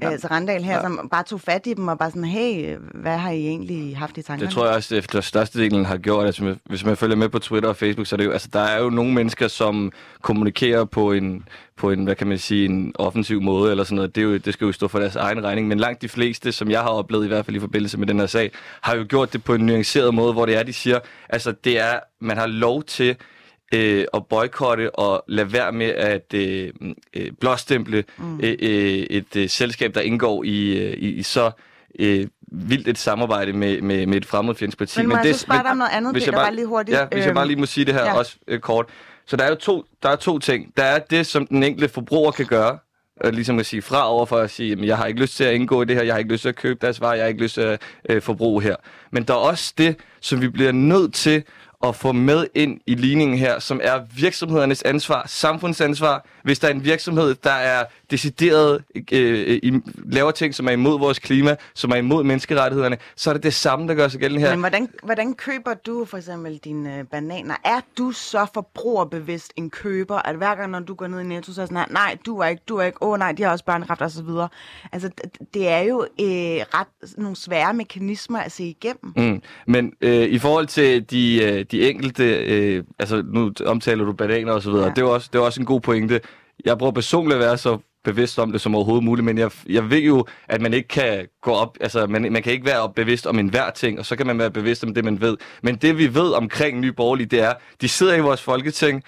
ja. 0.02 0.10
altså 0.10 0.26
Randal 0.26 0.62
her, 0.62 0.74
ja. 0.74 0.82
som 0.82 1.08
bare 1.10 1.22
tog 1.22 1.40
fat 1.40 1.66
i 1.66 1.74
dem 1.74 1.88
og 1.88 1.98
bare 1.98 2.10
sådan, 2.10 2.24
hey, 2.24 2.76
hvad 2.94 3.18
har 3.18 3.30
I 3.30 3.46
egentlig 3.46 3.96
haft 3.96 4.18
i 4.18 4.22
tankerne? 4.22 4.46
Det 4.46 4.54
tror 4.54 4.66
jeg 4.66 4.74
også, 4.74 4.96
efter 4.96 5.20
størstedelen 5.20 5.84
har 5.84 5.96
gjort. 5.96 6.26
Altså, 6.26 6.56
hvis 6.64 6.84
man 6.84 6.96
følger 6.96 7.16
med 7.16 7.28
på 7.28 7.38
Twitter 7.38 7.68
og 7.68 7.76
Facebook, 7.76 8.06
så 8.06 8.14
er 8.14 8.16
det 8.16 8.24
jo, 8.24 8.30
altså, 8.30 8.48
der 8.52 8.60
er 8.60 8.82
jo 8.82 8.90
nogle 8.90 9.12
mennesker, 9.12 9.48
som 9.48 9.92
kommunikerer 10.22 10.84
på 10.84 11.12
en, 11.12 11.48
på 11.76 11.90
en, 11.90 12.04
hvad 12.04 12.14
kan 12.14 12.26
man 12.26 12.38
sige, 12.38 12.64
en 12.64 12.92
offensiv 12.94 13.40
måde 13.40 13.70
eller 13.70 13.84
sådan 13.84 13.96
noget. 13.96 14.14
Det, 14.14 14.20
er 14.20 14.24
jo, 14.24 14.36
det 14.36 14.52
skal 14.52 14.64
jo 14.64 14.72
stå 14.72 14.88
for 14.88 14.98
deres 14.98 15.16
egen 15.16 15.44
regning. 15.44 15.68
Men 15.68 15.78
langt 15.78 16.02
de 16.02 16.08
fleste, 16.08 16.52
som 16.52 16.70
jeg 16.70 16.80
har 16.80 16.88
oplevet 16.88 17.24
i 17.24 17.28
hvert 17.28 17.44
fald 17.44 17.56
i 17.56 17.60
forbindelse 17.60 17.98
med 17.98 18.06
den 18.06 18.18
her 18.18 18.26
sag, 18.26 18.50
har 18.80 18.96
jo 18.96 19.06
gjort 19.08 19.32
det 19.32 19.44
på 19.44 19.54
en 19.54 19.66
nuanceret 19.66 20.14
måde, 20.14 20.32
hvor 20.32 20.46
det 20.46 20.56
er, 20.56 20.62
de 20.62 20.72
siger, 20.72 20.98
altså 21.28 21.52
det 21.64 21.80
er, 21.80 21.98
man 22.20 22.36
har 22.36 22.46
lov 22.46 22.82
til 22.82 23.16
øh, 23.74 24.04
at 24.14 24.26
boykotte 24.26 24.94
og 24.94 25.24
lade 25.28 25.52
være 25.52 25.72
med 25.72 25.86
at 25.86 26.34
øh, 26.34 26.70
øh, 27.14 27.30
blåstemple 27.40 28.04
mm. 28.18 28.40
øh, 28.42 28.56
øh, 28.62 29.06
et 29.10 29.36
øh, 29.36 29.48
selskab, 29.48 29.94
der 29.94 30.00
indgår 30.00 30.44
i, 30.44 30.78
øh, 30.78 30.92
i, 30.92 31.08
i 31.08 31.22
så 31.22 31.50
øh, 31.98 32.26
vildt 32.52 32.88
et 32.88 32.98
samarbejde 32.98 33.52
med, 33.52 33.80
med, 33.80 34.06
med 34.06 34.16
et 34.16 34.26
fremmedfjendsk 34.26 34.96
Men, 34.96 35.08
men 35.08 35.18
det, 35.22 35.34
så 35.34 35.40
spørge 35.40 35.62
dig 35.62 35.70
om 35.70 35.76
noget 35.76 35.90
andet, 35.92 36.12
hvis 36.12 36.24
Peter, 36.24 36.32
jeg 36.32 36.36
bare, 36.36 36.44
bare 36.44 36.54
lige 36.54 36.66
hurtigt? 36.66 36.98
Ja, 36.98 37.04
hvis 37.04 37.18
øhm, 37.18 37.26
jeg 37.26 37.34
bare 37.34 37.46
lige 37.46 37.60
må 37.60 37.66
sige 37.66 37.84
det 37.84 37.94
her 37.94 38.04
ja. 38.04 38.18
også 38.18 38.36
øh, 38.48 38.60
kort. 38.60 38.86
Så 39.26 39.36
der 39.36 39.44
er 39.44 39.48
jo 39.48 39.54
to, 39.54 39.84
der 40.02 40.08
er 40.08 40.16
to 40.16 40.38
ting. 40.38 40.72
Der 40.76 40.82
er 40.82 40.98
det, 40.98 41.26
som 41.26 41.46
den 41.46 41.62
enkelte 41.62 41.88
forbruger 41.88 42.30
kan 42.30 42.46
gøre, 42.46 42.78
og 43.20 43.32
ligesom 43.32 43.58
at 43.58 43.66
sige 43.66 43.82
fra 43.82 44.10
over 44.10 44.26
for 44.26 44.36
at 44.36 44.50
sige, 44.50 44.72
at 44.72 44.84
jeg 44.84 44.96
har 44.96 45.06
ikke 45.06 45.20
lyst 45.20 45.36
til 45.36 45.44
at 45.44 45.54
indgå 45.54 45.82
i 45.82 45.84
det 45.84 45.96
her, 45.96 46.02
jeg 46.02 46.14
har 46.14 46.18
ikke 46.18 46.32
lyst 46.32 46.42
til 46.42 46.48
at 46.48 46.56
købe 46.56 46.78
deres 46.80 47.00
varer, 47.00 47.14
jeg 47.14 47.22
har 47.22 47.28
ikke 47.28 47.42
lyst 47.42 47.54
til 47.54 47.60
at 47.60 47.80
øh, 48.08 48.22
forbruge 48.22 48.62
her. 48.62 48.76
Men 49.10 49.22
der 49.22 49.34
er 49.34 49.38
også 49.38 49.74
det, 49.78 49.96
som 50.20 50.40
vi 50.40 50.48
bliver 50.48 50.72
nødt 50.72 51.14
til 51.14 51.44
at 51.82 51.96
få 51.96 52.12
med 52.12 52.46
ind 52.54 52.80
i 52.86 52.94
ligningen 52.94 53.38
her, 53.38 53.58
som 53.58 53.80
er 53.82 54.00
virksomhedernes 54.16 54.82
ansvar, 54.82 55.24
samfundsansvar. 55.26 56.26
Hvis 56.44 56.58
der 56.58 56.68
er 56.68 56.72
en 56.72 56.84
virksomhed, 56.84 57.34
der 57.34 57.50
er 57.50 57.84
decideret 58.12 58.84
øh, 59.12 59.58
i, 59.62 59.72
laver 60.06 60.30
ting, 60.30 60.54
som 60.54 60.66
er 60.66 60.70
imod 60.70 60.98
vores 60.98 61.18
klima, 61.18 61.56
som 61.74 61.90
er 61.90 61.96
imod 61.96 62.24
menneskerettighederne, 62.24 62.96
så 63.16 63.30
er 63.30 63.34
det 63.34 63.42
det 63.42 63.54
samme, 63.54 63.88
der 63.88 63.94
gør 63.94 64.08
sig 64.08 64.20
gældende 64.20 64.42
her. 64.42 64.50
Men 64.50 64.60
hvordan, 64.60 64.88
hvordan 65.02 65.34
køber 65.34 65.74
du 65.74 66.04
for 66.04 66.16
eksempel 66.16 66.58
dine 66.58 66.98
øh, 66.98 67.04
bananer? 67.04 67.54
Er 67.64 67.80
du 67.98 68.12
så 68.12 68.46
forbrugerbevidst 68.54 69.52
en 69.56 69.70
køber, 69.70 70.16
at 70.16 70.36
hver 70.36 70.54
gang, 70.54 70.70
når 70.70 70.80
du 70.80 70.94
går 70.94 71.06
ned 71.06 71.20
i 71.20 71.24
Netto, 71.24 71.52
så 71.52 71.62
er 71.62 71.66
sådan, 71.66 71.86
nej, 71.90 72.16
du 72.26 72.38
er 72.38 72.46
ikke, 72.46 72.62
du 72.68 72.76
er 72.76 72.82
ikke, 72.82 73.02
åh 73.02 73.08
oh, 73.08 73.18
nej, 73.18 73.32
de 73.32 73.42
har 73.42 73.50
også 73.50 73.64
børnekraft 73.64 74.02
og 74.02 74.10
så 74.10 74.22
videre. 74.22 74.48
Altså, 74.92 75.10
det 75.54 75.68
er 75.68 75.80
jo 75.80 76.06
øh, 76.20 76.26
ret 76.26 77.18
nogle 77.18 77.36
svære 77.36 77.74
mekanismer 77.74 78.38
at 78.38 78.52
se 78.52 78.64
igennem. 78.64 79.12
Mm. 79.16 79.42
Men 79.66 79.92
øh, 80.00 80.28
i 80.28 80.38
forhold 80.38 80.66
til 80.66 81.10
de, 81.10 81.42
øh, 81.44 81.64
de 81.70 81.90
enkelte, 81.90 82.24
øh, 82.24 82.84
altså 82.98 83.22
nu 83.26 83.52
omtaler 83.66 84.04
du 84.04 84.12
bananer 84.12 84.52
og 84.52 84.62
så 84.62 84.70
videre, 84.70 84.86
ja. 84.86 84.90
det, 84.90 85.02
er 85.02 85.06
også, 85.06 85.28
det 85.32 85.38
er 85.38 85.42
også 85.42 85.60
en 85.60 85.66
god 85.66 85.80
pointe. 85.80 86.20
Jeg 86.64 86.78
prøver 86.78 86.92
personligt 86.92 87.34
at 87.34 87.46
være 87.46 87.58
så 87.58 87.78
bevidst 88.04 88.38
om 88.38 88.52
det 88.52 88.60
som 88.60 88.74
overhovedet 88.74 89.04
muligt, 89.04 89.24
men 89.24 89.38
jeg, 89.38 89.50
jeg 89.68 89.90
ved 89.90 89.98
jo, 89.98 90.26
at 90.48 90.60
man 90.60 90.74
ikke 90.74 90.88
kan 90.88 91.28
gå 91.42 91.50
op, 91.50 91.78
altså 91.80 92.06
man, 92.06 92.32
man 92.32 92.42
kan 92.42 92.52
ikke 92.52 92.66
være 92.66 92.92
bevidst 92.92 93.26
om 93.26 93.38
enhver 93.38 93.70
ting, 93.70 93.98
og 93.98 94.06
så 94.06 94.16
kan 94.16 94.26
man 94.26 94.38
være 94.38 94.50
bevidst 94.50 94.84
om 94.84 94.94
det, 94.94 95.04
man 95.04 95.20
ved. 95.20 95.36
Men 95.62 95.76
det 95.76 95.98
vi 95.98 96.14
ved 96.14 96.32
omkring 96.32 96.80
Nye 96.80 96.92
Borgerlige, 96.92 97.26
det 97.26 97.40
er, 97.40 97.54
de 97.80 97.88
sidder 97.88 98.14
i 98.14 98.20
vores 98.20 98.42
folketing, 98.42 99.02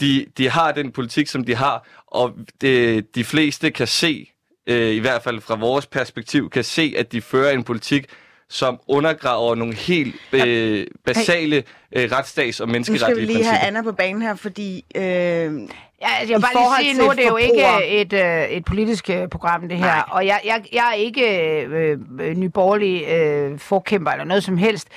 de, 0.00 0.26
de 0.38 0.48
har 0.48 0.72
den 0.72 0.92
politik, 0.92 1.26
som 1.26 1.44
de 1.44 1.54
har, 1.54 1.86
og 2.06 2.32
det, 2.60 3.14
de 3.14 3.24
fleste 3.24 3.70
kan 3.70 3.86
se, 3.86 4.30
øh, 4.66 4.90
i 4.90 4.98
hvert 4.98 5.22
fald 5.22 5.40
fra 5.40 5.54
vores 5.54 5.86
perspektiv, 5.86 6.50
kan 6.50 6.64
se, 6.64 6.94
at 6.96 7.12
de 7.12 7.20
fører 7.20 7.50
en 7.50 7.64
politik, 7.64 8.06
som 8.50 8.80
undergraver 8.88 9.54
nogle 9.54 9.74
helt 9.74 10.14
øh, 10.32 10.86
basale 11.04 11.62
øh, 11.92 12.10
retsstats- 12.12 12.60
og 12.60 12.68
menneskerettige 12.68 12.86
principper. 12.86 13.04
Nu 13.04 13.04
skal 13.06 13.16
vi 13.16 13.24
lige 13.32 13.44
have 13.44 13.66
Anna 13.66 13.82
på 13.82 13.92
banen 13.92 14.22
her, 14.22 14.34
fordi... 14.34 14.84
Øh, 14.94 15.60
Ja, 16.02 16.08
altså, 16.18 16.32
jeg 16.32 16.38
vil 16.38 16.46
bare 16.54 16.82
lige 16.82 16.94
sige, 16.94 17.02
nu 17.02 17.10
er 17.10 17.14
det 17.14 17.26
jo 17.28 17.36
ikke 17.36 17.86
et, 17.86 18.12
øh, 18.12 18.44
et 18.48 18.64
politisk 18.64 19.10
øh, 19.10 19.28
program, 19.28 19.68
det 19.68 19.78
her. 19.78 19.84
Nej. 19.86 20.02
Og 20.10 20.26
jeg, 20.26 20.40
jeg, 20.44 20.64
jeg 20.72 20.88
er 20.88 20.92
ikke 20.94 21.50
øh, 21.62 21.98
øh, 22.20 22.36
nyborgerlig 22.36 23.04
øh, 23.08 23.58
forkæmper 23.58 24.10
eller 24.10 24.24
noget 24.24 24.44
som 24.44 24.56
helst. 24.56 24.88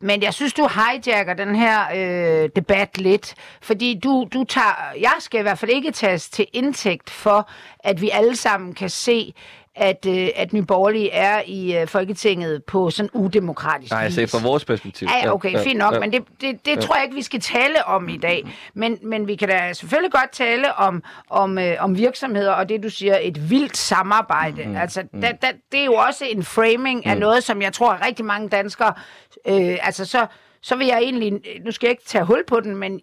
Men 0.00 0.22
jeg 0.22 0.34
synes, 0.34 0.52
du 0.52 0.68
hijacker 0.68 1.34
den 1.34 1.54
her 1.56 1.80
øh, 1.94 2.50
debat 2.56 2.98
lidt, 2.98 3.34
fordi 3.62 4.00
du, 4.04 4.28
du 4.32 4.44
tager, 4.44 4.92
jeg 5.00 5.14
skal 5.18 5.40
i 5.40 5.42
hvert 5.42 5.58
fald 5.58 5.70
ikke 5.70 5.90
tages 5.92 6.28
til 6.28 6.46
indtægt 6.52 7.10
for, 7.10 7.50
at 7.80 8.00
vi 8.00 8.10
alle 8.12 8.36
sammen 8.36 8.74
kan 8.74 8.90
se, 8.90 9.34
at, 9.74 10.06
øh, 10.08 10.28
at 10.36 10.52
Nye 10.52 10.62
Borgerlige 10.62 11.10
er 11.10 11.42
i 11.46 11.76
øh, 11.76 11.86
Folketinget 11.86 12.64
på 12.64 12.90
sådan 12.90 13.10
udemokratisk 13.12 13.90
Nej, 13.92 14.00
jeg 14.00 14.12
sagde 14.12 14.28
fra 14.28 14.38
vores 14.42 14.64
perspektiv. 14.64 15.08
Ja, 15.22 15.32
okay, 15.34 15.52
ja, 15.52 15.62
fint 15.62 15.78
nok, 15.78 15.94
ja, 15.94 16.00
men 16.00 16.12
det, 16.12 16.22
det, 16.40 16.66
det 16.66 16.76
ja. 16.76 16.80
tror 16.80 16.94
jeg 16.94 17.04
ikke, 17.04 17.14
vi 17.14 17.22
skal 17.22 17.40
tale 17.40 17.84
om 17.84 18.08
i 18.08 18.16
dag. 18.16 18.44
Men, 18.74 18.98
men 19.02 19.28
vi 19.28 19.36
kan 19.36 19.48
da 19.48 19.72
selvfølgelig 19.72 20.12
godt 20.12 20.32
tale 20.32 20.74
om, 20.74 21.02
om, 21.30 21.58
øh, 21.58 21.76
om 21.78 21.96
virksomheder, 21.96 22.52
og 22.52 22.68
det 22.68 22.82
du 22.82 22.90
siger, 22.90 23.18
et 23.22 23.50
vildt 23.50 23.76
samarbejde. 23.76 24.64
Mm, 24.64 24.76
altså, 24.76 25.02
mm. 25.12 25.20
Da, 25.20 25.32
da, 25.42 25.52
det 25.72 25.80
er 25.80 25.84
jo 25.84 25.94
også 25.94 26.24
en 26.24 26.42
framing 26.42 27.02
mm. 27.04 27.10
af 27.10 27.18
noget, 27.18 27.44
som 27.44 27.62
jeg 27.62 27.72
tror, 27.72 28.06
rigtig 28.06 28.24
mange 28.24 28.48
danskere... 28.48 28.94
Øh, 29.48 29.78
altså, 29.82 30.04
så, 30.04 30.26
så 30.62 30.76
vil 30.76 30.86
jeg 30.86 30.98
egentlig... 30.98 31.32
Nu 31.64 31.70
skal 31.70 31.86
jeg 31.86 31.90
ikke 31.90 32.04
tage 32.06 32.24
hul 32.24 32.44
på 32.46 32.60
den, 32.60 32.76
men 32.76 33.00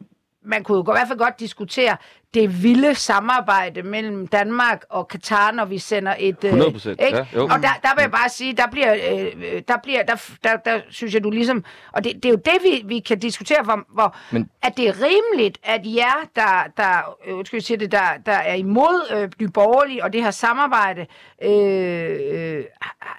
man 0.49 0.63
kunne 0.63 0.77
jo 0.77 0.91
i 0.91 0.95
hvert 0.95 1.07
fald 1.07 1.19
godt 1.19 1.39
diskutere 1.39 1.97
det 2.33 2.63
vilde 2.63 2.95
samarbejde 2.95 3.83
mellem 3.83 4.27
Danmark 4.27 4.83
og 4.89 5.07
Katar, 5.07 5.51
når 5.51 5.65
vi 5.65 5.77
sender 5.77 6.15
et... 6.19 6.43
100 6.43 6.67
øh, 6.67 6.73
procent, 6.73 6.99
ja. 7.01 7.25
Jo. 7.35 7.43
Og 7.43 7.49
der, 7.49 7.69
der 7.81 7.95
vil 7.95 8.01
jeg 8.01 8.11
bare 8.11 8.29
sige, 8.29 8.53
der 8.53 8.67
bliver, 8.71 8.93
øh, 8.93 9.61
der 9.67 9.77
bliver, 9.83 10.03
der, 10.03 10.29
der, 10.43 10.57
der 10.57 10.81
synes 10.89 11.13
jeg, 11.13 11.23
du 11.23 11.29
ligesom... 11.29 11.63
Og 11.91 12.03
det, 12.03 12.15
det 12.15 12.25
er 12.25 12.29
jo 12.29 12.35
det, 12.35 12.53
vi, 12.63 12.83
vi 12.85 12.99
kan 12.99 13.19
diskutere, 13.19 13.63
hvor, 13.63 13.85
hvor 13.93 14.15
Men... 14.31 14.49
at 14.61 14.77
det 14.77 14.87
er 14.87 14.93
rimeligt, 15.01 15.57
at 15.63 15.81
jer, 15.85 16.27
der, 16.35 16.63
der, 16.77 17.17
øh, 17.27 17.45
skal 17.45 17.61
sige 17.61 17.77
det, 17.77 17.91
der, 17.91 18.07
der 18.25 18.31
er 18.31 18.53
imod 18.53 19.15
øh, 19.15 19.29
Nye 19.41 19.49
Borgerlige 19.49 20.03
og 20.03 20.13
det 20.13 20.23
her 20.23 20.31
samarbejde, 20.31 21.05
øh, 21.43 22.19
øh, 22.31 22.63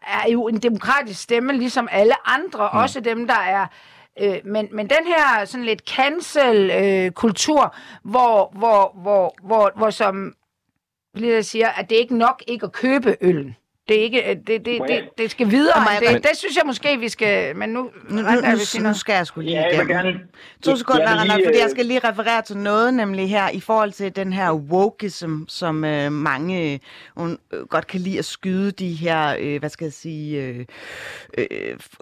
er 0.07 0.31
jo 0.33 0.49
en 0.49 0.59
demokratisk 0.59 1.23
stemme, 1.23 1.53
ligesom 1.53 1.89
alle 1.93 2.29
andre, 2.29 2.71
mm. 2.73 2.79
også 2.79 3.01
dem, 3.01 3.27
der 3.27 3.41
er 3.41 3.67
Øh, 4.19 4.41
men, 4.45 4.69
men 4.73 4.91
den 4.91 5.07
her 5.07 5.45
sådan 5.45 5.67
lidt 5.67 5.83
cancel-kultur, 5.89 7.63
øh, 7.63 7.71
hvor, 8.03 8.53
hvor, 8.59 8.93
hvor, 9.03 9.35
hvor, 9.43 9.73
hvor 9.77 9.91
som 9.91 10.35
Lilla 11.15 11.43
siger, 11.43 11.69
at 11.69 11.91
det 11.91 11.97
er 11.97 12.01
ikke 12.01 12.19
nok 12.19 12.43
ikke 12.47 12.67
at 12.67 12.73
købe 12.73 13.17
øllen. 13.21 13.57
Det, 13.91 13.99
er 13.99 14.03
ikke, 14.03 14.41
det, 14.47 14.65
det, 14.65 14.81
det, 14.89 15.09
det 15.19 15.31
skal 15.31 15.51
videre. 15.51 15.87
Det, 16.01 16.09
det, 16.09 16.23
det 16.23 16.37
synes 16.37 16.57
jeg 16.57 16.63
måske, 16.67 16.99
vi 16.99 17.09
skal... 17.09 17.57
Men 17.57 17.69
nu, 17.69 17.91
nu, 18.09 18.23
nu, 18.23 18.23
nu, 18.23 18.89
nu 18.89 18.95
skal 18.95 19.13
jeg 19.13 19.27
sgu 19.27 19.41
lige 19.41 19.61
ja, 19.61 19.83
igennem. 19.83 20.19
To 20.63 20.77
sekunder, 20.77 21.09
Randall, 21.09 21.45
fordi 21.47 21.59
jeg 21.59 21.65
øh, 21.65 21.71
skal 21.71 21.87
lige 21.87 21.99
referere 21.99 22.43
til 22.43 22.57
noget, 22.57 22.95
nemlig 22.95 23.31
her 23.31 23.49
i 23.49 23.61
forhold 23.61 23.93
til 23.93 24.17
den 24.17 24.33
her 24.33 24.53
wokeism, 24.53 25.37
som 25.49 25.85
øh, 25.85 26.13
mange 26.13 26.81
øh, 27.19 27.37
godt 27.69 27.87
kan 27.87 28.01
lide 28.01 28.19
at 28.19 28.25
skyde 28.25 28.71
de 28.71 28.93
her, 28.93 29.37
øh, 29.39 29.59
hvad 29.59 29.71
skal 29.71 29.85
jeg 29.85 29.93
sige, 29.93 30.43
øh, 30.43 30.67
øh, 31.39 31.47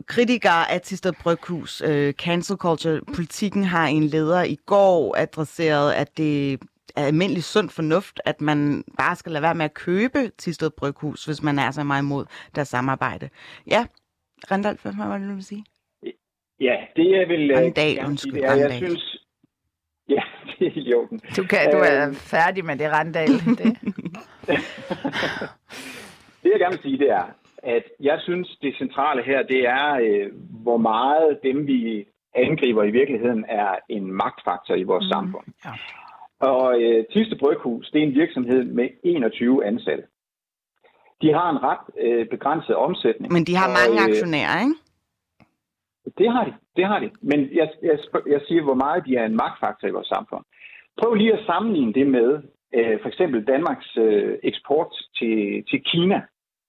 kritikere 0.07 0.71
af 0.71 0.81
Tisted 0.81 1.13
Bryghus. 1.23 1.83
Øh, 1.87 2.13
cancel 2.13 2.57
culture. 2.57 3.01
Politikken 3.15 3.65
har 3.65 3.87
en 3.87 4.05
leder 4.05 4.43
i 4.43 4.59
går 4.67 5.17
adresseret, 5.19 5.93
at 5.93 6.19
det 6.19 6.59
almindelig 7.07 7.45
sund 7.45 7.71
fornuft, 7.71 8.21
at 8.25 8.41
man 8.41 8.85
bare 8.99 9.17
skal 9.17 9.33
lade 9.33 9.43
være 9.43 9.55
med 9.55 9.65
at 9.65 9.75
købe 9.75 10.31
Tisted 10.39 10.71
Bryghus, 10.71 11.25
hvis 11.25 11.43
man 11.43 11.59
er 11.59 11.71
så 11.71 11.85
meget 11.85 12.03
imod 12.03 12.25
deres 12.55 12.69
samarbejde. 12.69 13.29
Ja, 13.67 13.87
Randalf, 14.51 14.83
hvad 14.83 14.93
var 14.97 15.19
det, 15.19 15.29
du 15.29 15.35
vil 15.35 15.45
sige? 15.45 15.65
Ja, 16.61 16.77
det 16.97 17.17
er 17.17 17.27
vel... 17.27 17.51
Øh, 17.51 17.57
Randal, 17.57 18.05
undskyld, 18.07 18.33
det 18.33 18.45
er, 18.45 18.55
Jeg 18.55 18.73
synes, 18.73 19.19
Ja, 20.09 20.23
det 20.59 20.67
er 20.67 20.73
i 20.75 20.95
orden. 20.95 21.21
Du, 21.37 21.43
kan, 21.43 21.73
du 21.73 21.79
er 21.79 22.07
øhm. 22.07 22.15
færdig 22.15 22.65
med 22.65 22.77
det, 22.77 22.91
Randal. 22.93 23.29
Det. 23.59 24.61
det, 26.43 26.51
jeg 26.53 26.61
gerne 26.61 26.73
vil 26.77 26.83
sige, 26.83 26.99
det 26.99 27.11
er, 27.11 27.27
at 27.63 27.83
jeg 28.01 28.19
synes, 28.23 28.59
det 28.63 28.77
centrale 28.79 29.23
her, 29.23 29.43
det 29.43 29.67
er, 29.67 29.99
øh, 30.03 30.33
hvor 30.63 30.77
meget 30.77 31.39
dem, 31.43 31.67
vi 31.67 32.05
angriber 32.35 32.83
i 32.83 32.91
virkeligheden, 32.91 33.45
er 33.49 33.75
en 33.89 34.13
magtfaktor 34.13 34.75
i 34.75 34.83
vores 34.83 35.05
mm. 35.05 35.11
samfund. 35.11 35.47
Ja. 35.65 35.71
Og 36.41 36.83
øh, 36.83 37.05
Tiste 37.13 37.37
Bryghus, 37.37 37.91
det 37.91 38.03
er 38.03 38.07
en 38.07 38.15
virksomhed 38.15 38.65
med 38.65 38.89
21 39.05 39.65
ansatte. 39.65 40.05
De 41.23 41.33
har 41.33 41.51
en 41.51 41.63
ret 41.63 41.85
øh, 42.05 42.29
begrænset 42.29 42.77
omsætning. 42.77 43.33
Men 43.33 43.45
de 43.45 43.57
har 43.57 43.69
mange 43.69 44.01
og, 44.01 44.09
øh, 44.09 44.09
aktionærer, 44.09 44.61
ikke? 44.61 44.75
Det 46.19 46.33
har 46.33 46.45
de, 46.45 46.53
det 46.77 46.85
har 46.87 46.99
de. 46.99 47.11
Men 47.23 47.41
jeg, 47.55 47.69
jeg, 47.83 47.99
jeg 48.27 48.41
siger, 48.49 48.63
hvor 48.63 48.75
meget 48.75 49.07
de 49.07 49.17
er 49.17 49.27
en 49.27 49.37
magtfaktor 49.37 49.89
i 49.89 49.91
vores 49.91 50.07
samfund. 50.07 50.45
Prøv 51.01 51.15
lige 51.15 51.33
at 51.33 51.47
sammenligne 51.47 51.93
det 51.93 52.07
med 52.07 52.43
øh, 52.75 53.01
for 53.03 53.09
eksempel 53.09 53.47
Danmarks 53.47 53.97
øh, 53.97 54.39
eksport 54.43 54.93
til, 55.19 55.65
til 55.71 55.83
Kina 55.85 56.21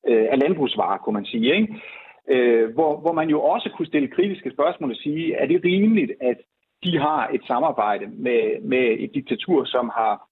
øh, 0.07 0.27
af 0.31 0.39
landbrugsvarer, 0.39 0.97
kunne 0.97 1.13
man 1.13 1.25
sige. 1.25 1.55
Ikke? 1.55 1.81
Øh, 2.29 2.73
hvor, 2.73 2.99
hvor 2.99 3.13
man 3.13 3.29
jo 3.29 3.41
også 3.41 3.69
kunne 3.69 3.87
stille 3.87 4.07
kritiske 4.07 4.51
spørgsmål 4.51 4.91
og 4.91 4.97
sige, 4.97 5.33
er 5.35 5.45
det 5.47 5.63
rimeligt, 5.65 6.11
at 6.21 6.37
de 6.83 6.97
har 6.97 7.27
et 7.27 7.41
samarbejde 7.47 8.07
med, 8.07 8.61
med 8.61 8.95
et 8.99 9.13
diktatur, 9.13 9.65
som 9.65 9.91
har, 9.95 10.27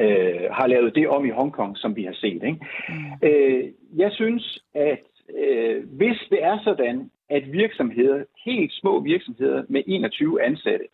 øh, 0.00 0.50
har 0.50 0.66
lavet 0.66 0.94
det 0.94 1.08
om 1.08 1.24
i 1.24 1.30
Hongkong, 1.30 1.76
som 1.76 1.96
vi 1.96 2.04
har 2.04 2.12
set. 2.12 2.42
Ikke? 2.42 2.58
Mm. 2.88 3.28
Øh, 3.28 3.64
jeg 3.96 4.12
synes, 4.12 4.58
at 4.74 5.04
øh, 5.38 5.84
hvis 5.96 6.18
det 6.30 6.44
er 6.44 6.58
sådan, 6.64 7.10
at 7.30 7.52
virksomheder, 7.52 8.24
helt 8.44 8.72
små 8.72 9.00
virksomheder 9.00 9.62
med 9.68 9.82
21 9.86 10.42
ansatte, 10.42 10.84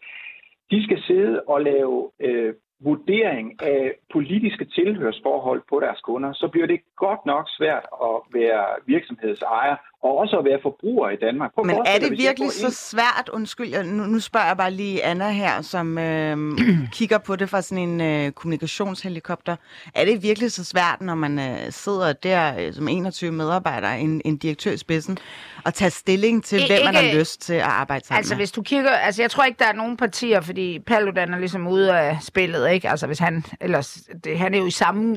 de 0.70 0.84
skal 0.84 1.02
sidde 1.02 1.42
og 1.42 1.62
lave 1.62 2.10
øh, 2.20 2.54
vurdering 2.80 3.62
af 3.62 3.92
politiske 4.12 4.64
tilhørsforhold 4.64 5.62
på 5.68 5.80
deres 5.80 6.00
kunder, 6.00 6.32
så 6.32 6.48
bliver 6.48 6.66
det 6.66 6.80
godt 6.96 7.26
nok 7.26 7.48
svært 7.48 7.86
at 8.02 8.16
være 8.32 8.66
virksomhedsejer 8.86 9.76
og 10.06 10.18
også 10.18 10.38
at 10.38 10.44
være 10.44 10.58
forbruger 10.62 11.10
i 11.10 11.16
Danmark. 11.16 11.54
Prøv 11.54 11.64
Men 11.66 11.76
er 11.86 11.98
det 11.98 12.10
virkelig 12.18 12.52
så 12.52 12.70
svært, 12.70 13.30
undskyld, 13.32 13.68
jeg, 13.68 13.84
nu, 13.84 14.02
nu 14.02 14.20
spørger 14.20 14.46
jeg 14.46 14.56
bare 14.56 14.70
lige 14.70 15.04
Anna 15.04 15.30
her, 15.30 15.62
som 15.62 15.98
øh, 15.98 16.58
kigger 16.98 17.18
på 17.18 17.36
det 17.36 17.50
fra 17.50 17.62
sådan 17.62 17.88
en 17.88 18.00
øh, 18.00 18.32
kommunikationshelikopter. 18.32 19.56
Er 19.94 20.04
det 20.04 20.22
virkelig 20.22 20.52
så 20.52 20.64
svært, 20.64 21.00
når 21.00 21.14
man 21.14 21.38
øh, 21.38 21.70
sidder 21.70 22.12
der 22.12 22.54
øh, 22.58 22.72
som 22.72 22.88
21 22.88 23.32
medarbejdere, 23.32 24.00
en, 24.00 24.22
en 24.24 24.36
direktør 24.36 24.70
i 24.70 24.76
spidsen, 24.76 25.18
at 25.66 25.74
tage 25.74 25.90
stilling 25.90 26.44
til, 26.44 26.58
I, 26.58 26.66
hvem 26.66 26.74
ikke, 26.74 26.84
man 26.84 26.94
har 26.94 27.18
lyst 27.18 27.40
til 27.40 27.54
at 27.54 27.62
arbejde 27.62 28.06
sammen 28.06 28.18
Altså 28.18 28.34
med? 28.34 28.38
hvis 28.38 28.52
du 28.52 28.62
kigger, 28.62 28.90
altså 28.90 29.22
jeg 29.22 29.30
tror 29.30 29.44
ikke, 29.44 29.58
der 29.58 29.68
er 29.68 29.72
nogen 29.72 29.96
partier, 29.96 30.40
fordi 30.40 30.78
Paludan 30.78 31.34
er 31.34 31.38
ligesom 31.38 31.66
ude 31.66 31.98
af 31.98 32.18
spillet, 32.22 32.70
ikke? 32.70 32.90
Altså 32.90 33.06
hvis 33.06 33.18
han, 33.18 33.44
ellers, 33.60 33.98
det, 34.24 34.38
han 34.38 34.54
er 34.54 34.58
jo 34.58 34.66
i 34.66 34.70
samme 34.70 35.16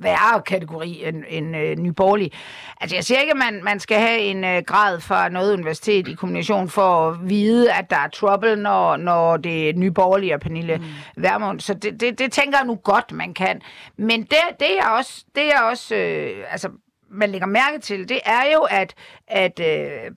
værre 0.00 0.42
kategori 0.46 1.04
end, 1.04 1.24
end 1.28 1.56
øh, 1.56 1.76
nyborgerlig. 1.78 2.32
Altså, 2.80 2.96
jeg 2.96 3.04
siger 3.04 3.20
ikke, 3.20 3.30
at 3.30 3.36
man, 3.36 3.64
man 3.64 3.80
skal 3.80 3.98
have 3.98 4.18
en 4.18 4.44
øh, 4.44 4.62
grad 4.66 5.00
fra 5.00 5.28
noget 5.28 5.52
universitet 5.52 6.08
i 6.08 6.14
kommunikation 6.14 6.68
for 6.68 7.08
at 7.08 7.28
vide, 7.28 7.72
at 7.72 7.90
der 7.90 7.96
er 7.96 8.08
trouble, 8.08 8.56
når, 8.56 8.96
når 8.96 9.36
det 9.36 9.68
er 9.68 9.72
nyborgerlige 9.74 10.34
og 10.34 10.40
Pernille 10.40 10.76
mm. 10.76 11.22
Vermund. 11.22 11.60
Så 11.60 11.74
det, 11.74 12.00
det, 12.00 12.18
det 12.18 12.32
tænker 12.32 12.58
jeg 12.58 12.66
nu 12.66 12.74
godt, 12.74 13.12
man 13.12 13.34
kan. 13.34 13.60
Men 13.96 14.22
det, 14.22 14.38
det 14.60 14.78
er 14.78 14.86
også, 14.86 15.24
det 15.34 15.54
er 15.54 15.60
også 15.60 15.94
øh, 15.94 16.44
altså, 16.50 16.70
man 17.10 17.30
lægger 17.30 17.46
mærke 17.46 17.78
til, 17.78 18.08
det 18.08 18.20
er 18.24 18.52
jo, 18.54 18.60
at, 18.70 18.94
at 19.26 19.60
øh, 19.60 20.10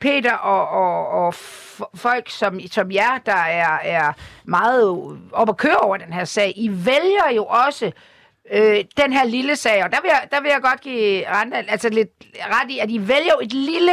Peter 0.00 0.32
og, 0.32 0.68
og, 0.68 1.08
og 1.08 1.34
folk 1.94 2.30
som, 2.30 2.60
som 2.60 2.92
jer, 2.92 3.18
der 3.26 3.32
er, 3.32 3.78
er 3.82 4.12
meget 4.44 5.18
op 5.32 5.48
at 5.48 5.56
køre 5.56 5.76
over 5.76 5.96
den 5.96 6.12
her 6.12 6.24
sag, 6.24 6.52
I 6.56 6.68
vælger 6.68 7.30
jo 7.36 7.44
også 7.44 7.92
øh, 8.52 8.84
den 8.96 9.12
her 9.12 9.24
lille 9.24 9.56
sag, 9.56 9.84
og 9.84 9.90
der 9.90 10.00
vil 10.02 10.08
jeg, 10.08 10.28
der 10.30 10.40
vil 10.40 10.48
jeg 10.48 10.60
godt 10.62 10.80
give 10.80 11.28
Randall, 11.28 11.66
altså 11.68 11.88
lidt 11.88 12.08
ret 12.34 12.70
i, 12.70 12.78
at 12.78 12.90
I 12.90 13.08
vælger 13.08 13.34
et 13.42 13.52
lille 13.52 13.92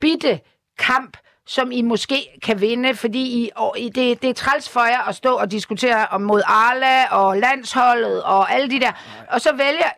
bitte 0.00 0.40
kamp, 0.78 1.16
som 1.46 1.72
I 1.72 1.82
måske 1.82 2.28
kan 2.42 2.60
vinde, 2.60 2.94
fordi 2.94 3.22
I, 3.22 3.50
og 3.56 3.76
I, 3.78 3.88
det, 3.88 4.22
det 4.22 4.30
er 4.30 4.34
træls 4.34 4.68
for 4.68 4.80
jer 4.80 5.08
at 5.08 5.14
stå 5.14 5.34
og 5.34 5.50
diskutere 5.50 6.06
om 6.06 6.20
mod 6.20 6.42
Arla 6.46 7.06
og 7.06 7.38
landsholdet 7.38 8.22
og 8.22 8.52
alle 8.52 8.70
de 8.70 8.80
der, 8.80 8.92
og 9.30 9.40
så 9.40 9.52
vælger 9.56 9.90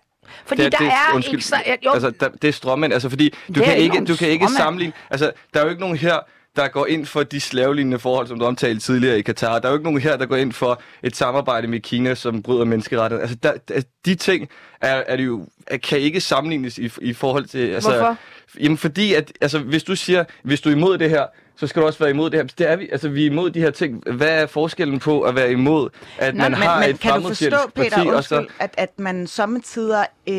fordi 0.46 0.62
det, 0.62 0.72
der 0.72 0.78
det, 0.78 0.86
er 0.86 1.14
undskyld, 1.14 1.38
ekstra... 1.38 1.58
Jo. 1.84 1.92
Altså, 1.92 2.10
der, 2.10 2.28
det 2.28 2.48
er 2.48 2.52
strømmen. 2.52 2.92
Altså, 2.92 3.08
fordi 3.08 3.34
du 3.56 3.60
kan, 3.60 3.76
ikke, 3.76 4.04
du 4.04 4.16
kan 4.16 4.28
ikke 4.28 4.48
sammenligne... 4.48 4.92
Altså, 5.10 5.32
der 5.54 5.60
er 5.60 5.64
jo 5.64 5.70
ikke 5.70 5.80
nogen 5.80 5.96
her, 5.96 6.18
der 6.56 6.68
går 6.68 6.86
ind 6.86 7.06
for 7.06 7.22
de 7.22 7.40
slavelignende 7.40 7.98
forhold, 7.98 8.26
som 8.26 8.38
du 8.38 8.44
omtalte 8.44 8.80
tidligere 8.80 9.18
i 9.18 9.22
Katar. 9.22 9.58
Der 9.58 9.68
er 9.68 9.72
jo 9.72 9.76
ikke 9.76 9.84
nogen 9.84 10.00
her, 10.00 10.16
der 10.16 10.26
går 10.26 10.36
ind 10.36 10.52
for 10.52 10.82
et 11.02 11.16
samarbejde 11.16 11.68
med 11.68 11.80
Kina, 11.80 12.14
som 12.14 12.42
bryder 12.42 12.64
menneskerettigheden. 12.64 13.22
Altså, 13.22 13.36
der, 13.42 13.74
der, 13.74 13.82
de 14.04 14.14
ting 14.14 14.48
er, 14.80 15.02
er 15.06 15.16
det 15.16 15.26
jo, 15.26 15.46
kan 15.82 15.98
ikke 15.98 16.20
sammenlignes 16.20 16.78
i, 16.78 16.90
i 17.00 17.12
forhold 17.12 17.44
til... 17.44 17.58
Altså, 17.58 17.90
Hvorfor? 17.90 18.16
Jamen, 18.60 18.78
fordi 18.78 19.14
at, 19.14 19.32
altså, 19.40 19.58
hvis 19.58 19.84
du 19.84 19.96
siger, 19.96 20.24
hvis 20.42 20.60
du 20.60 20.68
er 20.68 20.74
imod 20.74 20.98
det 20.98 21.10
her, 21.10 21.26
så 21.56 21.66
skal 21.66 21.82
du 21.82 21.86
også 21.86 21.98
være 21.98 22.10
imod 22.10 22.30
det 22.30 22.38
her. 22.38 22.46
Det 22.46 22.70
er 22.70 22.76
vi, 22.76 22.88
altså 22.92 23.08
vi 23.08 23.22
er 23.22 23.30
imod 23.30 23.50
de 23.50 23.60
her 23.60 23.70
ting. 23.70 24.02
Hvad 24.12 24.42
er 24.42 24.46
forskellen 24.46 24.98
på 24.98 25.20
at 25.22 25.34
være 25.34 25.52
imod, 25.52 25.88
at 26.18 26.34
Nå, 26.34 26.42
man 26.42 26.50
men, 26.50 26.60
har 26.60 26.80
men, 26.80 26.90
et 26.90 27.00
kan 27.00 27.22
du 27.22 27.28
forstå, 27.28 27.56
Peter, 27.74 27.90
parti, 27.90 28.08
undskyld, 28.08 28.14
og 28.14 28.24
så... 28.24 28.46
at, 28.58 28.74
at 28.78 28.98
man 28.98 29.26
sommetider, 29.26 30.04
øh, 30.28 30.34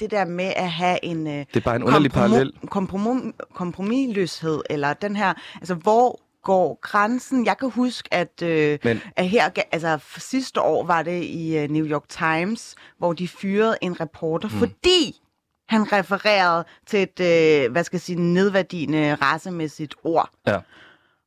det 0.00 0.10
der 0.10 0.24
med 0.24 0.52
at 0.56 0.70
have 0.70 0.98
en... 1.02 1.26
Øh, 1.26 1.32
det 1.32 1.46
er 1.54 1.60
bare 1.60 1.76
en 1.76 1.82
underlig 1.82 2.12
parallel. 2.12 2.52
Kompromis, 2.70 3.34
kompromisløshed, 3.54 4.60
eller 4.70 4.92
den 4.92 5.16
her, 5.16 5.34
altså 5.54 5.74
hvor 5.74 6.20
går 6.42 6.78
grænsen? 6.82 7.46
Jeg 7.46 7.58
kan 7.58 7.70
huske, 7.70 8.08
at, 8.14 8.42
øh, 8.42 8.78
Men... 8.84 9.00
at 9.16 9.28
her, 9.28 9.50
altså 9.72 9.98
sidste 10.18 10.60
år 10.60 10.84
var 10.84 11.02
det 11.02 11.22
i 11.24 11.64
uh, 11.64 11.70
New 11.70 11.86
York 11.86 12.08
Times, 12.08 12.74
hvor 12.98 13.12
de 13.12 13.28
fyrede 13.28 13.76
en 13.80 14.00
reporter, 14.00 14.48
mm. 14.48 14.58
fordi 14.58 15.20
han 15.68 15.92
refererede 15.92 16.64
til 16.86 17.02
et, 17.02 17.20
øh, 17.20 17.72
hvad 17.72 17.84
skal 17.84 17.96
jeg 17.96 18.00
sige, 18.00 18.20
nedværdigende 18.20 19.14
racemæssigt 19.14 19.94
ord. 20.04 20.30
Ja. 20.46 20.58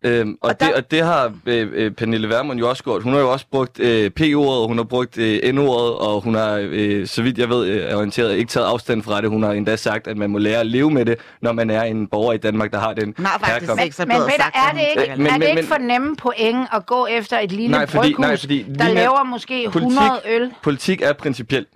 Øhm, 0.04 0.38
og, 0.42 0.50
og, 0.50 0.60
der... 0.60 0.66
det, 0.66 0.76
og 0.76 0.92
det 0.92 1.02
har 1.04 1.34
øh, 1.46 1.68
øh, 1.74 1.92
Pernille 1.92 2.30
Vermund 2.30 2.60
jo 2.60 2.70
også 2.70 2.84
gjort. 2.84 3.04
Hun 3.04 3.14
har 3.14 3.20
jo 3.20 3.32
også 3.32 3.46
brugt 3.52 3.80
øh, 3.80 4.12
P-ordet, 4.12 4.68
hun 4.68 4.78
har 4.78 4.84
brugt 4.84 5.18
øh, 5.18 5.54
N-ordet, 5.54 5.96
og 5.96 6.22
hun 6.22 6.36
har, 6.36 6.68
øh, 6.72 7.08
så 7.08 7.22
vidt 7.22 7.38
jeg 7.38 7.50
ved, 7.50 7.68
øh, 7.68 7.92
er 7.92 7.96
orienteret, 7.96 8.36
ikke 8.36 8.50
taget 8.50 8.66
afstand 8.66 9.04
fra 9.04 9.22
det. 9.22 9.30
Hun 9.30 9.44
har 9.44 9.52
endda 9.52 9.76
sagt, 9.76 10.08
at 10.08 10.18
man 10.18 10.30
må 10.30 10.38
lære 10.38 10.60
at 10.60 10.66
leve 10.66 10.92
med 10.92 11.06
det, 11.06 11.20
når 11.42 11.52
man 11.52 11.70
er 11.70 11.84
en 11.84 12.08
borger 12.08 12.34
i 12.34 12.38
Danmark, 12.38 12.72
der 12.72 12.80
har 12.80 12.94
den 12.94 13.16
Nej, 13.18 13.32
faktisk 13.40 13.72
ikke 13.84 13.96
så 13.96 14.06
Men 14.06 14.18
Peter, 14.18 14.30
sagt, 14.38 14.56
er 14.56 14.72
det 14.74 15.02
ikke, 15.02 15.16
men, 15.18 15.28
er 15.28 15.38
det 15.38 15.50
ikke 15.50 15.68
for 15.68 15.78
nemme 15.78 16.16
point 16.16 16.68
at 16.74 16.86
gå 16.86 17.06
efter 17.06 17.40
et 17.40 17.52
lille 17.52 17.72
nej, 17.72 17.86
fordi, 17.86 18.14
bryghus, 18.14 18.20
nej, 18.20 18.38
fordi 18.38 18.66
der 18.80 18.94
laver 18.94 19.24
måske 19.24 19.64
100 19.64 20.00
politik, 20.00 20.32
øl? 20.32 20.52
Politik 20.62 21.02
er 21.02 21.14
principielt 21.14 21.68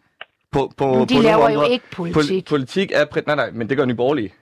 på, 0.54 0.74
på, 0.78 0.94
men 0.94 1.10
de 1.10 1.16
på 1.16 1.22
laver 1.22 1.50
jo 1.50 1.64
ikke 1.64 1.86
politik. 1.92 2.46
politik 2.46 2.92
er... 2.94 3.06
Nej, 3.26 3.36
nej, 3.36 3.52
men 3.52 3.70
det 3.70 3.78
gør 3.78 3.86
Nye 3.86 3.96
Borgerlige. 3.96 4.34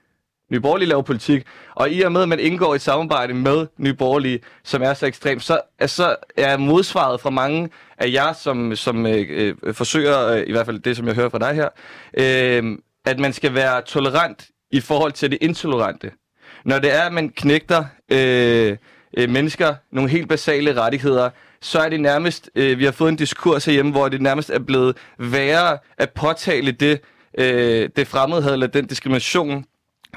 Nye 0.50 0.60
Borgerlige 0.60 0.88
laver 0.88 1.02
politik, 1.02 1.42
og 1.74 1.90
i 1.90 2.02
og 2.02 2.12
med, 2.12 2.22
at 2.22 2.28
man 2.28 2.40
indgår 2.40 2.72
i 2.72 2.76
et 2.76 2.82
samarbejde 2.82 3.34
med 3.34 3.66
Nye 3.76 3.94
Borgerlige, 3.94 4.40
som 4.64 4.82
er 4.82 4.94
så 4.94 5.06
ekstremt, 5.06 5.42
så 5.42 5.60
er, 5.78 5.86
så 5.86 6.16
er 6.36 6.56
modsvaret 6.56 7.20
fra 7.20 7.30
mange 7.30 7.70
af 7.98 8.12
jer, 8.12 8.32
som, 8.32 8.76
som 8.76 9.06
øh, 9.06 9.54
øh, 9.62 9.74
forsøger, 9.74 10.28
øh, 10.28 10.42
i 10.46 10.52
hvert 10.52 10.66
fald 10.66 10.78
det, 10.78 10.96
som 10.96 11.06
jeg 11.06 11.14
hører 11.14 11.28
fra 11.28 11.38
dig 11.38 11.54
her, 11.54 11.68
øh, 12.14 12.78
at 13.04 13.18
man 13.18 13.32
skal 13.32 13.54
være 13.54 13.82
tolerant 13.82 14.48
i 14.70 14.80
forhold 14.80 15.12
til 15.12 15.30
det 15.30 15.38
intolerante. 15.40 16.10
Når 16.64 16.78
det 16.78 16.94
er, 16.94 17.02
at 17.02 17.12
man 17.12 17.28
knægter 17.28 17.84
øh, 18.08 18.76
øh, 19.16 19.30
mennesker 19.30 19.74
nogle 19.92 20.10
helt 20.10 20.28
basale 20.28 20.80
rettigheder, 20.80 21.30
så 21.62 21.78
er 21.78 21.88
det 21.88 22.00
nærmest, 22.00 22.50
øh, 22.54 22.78
vi 22.78 22.84
har 22.84 22.92
fået 22.92 23.08
en 23.08 23.16
diskurs 23.16 23.64
herhjemme, 23.64 23.92
hvor 23.92 24.08
det 24.08 24.22
nærmest 24.22 24.50
er 24.50 24.58
blevet 24.58 24.96
værre 25.18 25.78
at 25.98 26.10
påtale 26.10 26.72
det, 26.72 27.00
øh, 27.38 27.88
det 27.96 28.06
fremmedhed 28.06 28.52
eller 28.52 28.66
den 28.66 28.86
diskrimination, 28.86 29.64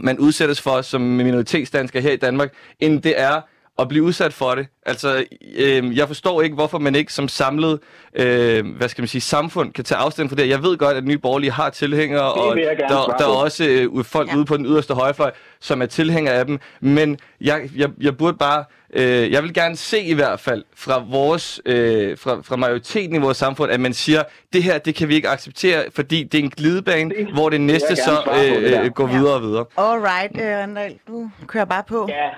man 0.01 0.19
udsættes 0.19 0.61
for 0.61 0.81
som 0.81 1.01
minoritetsdansker 1.01 1.99
her 1.99 2.11
i 2.11 2.17
Danmark, 2.17 2.53
end 2.79 3.01
det 3.01 3.19
er 3.19 3.41
at 3.79 3.87
blive 3.87 4.03
udsat 4.03 4.33
for 4.33 4.55
det. 4.55 4.67
Altså, 4.85 5.25
øh, 5.55 5.97
jeg 5.97 6.07
forstår 6.07 6.41
ikke, 6.41 6.55
hvorfor 6.55 6.79
man 6.79 6.95
ikke 6.95 7.13
som 7.13 7.27
samlet, 7.27 7.79
øh, 8.13 8.75
hvad 8.77 8.89
skal 8.89 9.01
man 9.01 9.07
sige, 9.07 9.21
samfund 9.21 9.73
kan 9.73 9.83
tage 9.83 9.97
afstand 9.97 10.29
fra 10.29 10.35
det. 10.35 10.49
Jeg 10.49 10.63
ved 10.63 10.77
godt, 10.77 10.97
at 10.97 11.05
Nye 11.05 11.17
Borgerlige 11.17 11.51
har 11.51 11.69
tilhængere, 11.69 12.33
og 12.33 12.57
der, 12.89 13.15
der 13.19 13.25
er 13.25 13.43
også 13.43 13.65
øh, 13.65 14.05
folk 14.05 14.31
ja. 14.31 14.35
ude 14.35 14.45
på 14.45 14.57
den 14.57 14.65
yderste 14.65 14.93
højrefløj, 14.93 15.31
som 15.59 15.81
er 15.81 15.85
tilhængere 15.85 16.33
af 16.35 16.45
dem. 16.45 16.59
Men 16.79 17.17
jeg, 17.41 17.69
jeg, 17.75 17.89
jeg 18.01 18.17
burde 18.17 18.37
bare 18.37 18.63
Øh, 18.97 19.31
jeg 19.31 19.43
vil 19.43 19.53
gerne 19.53 19.75
se 19.75 20.01
i 20.01 20.13
hvert 20.13 20.39
fald 20.39 20.63
fra 20.75 21.03
vores, 21.09 21.61
øh, 21.65 22.17
fra, 22.17 22.41
fra 22.43 22.55
majoriteten 22.55 23.15
i 23.15 23.19
vores 23.19 23.37
samfund, 23.37 23.71
at 23.71 23.79
man 23.79 23.93
siger, 23.93 24.23
det 24.53 24.63
her, 24.63 24.77
det 24.77 24.95
kan 24.95 25.07
vi 25.09 25.15
ikke 25.15 25.29
acceptere, 25.29 25.83
fordi 25.95 26.23
det 26.23 26.39
er 26.39 26.43
en 26.43 26.49
glidebane, 26.49 27.15
det, 27.15 27.33
hvor 27.33 27.49
det 27.49 27.61
næste 27.61 27.95
så 27.95 28.23
øh, 28.45 28.85
øh, 28.85 28.91
går 28.91 29.05
videre 29.05 29.33
og 29.33 29.41
videre. 29.41 29.65
Alright, 29.77 30.41
øh, 30.41 30.57
Randall, 30.57 30.99
du 31.07 31.29
kører 31.47 31.65
bare 31.65 31.83
på. 31.87 32.05
Ja, 32.09 32.29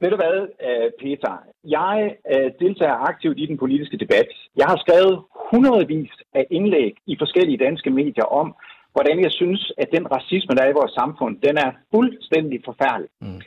ved 0.00 0.10
du 0.10 0.16
hvad, 0.16 0.36
øh, 0.66 0.90
Peter? 1.00 1.32
Jeg 1.78 2.16
øh, 2.32 2.50
deltager 2.64 2.98
aktivt 3.10 3.38
i 3.38 3.46
den 3.46 3.58
politiske 3.58 3.96
debat. 3.96 4.28
Jeg 4.56 4.66
har 4.66 4.78
skrevet 4.84 5.14
hundredvis 5.50 6.12
af 6.34 6.44
indlæg 6.50 6.92
i 7.06 7.14
forskellige 7.18 7.64
danske 7.66 7.90
medier 7.90 8.24
om, 8.40 8.54
hvordan 8.94 9.20
jeg 9.26 9.32
synes, 9.40 9.72
at 9.78 9.88
den 9.96 10.04
racisme, 10.14 10.54
der 10.54 10.62
er 10.62 10.70
i 10.70 10.78
vores 10.80 10.92
samfund, 11.00 11.34
den 11.46 11.56
er 11.58 11.70
fuldstændig 11.94 12.58
forfærdelig. 12.64 13.10
Mm. 13.20 13.40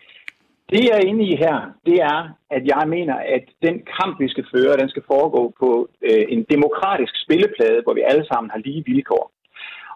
Det 0.71 0.81
jeg 0.87 0.95
er 0.97 1.07
inde 1.09 1.23
i 1.31 1.35
her, 1.35 1.57
det 1.85 1.97
er, 2.13 2.19
at 2.55 2.63
jeg 2.73 2.83
mener, 2.95 3.15
at 3.15 3.45
den 3.65 3.75
kamp, 3.97 4.13
vi 4.19 4.27
skal 4.33 4.45
føre, 4.53 4.81
den 4.81 4.89
skal 4.89 5.03
foregå 5.11 5.53
på 5.61 5.69
øh, 6.01 6.25
en 6.33 6.45
demokratisk 6.53 7.13
spilleplade, 7.25 7.83
hvor 7.83 7.93
vi 7.93 8.03
alle 8.11 8.25
sammen 8.31 8.49
har 8.53 8.59
lige 8.59 8.83
vilkår. 8.85 9.31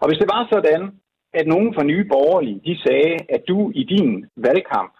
Og 0.00 0.08
hvis 0.08 0.20
det 0.22 0.28
var 0.34 0.42
sådan, 0.52 0.82
at 1.38 1.46
nogen 1.46 1.74
fra 1.74 1.84
Nye 1.84 2.04
Borgerlige, 2.04 2.60
de 2.68 2.74
sagde, 2.86 3.16
at 3.28 3.42
du 3.48 3.72
i 3.74 3.82
din 3.84 4.26
valgkamp, 4.36 4.92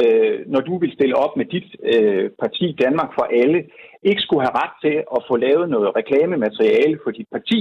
øh, 0.00 0.36
når 0.52 0.60
du 0.60 0.78
vil 0.78 0.92
stille 0.92 1.16
op 1.24 1.36
med 1.36 1.46
dit 1.54 1.68
øh, 1.92 2.30
parti 2.42 2.66
Danmark 2.84 3.10
for 3.18 3.26
alle, 3.42 3.58
ikke 4.02 4.22
skulle 4.22 4.44
have 4.46 4.58
ret 4.62 4.74
til 4.84 4.96
at 5.16 5.20
få 5.28 5.34
lavet 5.36 5.66
noget 5.74 5.96
reklamemateriale 5.96 6.98
for 7.04 7.10
dit 7.10 7.28
parti, 7.32 7.60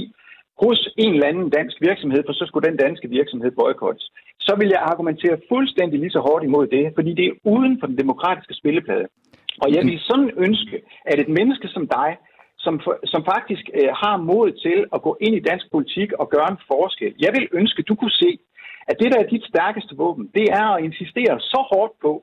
hos 0.62 0.80
en 0.98 1.14
eller 1.14 1.28
anden 1.28 1.50
dansk 1.50 1.76
virksomhed, 1.82 2.22
for 2.26 2.34
så 2.34 2.46
skulle 2.46 2.70
den 2.70 2.78
danske 2.78 3.08
virksomhed 3.10 3.52
boykottes, 3.52 4.06
så 4.40 4.56
vil 4.60 4.70
jeg 4.76 4.82
argumentere 4.92 5.38
fuldstændig 5.52 6.00
lige 6.00 6.16
så 6.16 6.20
hårdt 6.28 6.44
imod 6.44 6.68
det, 6.68 6.86
fordi 6.98 7.12
det 7.20 7.26
er 7.26 7.38
uden 7.56 7.80
for 7.80 7.88
den 7.88 7.98
demokratiske 7.98 8.54
spilleplade. 8.54 9.08
Og 9.64 9.68
jeg 9.76 9.84
vil 9.88 10.00
sådan 10.00 10.32
ønske, 10.38 10.76
at 11.06 11.20
et 11.20 11.30
menneske 11.40 11.68
som 11.68 11.88
dig, 11.88 12.10
som, 12.66 12.82
som 13.04 13.22
faktisk 13.34 13.66
øh, 13.80 13.90
har 14.04 14.18
mod 14.18 14.52
til 14.66 14.80
at 14.96 15.02
gå 15.02 15.18
ind 15.22 15.36
i 15.36 15.46
dansk 15.50 15.66
politik 15.72 16.10
og 16.22 16.30
gøre 16.30 16.52
en 16.52 16.64
forskel, 16.72 17.14
jeg 17.26 17.32
vil 17.36 17.48
ønske, 17.60 17.80
at 17.80 17.88
du 17.88 17.96
kunne 17.96 18.18
se, 18.24 18.32
at 18.90 18.96
det, 19.02 19.12
der 19.14 19.20
er 19.20 19.32
dit 19.34 19.46
stærkeste 19.52 19.94
våben, 20.02 20.26
det 20.38 20.46
er 20.60 20.68
at 20.76 20.84
insistere 20.88 21.40
så 21.40 21.60
hårdt 21.72 21.94
på, 22.06 22.14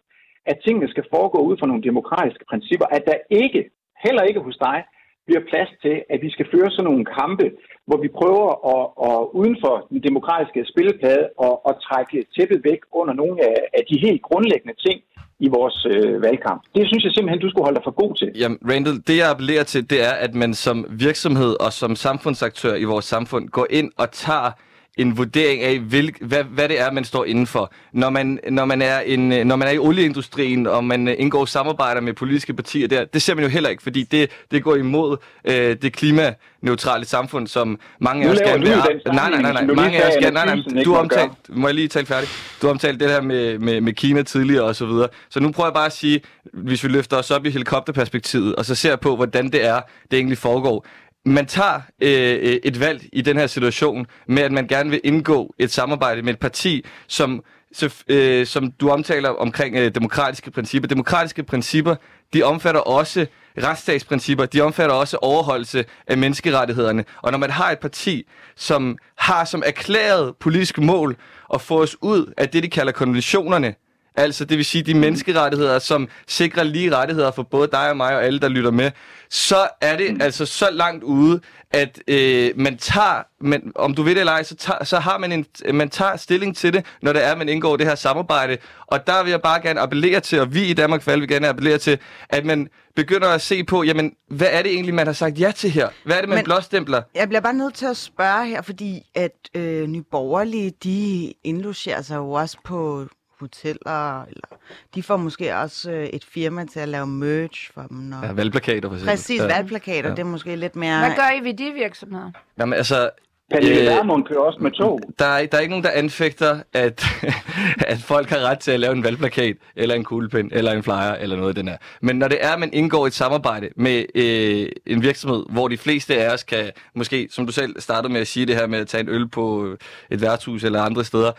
at 0.50 0.56
tingene 0.64 0.88
skal 0.88 1.04
foregå 1.14 1.38
ud 1.48 1.56
fra 1.58 1.66
nogle 1.66 1.86
demokratiske 1.90 2.44
principper, 2.50 2.86
at 2.96 3.02
der 3.10 3.18
ikke, 3.42 3.62
heller 4.04 4.22
ikke 4.22 4.40
hos 4.40 4.58
dig, 4.68 4.78
bliver 5.26 5.42
plads 5.50 5.70
til, 5.84 5.96
at 6.12 6.18
vi 6.24 6.30
skal 6.30 6.46
føre 6.54 6.70
sådan 6.70 6.88
nogle 6.90 7.04
kampe, 7.20 7.46
hvor 7.88 7.98
vi 8.04 8.08
prøver 8.20 8.48
at, 8.74 8.84
at 9.08 9.20
uden 9.40 9.56
for 9.64 9.74
den 9.90 10.00
demokratiske 10.08 10.60
spilleplade 10.72 11.24
og 11.46 11.54
at 11.70 11.74
trække 11.86 12.16
tæppet 12.34 12.60
væk 12.68 12.80
under 13.00 13.14
nogle 13.20 13.36
af, 13.48 13.56
af 13.78 13.82
de 13.90 13.96
helt 14.06 14.22
grundlæggende 14.28 14.76
ting 14.86 14.98
i 15.46 15.48
vores 15.56 15.86
øh, 15.94 16.22
valgkamp. 16.26 16.60
Det 16.76 16.84
synes 16.88 17.04
jeg 17.04 17.12
simpelthen, 17.12 17.40
du 17.44 17.50
skulle 17.50 17.66
holde 17.68 17.78
dig 17.78 17.86
for 17.88 17.96
god 18.02 18.12
til. 18.20 18.28
Jamen, 18.42 18.58
Randall, 18.70 18.98
det 19.08 19.16
jeg 19.20 19.28
appellerer 19.30 19.64
til, 19.72 19.90
det 19.90 20.00
er, 20.08 20.14
at 20.26 20.34
man 20.34 20.54
som 20.54 20.76
virksomhed 20.90 21.52
og 21.64 21.72
som 21.72 21.96
samfundsaktør 21.96 22.74
i 22.74 22.84
vores 22.84 23.04
samfund 23.04 23.44
går 23.48 23.66
ind 23.70 23.90
og 24.02 24.10
tager 24.10 24.50
en 25.00 25.16
vurdering 25.18 25.62
af, 25.62 25.78
hvil, 25.78 26.14
hvad, 26.20 26.44
hvad 26.44 26.68
det 26.68 26.80
er, 26.80 26.92
man 26.92 27.04
står 27.04 27.24
indenfor. 27.24 27.72
Når 27.92 28.10
man, 28.10 28.38
når, 28.50 28.64
man 28.64 28.82
er 28.82 29.00
en, 29.00 29.46
når 29.46 29.56
man 29.56 29.68
er 29.68 29.72
i 29.72 29.78
olieindustrien, 29.78 30.66
og 30.66 30.84
man 30.84 31.08
indgår 31.08 31.44
samarbejder 31.44 32.00
med 32.00 32.12
politiske 32.12 32.54
partier 32.54 32.88
der, 32.88 33.04
det 33.04 33.22
ser 33.22 33.34
man 33.34 33.44
jo 33.44 33.50
heller 33.50 33.70
ikke, 33.70 33.82
fordi 33.82 34.02
det, 34.02 34.30
det 34.50 34.62
går 34.62 34.76
imod 34.76 35.16
øh, 35.44 35.76
det 35.82 35.92
klimaneutrale 35.92 37.04
samfund, 37.04 37.46
som 37.46 37.78
mange 38.00 38.26
af 38.26 38.32
os 38.32 38.38
gerne 38.38 38.62
vil... 38.62 38.70
Nej, 38.70 39.30
nej, 39.30 39.42
nej, 39.42 39.52
nej, 39.52 39.62
mange 39.64 40.02
af 40.02 40.08
os 40.08 40.14
gerne... 40.22 40.34
Nej, 40.34 40.56
nej, 40.56 40.84
du 40.84 40.96
omtalt... 40.96 41.32
Må 41.48 41.68
jeg 41.68 41.74
lige 41.74 41.88
tale 41.88 42.06
færdig? 42.06 42.28
Du 42.62 42.68
omtalt 42.68 43.00
det 43.00 43.08
her 43.08 43.20
med, 43.20 43.58
med, 43.58 43.80
med 43.80 43.92
Kina 43.92 44.22
tidligere 44.22 44.64
og 44.64 44.76
så 44.76 44.86
videre. 44.86 45.08
Så 45.30 45.40
nu 45.40 45.50
prøver 45.50 45.66
jeg 45.68 45.74
bare 45.74 45.86
at 45.86 45.92
sige, 45.92 46.20
hvis 46.52 46.84
vi 46.84 46.88
løfter 46.88 47.16
os 47.16 47.30
op 47.30 47.46
i 47.46 47.50
helikopterperspektivet, 47.50 48.56
og 48.56 48.64
så 48.64 48.74
ser 48.74 48.96
på, 48.96 49.16
hvordan 49.16 49.50
det 49.50 49.66
er, 49.66 49.80
det 50.10 50.16
egentlig 50.16 50.38
foregår 50.38 50.86
man 51.24 51.46
tager 51.46 51.80
øh, 52.00 52.38
øh, 52.42 52.58
et 52.64 52.80
valg 52.80 53.02
i 53.12 53.20
den 53.20 53.36
her 53.36 53.46
situation 53.46 54.06
med, 54.26 54.42
at 54.42 54.52
man 54.52 54.66
gerne 54.66 54.90
vil 54.90 55.00
indgå 55.04 55.54
et 55.58 55.70
samarbejde 55.70 56.22
med 56.22 56.32
et 56.32 56.40
parti, 56.40 56.84
som, 57.08 57.44
så, 57.72 57.94
øh, 58.08 58.46
som 58.46 58.72
du 58.72 58.90
omtaler 58.90 59.28
omkring 59.28 59.76
øh, 59.76 59.94
demokratiske 59.94 60.50
principper. 60.50 60.88
Demokratiske 60.88 61.42
principper, 61.42 61.94
de 62.34 62.42
omfatter 62.42 62.80
også 62.80 63.26
retsstatsprincipper, 63.62 64.46
de 64.46 64.60
omfatter 64.60 64.94
også 64.94 65.16
overholdelse 65.16 65.84
af 66.06 66.18
menneskerettighederne. 66.18 67.04
Og 67.22 67.30
når 67.30 67.38
man 67.38 67.50
har 67.50 67.70
et 67.70 67.78
parti, 67.78 68.28
som 68.56 68.98
har 69.16 69.44
som 69.44 69.62
erklæret 69.66 70.36
politisk 70.40 70.78
mål 70.78 71.16
at 71.54 71.60
få 71.60 71.82
os 71.82 71.96
ud 72.02 72.32
af 72.36 72.48
det, 72.48 72.62
de 72.62 72.68
kalder 72.68 72.92
konventionerne, 72.92 73.74
Altså, 74.16 74.44
det 74.44 74.56
vil 74.56 74.64
sige 74.64 74.82
de 74.82 74.94
menneskerettigheder, 74.94 75.78
som 75.78 76.08
sikrer 76.28 76.62
lige 76.62 76.96
rettigheder 76.96 77.30
for 77.30 77.42
både 77.42 77.68
dig 77.72 77.90
og 77.90 77.96
mig 77.96 78.16
og 78.16 78.24
alle, 78.24 78.40
der 78.40 78.48
lytter 78.48 78.70
med. 78.70 78.90
Så 79.30 79.68
er 79.80 79.96
det 79.96 80.14
mm. 80.14 80.20
altså 80.20 80.46
så 80.46 80.68
langt 80.72 81.04
ude, 81.04 81.40
at 81.70 82.02
øh, 82.08 82.50
man 82.56 82.76
tager, 82.76 83.22
men, 83.40 83.72
om 83.74 83.94
du 83.94 84.02
ved 84.02 84.14
det 84.14 84.20
eller 84.20 84.32
ej, 84.32 84.42
så, 84.42 84.56
tager, 84.56 84.84
så 84.84 84.98
har 84.98 85.18
man 85.18 85.32
en, 85.32 85.46
man 85.74 85.90
tager 85.90 86.16
stilling 86.16 86.56
til 86.56 86.72
det, 86.72 86.86
når 87.02 87.12
det 87.12 87.24
er, 87.24 87.32
at 87.32 87.38
man 87.38 87.48
indgår 87.48 87.76
det 87.76 87.86
her 87.86 87.94
samarbejde. 87.94 88.58
Og 88.86 89.06
der 89.06 89.22
vil 89.22 89.30
jeg 89.30 89.42
bare 89.42 89.62
gerne 89.62 89.80
appellere 89.80 90.20
til, 90.20 90.40
og 90.40 90.54
vi 90.54 90.64
i 90.64 90.72
Danmark 90.72 91.02
for 91.02 91.10
vil 91.10 91.28
gerne 91.28 91.48
appellere 91.48 91.78
til, 91.78 91.98
at 92.28 92.44
man 92.44 92.68
begynder 92.96 93.28
at 93.28 93.40
se 93.40 93.64
på, 93.64 93.82
jamen, 93.82 94.12
hvad 94.28 94.48
er 94.50 94.62
det 94.62 94.72
egentlig, 94.72 94.94
man 94.94 95.06
har 95.06 95.12
sagt 95.12 95.40
ja 95.40 95.52
til 95.56 95.70
her? 95.70 95.88
Hvad 96.04 96.16
er 96.16 96.20
det, 96.20 96.28
man 96.28 96.36
men, 96.36 96.44
blåstempler? 96.44 97.02
Jeg 97.14 97.28
bliver 97.28 97.40
bare 97.40 97.54
nødt 97.54 97.74
til 97.74 97.86
at 97.86 97.96
spørge 97.96 98.46
her, 98.46 98.62
fordi 98.62 99.02
at 99.14 99.32
øh, 99.54 99.86
Nyborgerlige, 99.86 100.72
de 100.84 101.32
indlogerer 101.44 102.02
sig 102.02 102.16
jo 102.16 102.30
også 102.30 102.56
på 102.64 103.06
hoteller, 103.40 104.22
eller 104.22 104.48
de 104.94 105.02
får 105.02 105.16
måske 105.16 105.56
også 105.56 105.90
øh, 105.90 106.06
et 106.06 106.24
firma 106.24 106.64
til 106.64 106.80
at 106.80 106.88
lave 106.88 107.06
merch 107.06 107.72
for 107.74 107.82
dem. 107.82 107.96
Når... 107.96 108.26
Ja, 108.26 108.32
valgplakater 108.32 108.88
for 108.88 108.94
eksempel. 108.94 109.12
Præcis, 109.12 109.40
ja. 109.40 109.46
valgplakater, 109.46 110.08
ja. 110.08 110.14
det 110.14 110.20
er 110.20 110.26
måske 110.26 110.56
lidt 110.56 110.76
mere... 110.76 110.98
Hvad 110.98 111.16
gør 111.16 111.40
I 111.40 111.44
ved 111.44 111.54
de 111.54 111.72
virksomheder? 111.76 112.30
Jamen 112.58 112.74
altså, 112.74 113.10
Pernille 113.50 113.80
øh, 113.80 113.86
Vermund 113.86 114.24
kører 114.24 114.40
også 114.40 114.58
med 114.60 114.70
tog. 114.70 115.00
Der 115.18 115.24
er, 115.24 115.46
der 115.46 115.56
er 115.56 115.60
ikke 115.60 115.70
nogen, 115.70 115.84
der 115.84 115.90
anfægter, 115.90 116.60
at, 116.72 117.04
at 117.92 117.98
folk 117.98 118.28
har 118.28 118.38
ret 118.38 118.58
til 118.58 118.70
at 118.70 118.80
lave 118.80 118.92
en 118.92 119.04
valgplakat, 119.04 119.56
eller 119.76 119.94
en 119.94 120.04
kuglepen, 120.04 120.50
eller 120.52 120.72
en 120.72 120.82
flyer, 120.82 121.14
eller 121.14 121.36
noget 121.36 121.48
af 121.48 121.54
den 121.54 121.68
her. 121.68 121.76
Men 122.02 122.16
når 122.16 122.28
det 122.28 122.38
er, 122.40 122.52
at 122.52 122.60
man 122.60 122.70
indgår 122.72 123.06
et 123.06 123.12
samarbejde 123.12 123.68
med 123.76 124.04
øh, 124.14 124.68
en 124.86 125.02
virksomhed, 125.02 125.44
hvor 125.48 125.68
de 125.68 125.78
fleste 125.78 126.16
af 126.16 126.34
os 126.34 126.42
kan, 126.42 126.70
måske, 126.94 127.28
som 127.30 127.46
du 127.46 127.52
selv 127.52 127.80
startede 127.80 128.12
med 128.12 128.20
at 128.20 128.26
sige 128.26 128.46
det 128.46 128.56
her 128.56 128.66
med 128.66 128.78
at 128.78 128.88
tage 128.88 129.00
en 129.00 129.08
øl 129.08 129.28
på 129.28 129.76
et 130.10 130.20
værtshus 130.20 130.64
eller 130.64 130.82
andre 130.82 131.04
steder, 131.04 131.32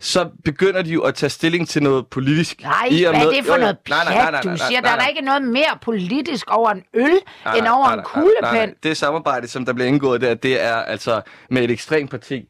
så 0.00 0.30
begynder 0.44 0.82
de 0.82 0.90
jo 0.90 1.02
at 1.02 1.14
tage 1.14 1.30
stilling 1.30 1.68
til 1.68 1.82
noget 1.82 2.06
politisk. 2.06 2.62
Nej, 2.62 2.88
i 2.90 3.02
hvad 3.02 3.12
med, 3.12 3.20
er 3.20 3.30
det 3.30 3.44
for 3.44 3.54
jo, 3.54 3.60
noget 3.60 3.78
pjat, 3.78 4.04
nej, 4.04 4.14
nej, 4.14 4.30
nej, 4.30 4.42
nej, 4.44 4.54
du 4.54 4.58
siger? 4.68 4.80
Der 4.80 4.90
er 4.90 4.98
der 4.98 5.06
ikke 5.06 5.20
noget 5.20 5.42
mere 5.42 5.78
politisk 5.82 6.50
over 6.50 6.70
en 6.70 6.82
øl, 6.94 7.18
nej, 7.44 7.56
end 7.56 7.66
over 7.68 7.86
nej, 7.86 7.94
en 7.94 8.02
kuglepen. 8.02 8.42
Nej, 8.42 8.52
nej, 8.52 8.66
nej. 8.66 8.74
Det 8.82 8.96
samarbejde, 8.96 9.48
som 9.48 9.64
der 9.64 9.72
bliver 9.72 9.88
indgået 9.88 10.20
der, 10.20 10.34
det 10.34 10.62
er 10.62 10.74
altså 10.74 11.20
med 11.50 11.62
et 11.64 11.70
ekstremt 11.70 12.10
parti. 12.10 12.48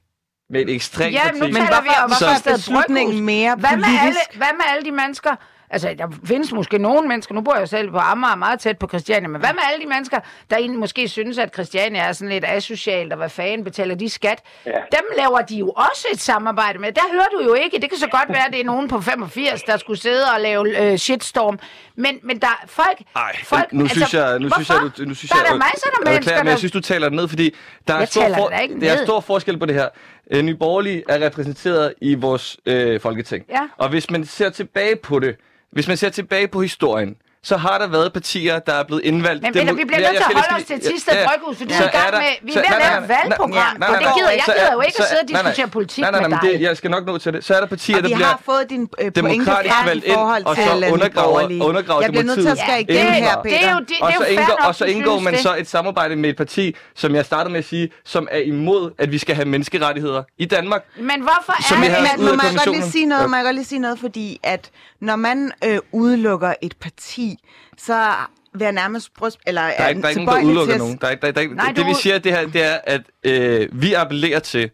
Med 0.50 0.60
et 0.60 0.74
ekstremt 0.74 1.14
ja, 1.14 1.22
parti. 1.22 1.38
Ja, 1.38 1.46
nu 1.46 1.54
taler 1.54 1.82
vi 1.82 1.88
om, 2.02 2.10
hvorfor 2.10 2.50
er 2.50 2.54
beslutningen 2.54 3.24
mere 3.24 3.56
politisk. 3.56 3.70
Hvad 3.70 3.90
med, 3.90 3.98
alle, 4.02 4.18
hvad 4.36 4.52
med 4.56 4.64
alle 4.68 4.84
de 4.84 4.92
mennesker, 4.92 5.36
Altså, 5.70 5.94
der 5.98 6.06
findes 6.24 6.52
måske 6.52 6.78
nogle 6.78 7.08
mennesker, 7.08 7.34
nu 7.34 7.40
bor 7.40 7.56
jeg 7.56 7.68
selv 7.68 7.90
på 7.90 7.98
Amager, 7.98 8.36
meget 8.36 8.60
tæt 8.60 8.78
på 8.78 8.88
Christiania, 8.88 9.28
men 9.28 9.40
hvad 9.40 9.52
med 9.52 9.62
alle 9.72 9.84
de 9.84 9.88
mennesker, 9.88 10.18
der 10.50 10.56
egentlig 10.56 10.80
måske 10.80 11.08
synes, 11.08 11.38
at 11.38 11.54
Christiania 11.54 12.00
er 12.00 12.12
sådan 12.12 12.32
lidt 12.32 12.44
asocialt, 12.48 13.12
og 13.12 13.18
hvad 13.18 13.28
fanden 13.28 13.64
betaler 13.64 13.94
de 13.94 14.08
skat? 14.08 14.42
Ja. 14.66 14.70
Dem 14.70 15.04
laver 15.16 15.40
de 15.40 15.56
jo 15.56 15.68
også 15.70 16.06
et 16.12 16.20
samarbejde 16.20 16.78
med. 16.78 16.92
Der 16.92 17.00
hører 17.12 17.28
du 17.32 17.44
jo 17.44 17.54
ikke. 17.54 17.80
Det 17.80 17.90
kan 17.90 17.98
så 17.98 18.08
godt 18.08 18.28
være, 18.28 18.46
at 18.46 18.52
det 18.52 18.60
er 18.60 18.64
nogen 18.64 18.88
på 18.88 19.00
85, 19.00 19.62
der 19.62 19.76
skulle 19.76 20.00
sidde 20.00 20.24
og 20.34 20.40
lave 20.40 20.92
øh, 20.92 20.98
shitstorm. 20.98 21.58
Men, 21.96 22.18
men 22.22 22.40
der 22.40 22.64
folk... 22.66 22.98
Ej, 23.16 23.36
folk, 23.44 23.72
nu 23.72 23.88
synes 23.88 24.02
altså, 24.02 24.26
jeg... 24.26 24.38
Nu 24.38 24.50
synes 24.54 24.68
jeg, 24.68 24.78
du, 24.98 25.04
nu 25.04 25.14
synes 25.14 25.30
der 25.30 25.38
er 25.38 25.50
der 25.50 25.56
masser 25.56 25.86
af 25.86 26.12
mennesker, 26.12 26.34
der... 26.34 26.42
Men 26.42 26.50
jeg 26.50 26.58
synes, 26.58 26.72
du 26.72 26.80
taler 26.80 27.08
det 27.08 27.16
ned, 27.16 27.28
fordi 27.28 27.54
der 27.88 27.94
er, 27.94 28.04
stor, 28.04 28.34
for, 28.34 28.48
der 28.80 28.92
er 28.92 29.04
stor 29.04 29.20
forskel 29.20 29.58
på 29.58 29.66
det 29.66 29.74
her. 29.74 29.88
Øh, 30.30 30.42
Nye 30.42 30.54
Borgerlige 30.54 31.02
er 31.08 31.26
repræsenteret 31.26 31.94
i 32.00 32.14
vores 32.14 32.56
øh, 32.66 33.00
folketing. 33.00 33.44
Ja. 33.48 33.60
Og 33.76 33.88
hvis 33.88 34.10
man 34.10 34.24
ser 34.24 34.50
tilbage 34.50 34.96
på 34.96 35.18
det, 35.18 35.36
hvis 35.70 35.88
man 35.88 35.96
ser 35.96 36.08
tilbage 36.08 36.48
på 36.48 36.62
historien, 36.62 37.16
så 37.48 37.56
har 37.56 37.78
der 37.78 37.86
været 37.86 38.12
partier, 38.12 38.58
der 38.58 38.72
er 38.72 38.84
blevet 38.84 39.02
indvalgt. 39.04 39.42
Men 39.42 39.52
Peter, 39.52 39.72
vi 39.72 39.84
bliver 39.84 40.00
nødt 40.00 40.16
til 40.16 40.16
at 40.16 40.44
holde 40.50 40.56
os 40.56 40.64
til 40.64 40.80
Tiste 40.80 41.10
ja, 41.14 41.26
Bryghus, 41.28 41.56
fordi 41.56 41.72
vi 41.72 41.82
er 41.82 41.86
i 41.86 41.96
gang 41.98 42.12
med, 42.24 42.32
vi 42.42 42.52
er 42.52 42.56
ved 42.56 42.64
at 42.64 42.82
lave 42.84 43.02
et 43.02 43.08
valgprogram, 43.08 43.76
og 43.82 43.94
det 44.02 44.08
gider, 44.16 44.30
jeg 44.30 44.42
gider 44.46 44.72
jo 44.72 44.80
ikke 44.80 44.98
at 45.02 45.08
sidde 45.08 45.20
og 45.22 45.28
diskutere 45.28 45.68
politik 45.68 46.04
med 46.04 46.12
dig. 46.12 46.28
Nej, 46.28 46.52
nej, 46.52 46.62
jeg 46.62 46.76
skal 46.76 46.90
nok 46.90 47.06
nå 47.06 47.18
til 47.18 47.32
det. 47.32 47.44
Så 47.44 47.54
er 47.54 47.60
der 47.60 47.66
partier, 47.66 47.96
der 47.96 48.02
bliver 48.02 48.26
har 48.26 48.40
fået 48.44 48.70
din 48.70 48.88
øh, 49.00 49.10
demokratisk 49.14 49.74
valgt 49.86 50.04
ind, 50.04 50.16
og 50.16 50.56
så 50.56 50.88
undergraver, 50.92 51.64
undergraver 51.64 52.02
Jeg 52.02 52.10
bliver 52.10 52.24
nødt 52.24 52.40
til 52.40 52.48
at 52.48 52.58
skære 52.58 52.80
igen 52.80 52.96
her, 52.96 53.36
Peter. 53.42 54.66
Og 54.66 54.74
så 54.74 54.84
indgår 54.84 55.18
man 55.20 55.38
så 55.38 55.56
et 55.56 55.68
samarbejde 55.68 56.16
med 56.16 56.30
et 56.30 56.36
parti, 56.36 56.74
som 56.94 57.14
jeg 57.14 57.24
startede 57.24 57.52
med 57.52 57.58
at 57.58 57.64
sige, 57.64 57.90
som 58.04 58.28
er 58.30 58.38
imod, 58.38 58.90
at 58.98 59.12
vi 59.12 59.18
skal 59.18 59.34
have 59.34 59.48
menneskerettigheder 59.48 60.22
i 60.38 60.44
Danmark. 60.44 60.82
Men 60.96 61.20
hvorfor 61.20 61.52
er 61.52 62.16
det? 62.16 62.24
Må 62.24 62.24
man 62.24 62.54
godt 62.56 62.70
lige 62.76 62.90
sige 62.90 63.06
noget, 63.06 63.30
må 63.30 63.36
jeg 63.36 63.44
godt 63.44 63.54
lige 63.54 63.64
sige 63.64 63.78
noget, 63.78 63.98
fordi 63.98 64.40
at 64.42 64.70
når 65.00 65.16
man 65.16 65.52
øh, 65.64 65.78
udelukker 65.92 66.54
et 66.62 66.74
parti, 66.80 67.37
så 67.78 68.12
vil 68.54 68.64
jeg 68.64 68.72
nærmest 68.72 69.14
bryst, 69.14 69.38
eller 69.46 69.62
der 69.62 69.68
er, 69.68 69.88
ikke, 69.88 70.00
der 70.00 70.06
er 70.06 70.10
ikke 70.10 70.24
nogen, 70.24 70.44
der 70.44 70.46
udelukker 70.46 70.78
nogen. 70.78 70.98
Der 71.00 71.06
er, 71.06 71.14
der, 71.14 71.30
der, 71.30 71.42
der, 71.42 71.54
Nej, 71.54 71.66
det, 71.66 71.76
du... 71.76 71.88
vi 71.88 71.94
siger, 71.94 72.18
det 72.18 72.32
her, 72.32 72.46
det 72.46 72.62
er, 72.62 72.78
at 72.84 73.02
øh, 73.24 73.68
vi 73.72 73.92
appellerer 73.92 74.38
til, 74.38 74.70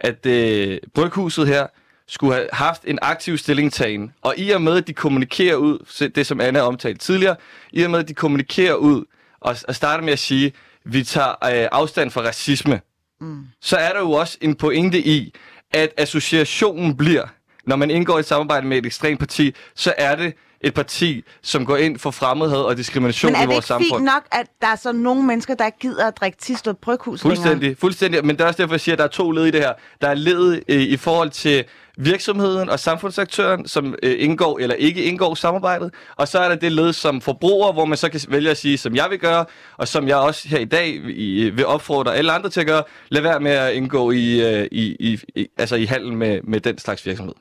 at 0.00 0.26
øh, 0.26 0.78
bryghuset 0.94 1.46
her 1.46 1.66
skulle 2.08 2.34
have 2.34 2.48
haft 2.52 2.82
en 2.84 2.98
aktiv 3.02 3.38
stillingtagen. 3.38 4.12
Og 4.22 4.34
i 4.36 4.50
og 4.50 4.62
med, 4.62 4.76
at 4.76 4.86
de 4.86 4.92
kommunikerer 4.92 5.56
ud, 5.56 6.08
det 6.14 6.26
som 6.26 6.40
Anna 6.40 6.60
omtalte 6.60 6.98
tidligere, 6.98 7.36
i 7.72 7.82
og 7.82 7.90
med, 7.90 7.98
at 7.98 8.08
de 8.08 8.14
kommunikerer 8.14 8.74
ud, 8.74 9.04
og, 9.40 9.56
og 9.68 9.74
starter 9.74 10.04
med 10.04 10.12
at 10.12 10.18
sige, 10.18 10.46
at 10.46 10.52
vi 10.84 11.04
tager 11.04 11.28
øh, 11.28 11.68
afstand 11.72 12.10
fra 12.10 12.20
racisme, 12.20 12.80
mm. 13.20 13.46
så 13.60 13.76
er 13.76 13.92
der 13.92 14.00
jo 14.00 14.10
også 14.10 14.38
en 14.40 14.54
pointe 14.54 14.98
i, 14.98 15.34
at 15.72 15.92
associationen 15.96 16.96
bliver, 16.96 17.26
når 17.66 17.76
man 17.76 17.90
indgår 17.90 18.18
et 18.18 18.24
samarbejde 18.24 18.66
med 18.66 18.78
et 18.78 18.86
ekstremt 18.86 19.18
parti, 19.18 19.54
så 19.74 19.94
er 19.98 20.16
det 20.16 20.34
et 20.60 20.74
parti, 20.74 21.24
som 21.42 21.66
går 21.66 21.76
ind 21.76 21.98
for 21.98 22.10
fremmedhed 22.10 22.58
og 22.58 22.76
diskrimination 22.76 23.32
i 23.32 23.46
vores 23.46 23.64
samfund. 23.64 24.00
Men 24.00 24.08
er 24.08 24.12
det 24.12 24.20
ikke 24.20 24.30
fint 24.30 24.32
nok, 24.32 24.40
at 24.40 24.46
der 24.60 24.66
er 24.66 24.76
så 24.76 24.92
nogle 24.92 25.22
mennesker, 25.22 25.54
der 25.54 25.66
ikke 25.66 25.78
gider 25.78 26.06
at 26.06 26.16
drikke 26.16 26.38
Tisted 26.38 26.74
Bryghus 26.74 27.20
Fuldstændig, 27.20 27.60
længere? 27.60 27.76
fuldstændig. 27.76 28.26
Men 28.26 28.36
det 28.36 28.42
er 28.42 28.46
også 28.46 28.62
derfor, 28.62 28.74
jeg 28.74 28.80
siger, 28.80 28.94
at 28.94 28.98
der 28.98 29.04
er 29.04 29.08
to 29.08 29.30
led 29.30 29.44
i 29.44 29.50
det 29.50 29.60
her. 29.60 29.72
Der 30.00 30.08
er 30.08 30.14
led 30.14 30.62
øh, 30.68 30.82
i 30.82 30.96
forhold 30.96 31.30
til 31.30 31.64
virksomheden 31.98 32.68
og 32.68 32.80
samfundsaktøren, 32.80 33.68
som 33.68 33.94
øh, 34.02 34.16
indgår 34.18 34.58
eller 34.58 34.74
ikke 34.74 35.04
indgår 35.04 35.34
samarbejdet. 35.34 35.94
Og 36.16 36.28
så 36.28 36.38
er 36.38 36.48
der 36.48 36.56
det 36.56 36.72
led 36.72 36.92
som 36.92 37.20
forbruger, 37.20 37.72
hvor 37.72 37.84
man 37.84 37.98
så 37.98 38.08
kan 38.08 38.20
vælge 38.28 38.50
at 38.50 38.56
sige, 38.56 38.78
som 38.78 38.96
jeg 38.96 39.06
vil 39.10 39.18
gøre, 39.18 39.44
og 39.76 39.88
som 39.88 40.08
jeg 40.08 40.16
også 40.16 40.48
her 40.48 40.58
i 40.58 40.64
dag 40.64 40.88
i, 41.08 41.50
vil 41.50 41.66
opfordre 41.66 42.16
alle 42.16 42.32
andre 42.32 42.50
til 42.50 42.60
at 42.60 42.66
gøre, 42.66 42.82
lad 43.08 43.22
være 43.22 43.40
med 43.40 43.52
at 43.52 43.74
indgå 43.74 44.10
i, 44.10 44.54
øh, 44.54 44.68
i, 44.72 44.96
i, 45.00 45.20
i, 45.34 45.46
altså 45.58 45.76
i 45.76 45.84
handel 45.84 46.12
med, 46.12 46.40
med 46.44 46.60
den 46.60 46.78
slags 46.78 47.06
virksomhed. 47.06 47.34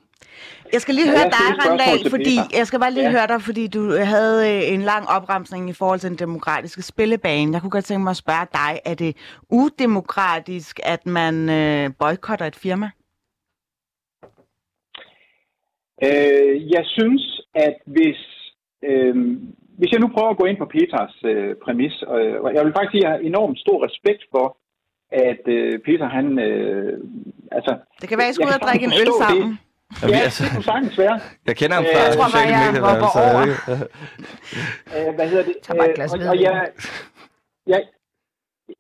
Jeg 0.74 0.82
skal 0.82 0.96
lige 0.96 1.10
høre 1.10 1.30
dig, 1.38 1.48
Randal, 1.66 2.10
fordi 2.10 2.36
jeg 2.58 2.68
skal 2.68 2.80
bare 2.80 2.92
lige 2.92 3.04
ja. 3.04 3.12
høre 3.12 3.28
dig, 3.28 3.42
fordi 3.42 3.68
du 3.68 3.92
havde 3.92 4.38
øh, 4.52 4.74
en 4.74 4.82
lang 4.82 5.08
opremsning 5.10 5.70
i 5.70 5.74
forhold 5.74 6.00
til 6.00 6.10
den 6.10 6.20
demokratiske 6.20 6.82
spillebane. 6.82 7.54
Jeg 7.54 7.62
kunne 7.62 7.70
godt 7.70 7.86
tænke 7.86 8.04
mig 8.04 8.12
at 8.12 8.18
spørge 8.18 8.48
dig, 8.54 8.80
er 8.86 8.94
det 8.94 9.18
udemokratisk, 9.50 10.80
at 10.84 11.06
man 11.06 11.50
øh, 11.50 11.90
boykotter 12.00 12.46
et 12.46 12.56
firma? 12.56 12.90
Øh, 16.04 16.72
jeg 16.72 16.84
synes, 16.86 17.42
at 17.56 17.76
hvis, 17.86 18.20
øh, 18.84 19.16
hvis 19.78 19.92
jeg 19.92 20.00
nu 20.00 20.08
prøver 20.08 20.30
at 20.30 20.38
gå 20.38 20.46
ind 20.46 20.58
på 20.58 20.66
Peters 20.66 21.16
øh, 21.26 21.56
præmis, 21.64 22.04
øh, 22.18 22.42
og 22.44 22.54
jeg 22.56 22.66
vil 22.66 22.74
faktisk 22.74 22.92
sige, 22.92 23.06
at 23.06 23.10
jeg 23.10 23.12
har 23.12 23.28
enormt 23.32 23.60
stor 23.60 23.86
respekt 23.86 24.24
for, 24.32 24.58
at 25.12 25.44
øh, 25.48 25.80
Peter 25.86 26.08
han... 26.18 26.40
Øh, 26.40 27.00
altså, 27.52 27.78
det 28.02 28.10
kan 28.10 28.18
være, 28.18 28.28
at 28.28 28.32
I 28.32 28.34
skal 28.34 28.48
ud 28.48 28.60
og 28.62 28.68
drikke 28.68 28.86
en 28.86 28.94
øl 29.02 29.12
sammen. 29.24 29.50
Det. 29.52 29.58
Ja, 30.02 30.08
ja 30.08 30.20
altså, 30.28 30.44
det 30.44 30.52
kunne 30.56 30.70
sagtens 30.74 30.98
være. 30.98 31.20
Jeg 31.50 31.56
kender 31.60 31.76
ham 31.76 31.86
fra 31.94 32.02
øh, 32.08 32.14
sociale 32.14 32.54
medier. 32.64 32.74
Jeg 32.74 33.00
tror 33.02 33.22
bare, 33.22 33.46
jeg 33.48 33.58
over. 33.70 33.88
øh, 34.96 35.16
hvad 35.18 35.28
hedder 35.32 35.46
det? 35.50 35.56
Øh, 35.72 36.04
og, 36.14 36.18
og 36.32 36.38
jeg, 36.46 36.56
jeg, 37.74 37.82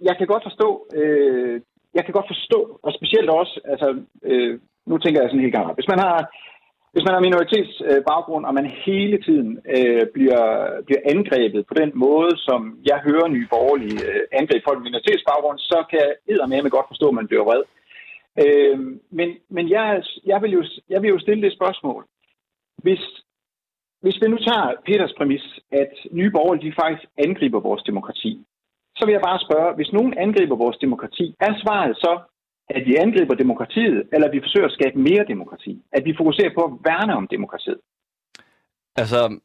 jeg 0.08 0.15
kan 0.17 0.28
godt 0.28 0.43
forstå, 0.48 0.70
øh, 1.00 1.62
jeg 1.98 2.04
kan 2.06 2.13
godt 2.17 2.30
forstå, 2.34 2.60
og 2.86 2.91
specielt 2.98 3.30
også, 3.30 3.54
altså, 3.72 3.88
øh, 4.30 4.60
nu 4.89 4.98
tænker 4.98 5.22
jeg 5.22 5.30
sådan 5.30 5.46
helt 5.46 5.58
gang, 5.58 5.74
hvis 5.80 5.91
man 5.93 6.00
har, 6.00 6.17
hvis 6.93 7.06
man 7.08 7.13
har 7.15 7.28
minoritetsbaggrund, 7.28 8.43
og 8.46 8.54
man 8.54 8.67
hele 8.88 9.17
tiden 9.28 9.50
øh, 9.76 10.04
bliver, 10.15 10.46
bliver 10.88 11.02
angrebet 11.13 11.62
på 11.70 11.74
den 11.82 11.91
måde, 12.06 12.34
som 12.48 12.60
jeg 12.89 13.00
hører 13.08 13.28
nye 13.28 13.48
borgerlige 13.56 14.00
øh, 14.10 14.22
angreb 14.39 14.62
folk 14.63 14.78
med 14.78 14.88
minoritetsbaggrund, 14.89 15.60
så 15.72 15.80
kan 15.89 16.00
jeg 16.02 16.63
med 16.63 16.76
godt 16.78 16.91
forstå, 16.91 17.08
at 17.10 17.20
man 17.20 17.28
bliver 17.30 17.43
vred. 17.48 17.63
Øh, 18.43 18.80
men 19.17 19.30
men 19.50 19.69
jeg, 19.69 20.04
jeg, 20.26 20.41
vil 20.41 20.52
jo, 20.52 20.63
jeg 20.89 21.02
vil 21.02 21.10
jo 21.10 21.19
stille 21.19 21.43
det 21.43 21.54
spørgsmål. 21.54 22.06
Hvis, 22.84 23.04
hvis 24.02 24.17
vi 24.21 24.28
nu 24.28 24.38
tager 24.38 24.73
Peters 24.86 25.13
præmis, 25.17 25.60
at 25.71 25.91
nye 26.12 26.32
borgere 26.32 26.62
de 26.62 26.73
faktisk 26.82 27.06
angriber 27.17 27.60
vores 27.60 27.84
demokrati, 27.84 28.45
så 28.97 29.06
vil 29.06 29.13
jeg 29.13 29.21
bare 29.21 29.39
spørge, 29.39 29.76
hvis 29.76 29.93
nogen 29.93 30.13
angriber 30.17 30.56
vores 30.56 30.78
demokrati, 30.78 31.36
er 31.39 31.54
svaret 31.63 31.97
så, 31.97 32.13
at 32.70 32.84
vi 32.86 32.95
angriber 32.95 33.36
demokratiet, 33.36 34.03
eller 34.14 34.28
at 34.28 34.34
vi 34.34 34.41
forsøger 34.45 34.68
at 34.68 34.78
skabe 34.80 34.99
mere 34.99 35.26
demokrati? 35.28 35.82
At 35.91 36.05
vi 36.05 36.14
fokuserer 36.18 36.51
på 36.57 36.62
at 36.64 36.74
værne 36.86 37.16
om 37.16 37.28
demokratiet? 37.28 37.80
Altså, 38.95 39.39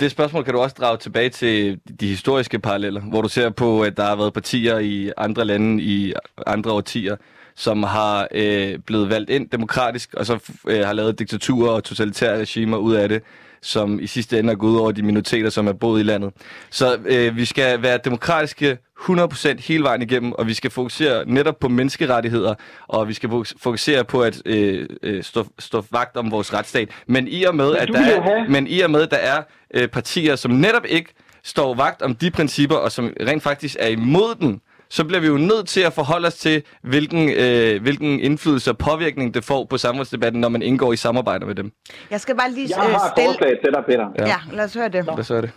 det 0.00 0.10
spørgsmål 0.10 0.44
kan 0.44 0.54
du 0.54 0.60
også 0.60 0.76
drage 0.80 0.96
tilbage 0.96 1.30
til 1.30 1.80
de 2.00 2.06
historiske 2.06 2.58
paralleller, 2.58 3.00
hvor 3.10 3.22
du 3.22 3.28
ser 3.28 3.50
på, 3.50 3.82
at 3.82 3.96
der 3.96 4.02
har 4.02 4.16
været 4.16 4.32
partier 4.32 4.78
i 4.78 5.12
andre 5.16 5.44
lande 5.44 5.82
i 5.82 6.12
andre 6.46 6.72
årtier, 6.72 7.16
som 7.58 7.82
har 7.82 8.28
øh, 8.30 8.78
blevet 8.86 9.10
valgt 9.10 9.30
ind 9.30 9.48
demokratisk, 9.50 10.14
og 10.14 10.26
så 10.26 10.38
øh, 10.68 10.86
har 10.86 10.92
lavet 10.92 11.18
diktaturer 11.18 11.70
og 11.70 11.84
totalitære 11.84 12.40
regimer 12.40 12.76
ud 12.76 12.94
af 12.94 13.08
det, 13.08 13.22
som 13.62 14.00
i 14.00 14.06
sidste 14.06 14.38
ende 14.38 14.52
er 14.52 14.56
gået 14.56 14.70
ud 14.70 14.76
over 14.76 14.92
de 14.92 15.02
minoriteter, 15.02 15.50
som 15.50 15.66
er 15.66 15.72
boet 15.72 16.00
i 16.00 16.02
landet. 16.02 16.32
Så 16.70 16.98
øh, 17.06 17.36
vi 17.36 17.44
skal 17.44 17.82
være 17.82 17.98
demokratiske 18.04 18.78
100% 19.00 19.66
hele 19.68 19.82
vejen 19.82 20.02
igennem, 20.02 20.32
og 20.32 20.46
vi 20.46 20.54
skal 20.54 20.70
fokusere 20.70 21.24
netop 21.26 21.58
på 21.58 21.68
menneskerettigheder, 21.68 22.54
og 22.88 23.08
vi 23.08 23.14
skal 23.14 23.30
fokusere 23.56 24.04
på 24.04 24.20
at 24.20 24.42
øh, 24.46 24.88
øh, 25.02 25.22
stå, 25.22 25.46
stå 25.58 25.84
vagt 25.90 26.16
om 26.16 26.30
vores 26.30 26.54
retsstat. 26.54 26.88
Men 27.06 27.28
i 27.28 27.44
og 27.44 27.54
med, 27.54 27.76
at 27.76 27.88
der 27.88 28.00
er, 28.00 28.48
men 28.48 28.66
i 28.66 28.80
og 28.80 28.90
med, 28.90 29.06
der 29.06 29.16
er 29.16 29.42
øh, 29.74 29.88
partier, 29.88 30.36
som 30.36 30.50
netop 30.50 30.84
ikke 30.88 31.14
står 31.44 31.74
vagt 31.74 32.02
om 32.02 32.14
de 32.14 32.30
principper, 32.30 32.76
og 32.76 32.92
som 32.92 33.12
rent 33.20 33.42
faktisk 33.42 33.76
er 33.80 33.88
imod 33.88 34.34
den, 34.34 34.60
så 34.90 35.02
bliver 35.08 35.20
vi 35.20 35.28
jo 35.34 35.38
nødt 35.50 35.66
til 35.74 35.82
at 35.88 35.92
forholde 35.92 36.26
os 36.26 36.38
til, 36.46 36.56
hvilken, 36.82 37.24
øh, 37.42 37.82
hvilken 37.82 38.20
indflydelse 38.28 38.70
og 38.70 38.78
påvirkning 38.88 39.34
det 39.34 39.44
får 39.44 39.62
på 39.70 39.76
samfundsdebatten, 39.76 40.40
når 40.40 40.48
man 40.48 40.62
indgår 40.62 40.92
i 40.92 40.96
samarbejde 40.96 41.46
med 41.46 41.54
dem. 41.54 41.72
Jeg 42.10 42.20
skal 42.20 42.34
bare 42.36 42.50
lige 42.50 42.68
Jeg 42.70 42.78
har 42.78 43.06
et 43.06 43.12
stille... 43.16 43.32
forslag 43.32 43.54
til 43.64 43.70
dig, 43.76 43.82
Peter. 43.88 44.06
Ja. 44.18 44.26
ja, 44.32 44.38
lad 44.56 44.64
os 44.64 44.74
høre 44.74 44.88
det. 44.88 45.04
Lad 45.04 45.18
os 45.18 45.28
høre 45.28 45.42
det. 45.46 45.52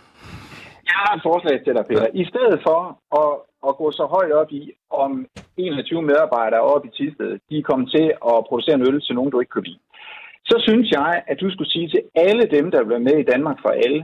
Jeg 0.90 0.96
har 1.04 1.12
et 1.18 1.22
forslag 1.30 1.56
til 1.64 1.72
dig, 1.76 1.84
Peter. 1.90 2.06
I 2.22 2.24
stedet 2.32 2.58
for 2.66 2.78
at, 3.22 3.32
at 3.68 3.72
gå 3.80 3.86
så 4.00 4.04
højt 4.16 4.32
op 4.40 4.50
i, 4.60 4.62
om 5.02 5.10
21 5.56 6.02
medarbejdere 6.10 6.62
oppe 6.72 6.88
i 6.88 6.90
Tisted, 6.96 7.30
de 7.48 7.54
er 7.58 7.68
kommet 7.70 7.88
til 7.96 8.06
at 8.32 8.36
producere 8.48 8.74
en 8.78 8.86
øl 8.88 9.00
til 9.00 9.14
nogen, 9.14 9.30
du 9.30 9.40
ikke 9.40 9.54
kan 9.56 9.62
lide, 9.68 9.80
så 10.50 10.56
synes 10.66 10.86
jeg, 10.98 11.12
at 11.30 11.36
du 11.42 11.46
skulle 11.50 11.70
sige 11.70 11.88
til 11.88 12.02
alle 12.26 12.44
dem, 12.56 12.70
der 12.70 12.78
vil 12.80 12.90
være 12.94 13.08
med 13.08 13.16
i 13.18 13.28
Danmark 13.32 13.58
for 13.64 13.72
alle, 13.84 14.00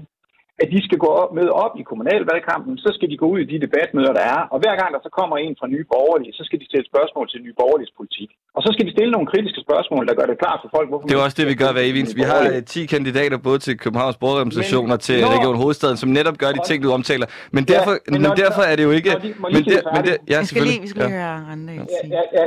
at 0.63 0.69
de 0.75 0.81
skal 0.87 0.99
gå 1.05 1.11
op, 1.21 1.31
med 1.39 1.49
op 1.65 1.73
i 1.81 1.83
kommunalvalgkampen, 1.91 2.73
så 2.85 2.91
skal 2.97 3.09
de 3.11 3.17
gå 3.23 3.27
ud 3.33 3.39
i 3.45 3.51
de 3.53 3.57
debatmøder, 3.67 4.13
der 4.19 4.25
er, 4.35 4.41
og 4.53 4.59
hver 4.63 4.75
gang 4.81 4.91
der 4.95 5.01
så 5.07 5.11
kommer 5.19 5.37
en 5.37 5.55
fra 5.61 5.67
Nye 5.75 5.87
Borgerlige, 5.93 6.33
så 6.39 6.43
skal 6.49 6.59
de 6.61 6.67
stille 6.71 6.87
spørgsmål 6.93 7.25
til 7.33 7.39
Nye 7.45 7.57
Borgerliges 7.61 7.93
politik. 7.99 8.31
Og 8.57 8.61
så 8.65 8.69
skal 8.75 8.85
de 8.87 8.93
stille 8.97 9.11
nogle 9.17 9.27
kritiske 9.33 9.61
spørgsmål, 9.67 10.03
der 10.09 10.15
gør 10.19 10.27
det 10.31 10.39
klart 10.45 10.59
for 10.63 10.71
folk, 10.77 10.89
hvorfor... 10.91 11.07
Det 11.09 11.17
er 11.19 11.25
også 11.27 11.39
det, 11.41 11.47
vi 11.53 11.57
gør 11.63 11.71
hver 11.77 11.85
evig 11.91 12.03
Vi 12.21 12.25
har 12.33 12.41
10 12.61 12.87
kandidater 12.95 13.39
både 13.49 13.59
til 13.67 13.75
Københavns 13.85 14.17
Borgerrepræsentation 14.23 14.87
og 14.95 15.01
til 15.09 15.17
når, 15.21 15.31
Region 15.37 15.57
Hovedstaden, 15.63 15.97
som 16.03 16.09
netop 16.19 16.37
gør 16.43 16.51
de 16.57 16.61
ting, 16.69 16.79
du 16.87 16.91
omtaler. 16.99 17.27
Men 17.57 17.63
derfor, 17.73 17.93
ja, 17.93 18.13
men, 18.13 18.21
men 18.25 18.31
derfor 18.43 18.63
er 18.71 18.75
det 18.79 18.85
jo 18.89 18.93
ikke... 18.99 19.11
De, 19.11 19.35
men, 19.55 19.63
der, 19.73 19.81
men 19.95 20.03
det, 20.07 20.15
ja, 20.33 20.39
vi 20.43 20.47
skal 20.51 20.63
lige, 20.71 20.81
vi 20.85 20.89
skal 20.93 21.03
lige 21.03 21.15
ja. 21.15 21.21
høre 21.21 21.37
Rande. 21.49 21.73
Ja, 21.73 22.03
ja, 22.17 22.23
ja. 22.39 22.47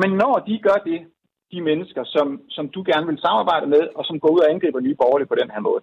Men 0.00 0.10
når 0.22 0.34
de 0.48 0.54
gør 0.66 0.78
det, 0.90 1.00
de 1.54 1.60
mennesker, 1.68 2.02
som, 2.14 2.26
som 2.56 2.64
du 2.74 2.80
gerne 2.90 3.06
vil 3.10 3.18
samarbejde 3.26 3.66
med, 3.74 3.82
og 3.98 4.04
som 4.08 4.16
går 4.22 4.30
ud 4.34 4.40
og 4.44 4.50
angriber 4.52 4.80
nye 4.80 4.98
borgerlige 5.02 5.30
på 5.32 5.38
den 5.42 5.50
her 5.54 5.60
måde, 5.68 5.80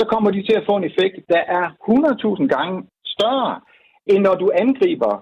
så 0.00 0.04
kommer 0.12 0.30
de 0.30 0.42
til 0.42 0.56
at 0.56 0.66
få 0.68 0.74
en 0.76 0.88
effekt, 0.90 1.16
der 1.34 1.42
er 1.58 1.64
100.000 1.68 2.46
gange 2.54 2.76
større, 3.14 3.52
end 4.10 4.20
når 4.26 4.34
du 4.42 4.46
angriber 4.62 5.12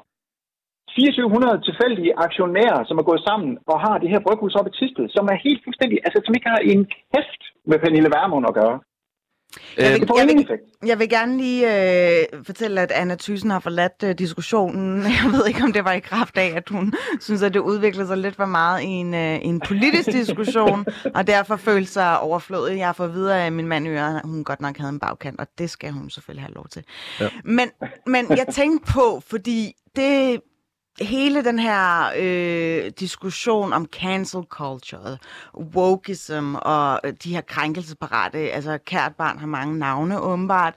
2400 0.88 1.64
tilfældige 1.68 2.16
aktionærer, 2.26 2.80
som 2.84 2.98
er 2.98 3.08
gået 3.10 3.22
sammen 3.28 3.50
og 3.72 3.76
har 3.86 3.96
det 3.98 4.08
her 4.12 4.20
bryghus 4.26 4.54
op 4.58 4.68
i 4.68 4.76
Tisted, 4.78 5.06
som 5.16 5.24
er 5.32 5.44
helt 5.46 5.60
fuldstændig, 5.64 5.98
altså 6.06 6.18
som 6.22 6.34
ikke 6.36 6.52
har 6.54 6.60
en 6.72 6.82
hæft 7.14 7.42
med 7.70 7.78
Pernille 7.82 8.10
Vermund 8.16 8.46
at 8.50 8.56
gøre. 8.60 8.76
Jeg 9.76 9.92
vil, 9.92 10.08
jeg, 10.18 10.26
vil, 10.26 10.48
jeg 10.86 10.98
vil 10.98 11.08
gerne 11.08 11.36
lige 11.36 11.66
øh, 12.20 12.44
fortælle, 12.46 12.80
at 12.80 12.90
Anna 12.90 13.16
Thyssen 13.20 13.50
har 13.50 13.60
forladt 13.60 14.02
øh, 14.04 14.14
diskussionen. 14.18 15.02
Jeg 15.22 15.32
ved 15.32 15.46
ikke, 15.46 15.62
om 15.62 15.72
det 15.72 15.84
var 15.84 15.92
i 15.92 16.00
kraft 16.00 16.38
af, 16.38 16.52
at 16.56 16.68
hun 16.68 16.94
synes, 17.20 17.42
at 17.42 17.54
det 17.54 17.60
udviklede 17.60 18.06
sig 18.06 18.18
lidt 18.18 18.36
for 18.36 18.46
meget 18.46 18.82
i 18.82 18.86
en, 18.86 19.14
øh, 19.14 19.38
en 19.42 19.60
politisk 19.60 20.12
diskussion, 20.12 20.86
og 21.14 21.26
derfor 21.26 21.56
følte 21.56 21.92
sig 21.92 22.20
overflødet. 22.20 22.76
Jeg 22.76 22.86
har 22.86 22.92
fået 22.92 23.14
videre 23.14 23.44
af 23.44 23.52
min 23.52 23.66
mand 23.66 23.88
Øre, 23.88 24.20
hun 24.24 24.44
godt 24.44 24.60
nok 24.60 24.76
havde 24.78 24.92
en 24.92 24.98
bagkant, 24.98 25.40
og 25.40 25.46
det 25.58 25.70
skal 25.70 25.92
hun 25.92 26.10
selvfølgelig 26.10 26.44
have 26.44 26.54
lov 26.54 26.66
til. 26.68 26.84
Ja. 27.20 27.28
Men, 27.44 27.70
men 28.06 28.26
jeg 28.30 28.46
tænkte 28.52 28.92
på, 28.92 29.22
fordi 29.26 29.72
det 29.96 30.40
hele 31.00 31.44
den 31.44 31.58
her 31.58 32.10
øh, 32.16 32.92
diskussion 33.00 33.72
om 33.72 33.86
cancel 33.86 34.42
culture, 34.42 35.18
wokeism 35.54 36.54
og 36.54 37.00
øh, 37.04 37.12
de 37.24 37.34
her 37.34 37.40
krænkelsesparate, 37.40 38.38
altså 38.38 38.78
kært 38.86 39.14
barn 39.14 39.38
har 39.38 39.46
mange 39.46 39.78
navne 39.78 40.20
åbenbart. 40.20 40.74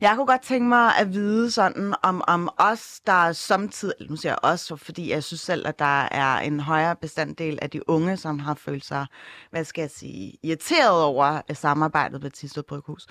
Jeg 0.00 0.12
kunne 0.16 0.26
godt 0.26 0.42
tænke 0.42 0.68
mig 0.68 0.96
at 0.96 1.12
vide 1.12 1.50
sådan 1.50 1.94
om, 2.02 2.22
om 2.28 2.50
os, 2.56 3.00
der 3.06 3.32
samtidig, 3.32 3.94
nu 4.10 4.16
siger 4.16 4.32
jeg 4.32 4.50
os, 4.52 4.72
fordi 4.76 5.10
jeg 5.10 5.24
synes 5.24 5.40
selv, 5.40 5.66
at 5.66 5.78
der 5.78 6.08
er 6.10 6.38
en 6.38 6.60
højere 6.60 6.96
bestanddel 6.96 7.58
af 7.62 7.70
de 7.70 7.88
unge, 7.88 8.16
som 8.16 8.38
har 8.38 8.54
følt 8.54 8.84
sig, 8.84 9.06
hvad 9.50 9.64
skal 9.64 9.82
jeg 9.82 9.90
sige, 9.90 10.38
irriteret 10.42 11.02
over 11.02 11.40
samarbejdet 11.52 12.22
med 12.22 12.30
Tisted 12.30 12.62
Bryghus. 12.62 13.06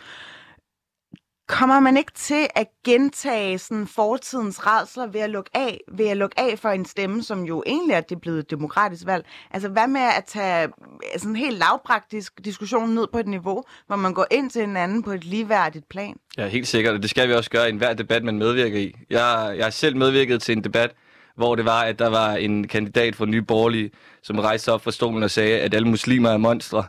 Kommer 1.48 1.80
man 1.80 1.98
ikke 1.98 2.12
til 2.16 2.48
at 2.56 2.68
gentage 2.86 3.58
sådan 3.58 3.88
fortidens 3.88 4.68
redsler 4.68 5.08
ved 5.08 5.22
at 5.22 5.30
lukke 5.30 5.50
af, 5.54 5.80
ved 5.91 6.08
at 6.08 6.18
lukke 6.18 6.39
af 6.39 6.60
for 6.60 6.70
en 6.70 6.86
stemme, 6.86 7.24
som 7.24 7.44
jo 7.44 7.64
egentlig 7.66 7.94
er 7.94 8.02
det 8.02 8.22
blevet 8.22 8.50
demokratisk 8.50 9.06
valg? 9.06 9.26
Altså 9.52 9.70
hvad 9.70 9.88
med 9.88 10.02
at 10.02 10.24
tage 10.28 10.68
sådan 11.18 11.30
en 11.30 11.36
helt 11.36 11.58
lavpraktisk 11.58 12.46
diskussion 12.46 12.89
ned 12.89 13.08
på 13.14 13.20
et 13.20 13.28
niveau, 13.28 13.64
hvor 13.88 13.96
man 13.96 14.14
går 14.14 14.26
ind 14.32 14.50
til 14.50 14.62
hinanden 14.62 15.04
på 15.04 15.12
et 15.12 15.24
ligeværdigt 15.24 15.89
plan? 15.89 16.16
Ja, 16.38 16.48
helt 16.48 16.68
sikkert, 16.68 16.94
og 16.96 17.02
det 17.02 17.10
skal 17.10 17.28
vi 17.30 17.34
også 17.34 17.50
gøre 17.50 17.68
i 17.68 17.70
enhver 17.70 17.94
debat, 17.94 18.24
man 18.24 18.38
medvirker 18.38 18.80
i. 18.80 18.96
Jeg, 19.10 19.54
jeg 19.58 19.66
har 19.66 19.72
selv 19.72 19.98
medvirket 19.98 20.41
til 20.41 20.58
en 20.58 20.64
debat, 20.64 20.96
hvor 21.36 21.56
det 21.56 21.66
var, 21.66 21.82
at 21.82 22.00
der 22.00 22.10
var 22.10 22.34
en 22.36 22.68
kandidat 22.68 23.16
fra 23.16 23.26
Nye 23.26 23.41
Borgerlige, 23.41 23.91
som 24.24 24.39
rejste 24.39 24.72
op 24.72 24.84
fra 24.84 24.91
stolen 24.91 25.24
og 25.24 25.32
sagde, 25.32 25.60
at 25.60 25.74
alle 25.74 25.88
muslimer 25.88 26.30
er 26.30 26.38
monstre. 26.38 26.84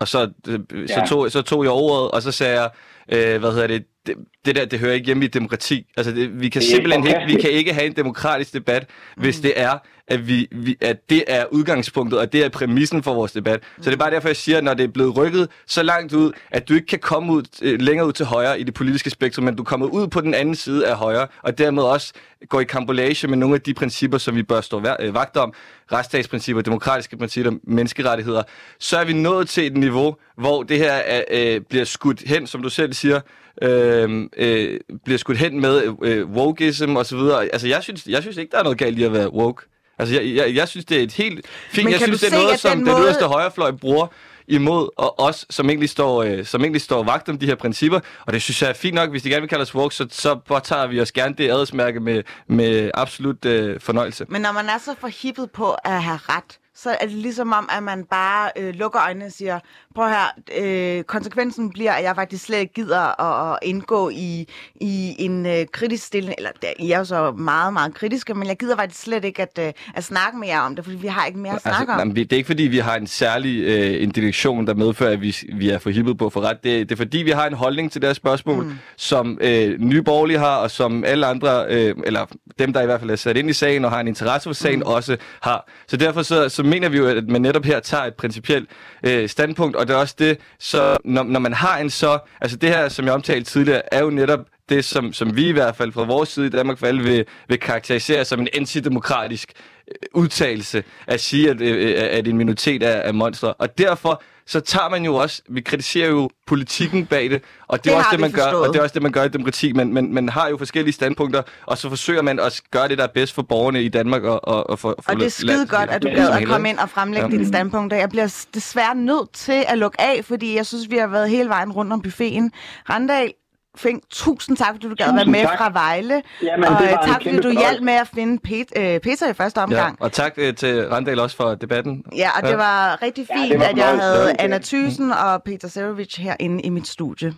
Og 0.00 0.08
så, 0.08 0.30
øh, 0.48 0.88
så, 0.88 1.04
tog, 1.08 1.30
så 1.30 1.42
tog 1.42 1.64
jeg 1.64 1.72
ordet, 1.72 2.10
og 2.10 2.22
så 2.22 2.32
sagde 2.32 2.60
jeg, 2.60 2.70
øh, 3.12 3.38
hvad 3.40 3.52
hedder 3.52 3.66
det, 3.66 3.86
det, 4.08 4.16
det 4.44 4.56
der, 4.56 4.64
det 4.64 4.78
hører 4.78 4.92
ikke 4.92 5.06
hjemme 5.06 5.24
i 5.24 5.28
demokrati. 5.28 5.86
Altså, 5.96 6.12
det, 6.12 6.40
vi 6.40 6.48
kan 6.48 6.62
simpelthen 6.62 7.06
ikke, 7.06 7.20
vi 7.26 7.40
kan 7.40 7.50
ikke 7.50 7.72
have 7.72 7.86
en 7.86 7.96
demokratisk 7.96 8.52
debat, 8.52 8.86
hvis 9.16 9.38
mm. 9.38 9.42
det 9.42 9.52
er, 9.56 9.78
at, 10.08 10.28
vi, 10.28 10.48
vi, 10.50 10.76
at 10.80 11.10
det 11.10 11.24
er 11.26 11.44
udgangspunktet, 11.50 12.18
og 12.18 12.32
det 12.32 12.44
er 12.44 12.48
præmissen 12.48 13.02
for 13.02 13.14
vores 13.14 13.32
debat. 13.32 13.60
Så 13.80 13.90
det 13.90 13.92
er 13.92 13.98
bare 13.98 14.10
derfor, 14.10 14.28
jeg 14.28 14.36
siger, 14.36 14.58
at 14.58 14.64
når 14.64 14.74
det 14.74 14.84
er 14.84 14.88
blevet 14.88 15.16
rykket 15.16 15.48
så 15.66 15.82
langt 15.82 16.12
ud, 16.12 16.32
at 16.50 16.68
du 16.68 16.74
ikke 16.74 16.86
kan 16.86 16.98
komme 16.98 17.32
ud, 17.32 17.42
øh, 17.62 17.80
længere 17.80 18.06
ud 18.06 18.12
til 18.12 18.26
højre 18.26 18.60
i 18.60 18.62
det 18.62 18.74
politiske 18.74 19.10
spektrum, 19.10 19.44
men 19.44 19.56
du 19.56 19.64
kommer 19.64 19.86
ud 19.86 20.08
på 20.08 20.20
den 20.20 20.34
anden 20.34 20.54
side 20.54 20.86
af 20.86 20.96
højre, 20.96 21.26
og 21.42 21.58
dermed 21.58 21.82
også 21.82 22.12
går 22.48 22.60
i 22.60 22.64
kambolage 22.64 23.28
med 23.28 23.36
nogle 23.36 23.54
af 23.54 23.60
de 23.60 23.74
principper, 23.74 24.18
som 24.18 24.36
vi 24.36 24.42
bør 24.42 24.60
stå 24.60 24.82
øh, 25.00 25.14
vagt 25.14 25.36
om, 25.36 25.52
retsstatsprincipper, 25.92 26.62
demokratiske 26.62 27.16
principper, 27.16 27.52
menneskerettigheder, 27.62 28.42
så 28.78 28.98
er 28.98 29.04
vi 29.04 29.12
nået 29.12 29.48
til 29.48 29.66
et 29.66 29.76
niveau, 29.76 30.16
hvor 30.36 30.62
det 30.62 30.78
her 30.78 30.92
er, 30.92 31.22
øh, 31.30 31.60
bliver 31.60 31.84
skudt 31.84 32.22
hen, 32.26 32.46
som 32.46 32.62
du 32.62 32.68
selv 32.68 32.92
siger, 32.92 33.20
øh, 33.62 34.28
øh, 34.36 34.80
bliver 35.04 35.18
skudt 35.18 35.38
hen 35.38 35.60
med 35.60 35.94
øh, 36.02 36.30
wokeism 36.30 36.96
og 36.96 37.06
så 37.06 37.16
videre. 37.16 37.44
Altså, 37.44 37.68
jeg 37.68 37.82
synes, 37.82 38.06
jeg 38.06 38.22
synes 38.22 38.36
ikke, 38.36 38.50
der 38.50 38.58
er 38.58 38.62
noget 38.62 38.78
galt 38.78 38.98
i 38.98 39.02
at 39.02 39.12
være 39.12 39.32
woke. 39.32 39.62
Altså, 39.98 40.14
jeg, 40.14 40.36
jeg, 40.36 40.54
jeg 40.54 40.68
synes, 40.68 40.84
det 40.84 40.98
er 40.98 41.02
et 41.02 41.12
helt 41.12 41.46
fint... 41.70 41.84
Men 41.84 41.92
jeg 41.92 42.00
synes, 42.00 42.20
det 42.20 42.32
er 42.32 42.38
noget, 42.42 42.60
som 42.60 42.76
den, 42.76 42.84
måde... 42.84 42.96
den 42.96 43.04
yderste 43.04 43.24
højrefløj 43.24 43.70
bruger 43.70 44.06
imod 44.48 44.88
og 44.96 45.20
os, 45.20 45.46
som 45.50 45.70
egentlig, 45.70 45.88
står, 45.88 46.22
øh, 46.22 46.44
som 46.44 46.60
egentlig 46.60 46.80
står 46.80 47.02
vagt 47.02 47.28
om 47.28 47.38
de 47.38 47.46
her 47.46 47.54
principper. 47.54 48.00
Og 48.26 48.32
det 48.32 48.42
synes 48.42 48.62
jeg 48.62 48.70
er 48.70 48.74
fint 48.74 48.94
nok. 48.94 49.10
Hvis 49.10 49.22
de 49.22 49.28
gerne 49.28 49.40
vil 49.40 49.48
kalde 49.48 49.62
os 49.62 49.74
woke, 49.74 49.94
så, 49.94 50.06
så 50.10 50.34
påtager 50.34 50.86
vi 50.86 51.00
os 51.00 51.12
gerne 51.12 51.34
det 51.38 51.50
adelsmærke 51.50 52.00
med, 52.00 52.22
med 52.46 52.90
absolut 52.94 53.44
øh, 53.44 53.80
fornøjelse. 53.80 54.26
Men 54.28 54.42
når 54.42 54.52
man 54.52 54.68
er 54.68 54.78
så 54.78 54.94
forhippet 55.00 55.50
på 55.50 55.72
at 55.84 56.02
have 56.02 56.18
ret, 56.22 56.58
så 56.82 56.90
er 56.90 57.06
det 57.06 57.14
ligesom 57.14 57.52
om, 57.52 57.68
at 57.76 57.82
man 57.82 58.04
bare 58.04 58.50
øh, 58.56 58.74
lukker 58.74 59.00
øjnene 59.00 59.24
og 59.24 59.32
siger, 59.32 59.60
prøv 59.94 60.08
her, 60.08 60.26
øh, 60.58 61.04
konsekvensen 61.04 61.70
bliver, 61.70 61.92
at 61.92 62.04
jeg 62.04 62.14
faktisk 62.14 62.44
slet 62.44 62.58
ikke 62.58 62.74
gider 62.74 63.20
at, 63.20 63.52
at 63.52 63.58
indgå 63.62 64.08
i, 64.08 64.48
i 64.80 65.16
en 65.18 65.46
øh, 65.46 65.66
kritisk 65.72 66.04
stilling, 66.06 66.34
eller 66.38 66.50
I 66.78 66.90
er 66.90 66.98
jo 66.98 67.04
så 67.04 67.30
meget, 67.30 67.72
meget 67.72 67.94
kritiske, 67.94 68.34
men 68.34 68.48
jeg 68.48 68.56
gider 68.56 68.76
faktisk 68.76 69.02
slet 69.02 69.24
ikke 69.24 69.42
at, 69.42 69.58
øh, 69.60 69.72
at 69.94 70.04
snakke 70.04 70.38
med 70.38 70.48
jer 70.48 70.60
om 70.60 70.76
det, 70.76 70.84
fordi 70.84 70.96
vi 70.96 71.06
har 71.06 71.26
ikke 71.26 71.38
mere 71.38 71.52
at 71.52 71.54
altså, 71.54 71.68
snakke 71.68 71.92
om. 71.92 71.98
Jamen, 71.98 72.16
det 72.16 72.32
er 72.32 72.36
ikke 72.36 72.46
fordi, 72.46 72.62
vi 72.62 72.78
har 72.78 72.96
en 72.96 73.06
særlig 73.06 73.64
øh, 73.64 74.02
en 74.02 74.10
direktion, 74.10 74.66
der 74.66 74.74
medfører, 74.74 75.12
at 75.12 75.20
vi, 75.20 75.36
vi 75.54 75.70
er 75.70 75.78
forhippet 75.78 76.18
på 76.18 76.30
for 76.30 76.40
ret. 76.40 76.64
Det, 76.64 76.88
det 76.88 76.92
er 76.92 76.96
fordi, 76.96 77.18
vi 77.18 77.30
har 77.30 77.46
en 77.46 77.54
holdning 77.54 77.92
til 77.92 78.00
det 78.00 78.08
her 78.08 78.14
spørgsmål, 78.14 78.64
mm. 78.64 78.72
som 78.96 79.38
øh, 79.40 79.80
Nye 79.80 80.02
Borgerlige 80.02 80.38
har, 80.38 80.56
og 80.56 80.70
som 80.70 81.04
alle 81.04 81.26
andre, 81.26 81.66
øh, 81.68 81.94
eller 82.04 82.26
dem, 82.58 82.72
der 82.72 82.82
i 82.82 82.86
hvert 82.86 83.00
fald 83.00 83.10
er 83.10 83.16
sat 83.16 83.36
ind 83.36 83.50
i 83.50 83.52
sagen 83.52 83.84
og 83.84 83.90
har 83.90 84.00
en 84.00 84.08
interesse 84.08 84.48
for 84.48 84.54
sagen, 84.54 84.78
mm. 84.78 84.86
også 84.86 85.16
har. 85.42 85.68
Så 85.88 85.96
derfor 85.96 86.22
så, 86.22 86.48
så 86.48 86.62
mener 86.68 86.88
vi 86.88 86.98
jo, 86.98 87.06
at 87.06 87.28
man 87.28 87.42
netop 87.42 87.64
her 87.64 87.80
tager 87.80 88.04
et 88.04 88.14
principielt 88.14 88.70
øh, 89.02 89.28
standpunkt, 89.28 89.76
og 89.76 89.88
det 89.88 89.94
er 89.94 89.98
også 89.98 90.14
det, 90.18 90.38
så 90.58 90.96
når, 91.04 91.22
når 91.22 91.40
man 91.40 91.52
har 91.52 91.78
en 91.78 91.90
så... 91.90 92.18
Altså 92.40 92.56
det 92.56 92.68
her, 92.68 92.88
som 92.88 93.04
jeg 93.04 93.14
omtalte 93.14 93.50
tidligere, 93.50 93.94
er 93.94 94.02
jo 94.02 94.10
netop 94.10 94.40
det, 94.68 94.84
som, 94.84 95.12
som 95.12 95.36
vi 95.36 95.48
i 95.48 95.52
hvert 95.52 95.76
fald 95.76 95.92
fra 95.92 96.04
vores 96.04 96.28
side 96.28 96.46
i 96.46 96.50
Danmark 96.50 96.78
for 96.78 96.86
alle 96.86 97.02
vil, 97.02 97.24
vil 97.48 97.60
karakterisere 97.60 98.24
som 98.24 98.40
en 98.40 98.48
antidemokratisk 98.54 99.52
øh, 99.88 99.94
udtalelse 100.14 100.84
at 101.06 101.20
sige, 101.20 101.50
at, 101.50 101.60
øh, 101.60 101.94
at 101.98 102.28
en 102.28 102.36
minoritet 102.36 102.82
er, 102.82 102.88
er 102.88 103.12
monster. 103.12 103.48
Og 103.48 103.78
derfor 103.78 104.22
så 104.48 104.60
tager 104.60 104.88
man 104.88 105.04
jo 105.04 105.14
også, 105.14 105.42
vi 105.50 105.60
kritiserer 105.60 106.08
jo 106.08 106.30
politikken 106.46 107.06
bag 107.06 107.30
det, 107.30 107.42
og 107.68 107.78
det, 107.78 107.84
Det 107.84 107.92
er 107.92 107.96
også 107.96 108.08
det, 108.12 108.20
man 108.20 108.32
gør, 108.32 108.42
forstået. 108.42 108.66
og 108.68 108.72
det 108.74 108.78
er 108.78 108.82
også 108.82 108.94
det, 108.94 109.02
man 109.02 109.12
gør 109.12 109.24
i 109.24 109.28
demokrati, 109.28 109.72
men 109.72 109.94
man, 109.94 110.12
man 110.14 110.28
har 110.28 110.48
jo 110.48 110.56
forskellige 110.56 110.92
standpunkter, 110.94 111.42
og 111.66 111.78
så 111.78 111.88
forsøger 111.88 112.22
man 112.22 112.40
at 112.40 112.60
gøre 112.70 112.88
det, 112.88 112.98
der 112.98 113.04
er 113.04 113.08
bedst 113.14 113.34
for 113.34 113.42
borgerne 113.42 113.82
i 113.82 113.88
Danmark, 113.88 114.22
og, 114.22 114.48
og, 114.48 114.70
og 114.70 114.78
for, 114.78 114.94
for 115.00 115.12
Og 115.12 115.16
det 115.18 115.26
er 115.26 115.30
skide 115.30 115.66
godt, 115.66 115.90
at 115.90 116.02
du 116.02 116.08
gad 116.08 116.16
at 116.28 116.34
helhed, 116.34 116.46
komme 116.46 116.68
ind 116.68 116.78
og 116.78 116.90
fremlægge 116.90 117.26
Ja. 117.28 117.32
dine 117.32 117.46
standpunkter. 117.46 117.96
Jeg 117.96 118.08
bliver 118.08 118.44
desværre 118.54 118.94
nødt 118.94 119.32
til 119.32 119.64
at 119.68 119.78
lukke 119.78 120.00
af, 120.00 120.24
fordi 120.24 120.56
jeg 120.56 120.66
synes, 120.66 120.90
vi 120.90 120.96
har 120.96 121.06
været 121.06 121.30
hele 121.30 121.48
vejen 121.48 121.72
rundt 121.72 121.92
om 121.92 122.02
buffeten. 122.02 122.52
Randal, 122.90 123.32
Fink, 123.76 124.02
tusind 124.10 124.56
tak, 124.56 124.74
fordi 124.74 124.88
du 124.88 124.94
gad 124.94 125.06
at 125.06 125.14
være 125.14 125.24
Tusind 125.24 125.30
med 125.32 125.40
tak. 125.48 125.58
fra 125.58 125.70
Vejle. 125.72 126.22
Jamen, 126.42 126.64
og 126.64 126.82
det 126.82 126.84
øh, 126.88 126.90
tak, 126.90 127.22
fordi 127.22 127.40
du 127.40 127.50
hjalp 127.50 127.82
med 127.82 127.92
at 127.92 128.08
finde 128.14 128.38
Pet, 128.38 128.66
øh, 128.76 129.00
Peter 129.00 129.30
i 129.30 129.34
første 129.34 129.60
Ja, 129.60 129.64
omgang. 129.64 129.96
og 130.02 130.12
tak 130.12 130.32
øh, 130.36 130.54
til 130.54 130.88
Randal 130.88 131.20
også 131.20 131.36
for 131.36 131.54
debatten. 131.54 132.02
Ja, 132.16 132.30
og 132.36 132.48
det 132.48 132.58
var 132.58 133.02
rigtig 133.02 133.26
Ja, 133.30 133.36
fint, 133.36 133.50
det 133.52 133.58
var 133.60 133.64
at 133.66 133.76
jeg 133.76 133.98
havde 133.98 134.34
Anna. 134.38 134.58
Thysen 134.58 135.12
og 135.12 135.42
Peter 135.42 135.68
Serovic 135.68 136.14
herinde 136.16 136.62
i 136.62 136.68
mit 136.68 136.88
studie. 136.88 137.34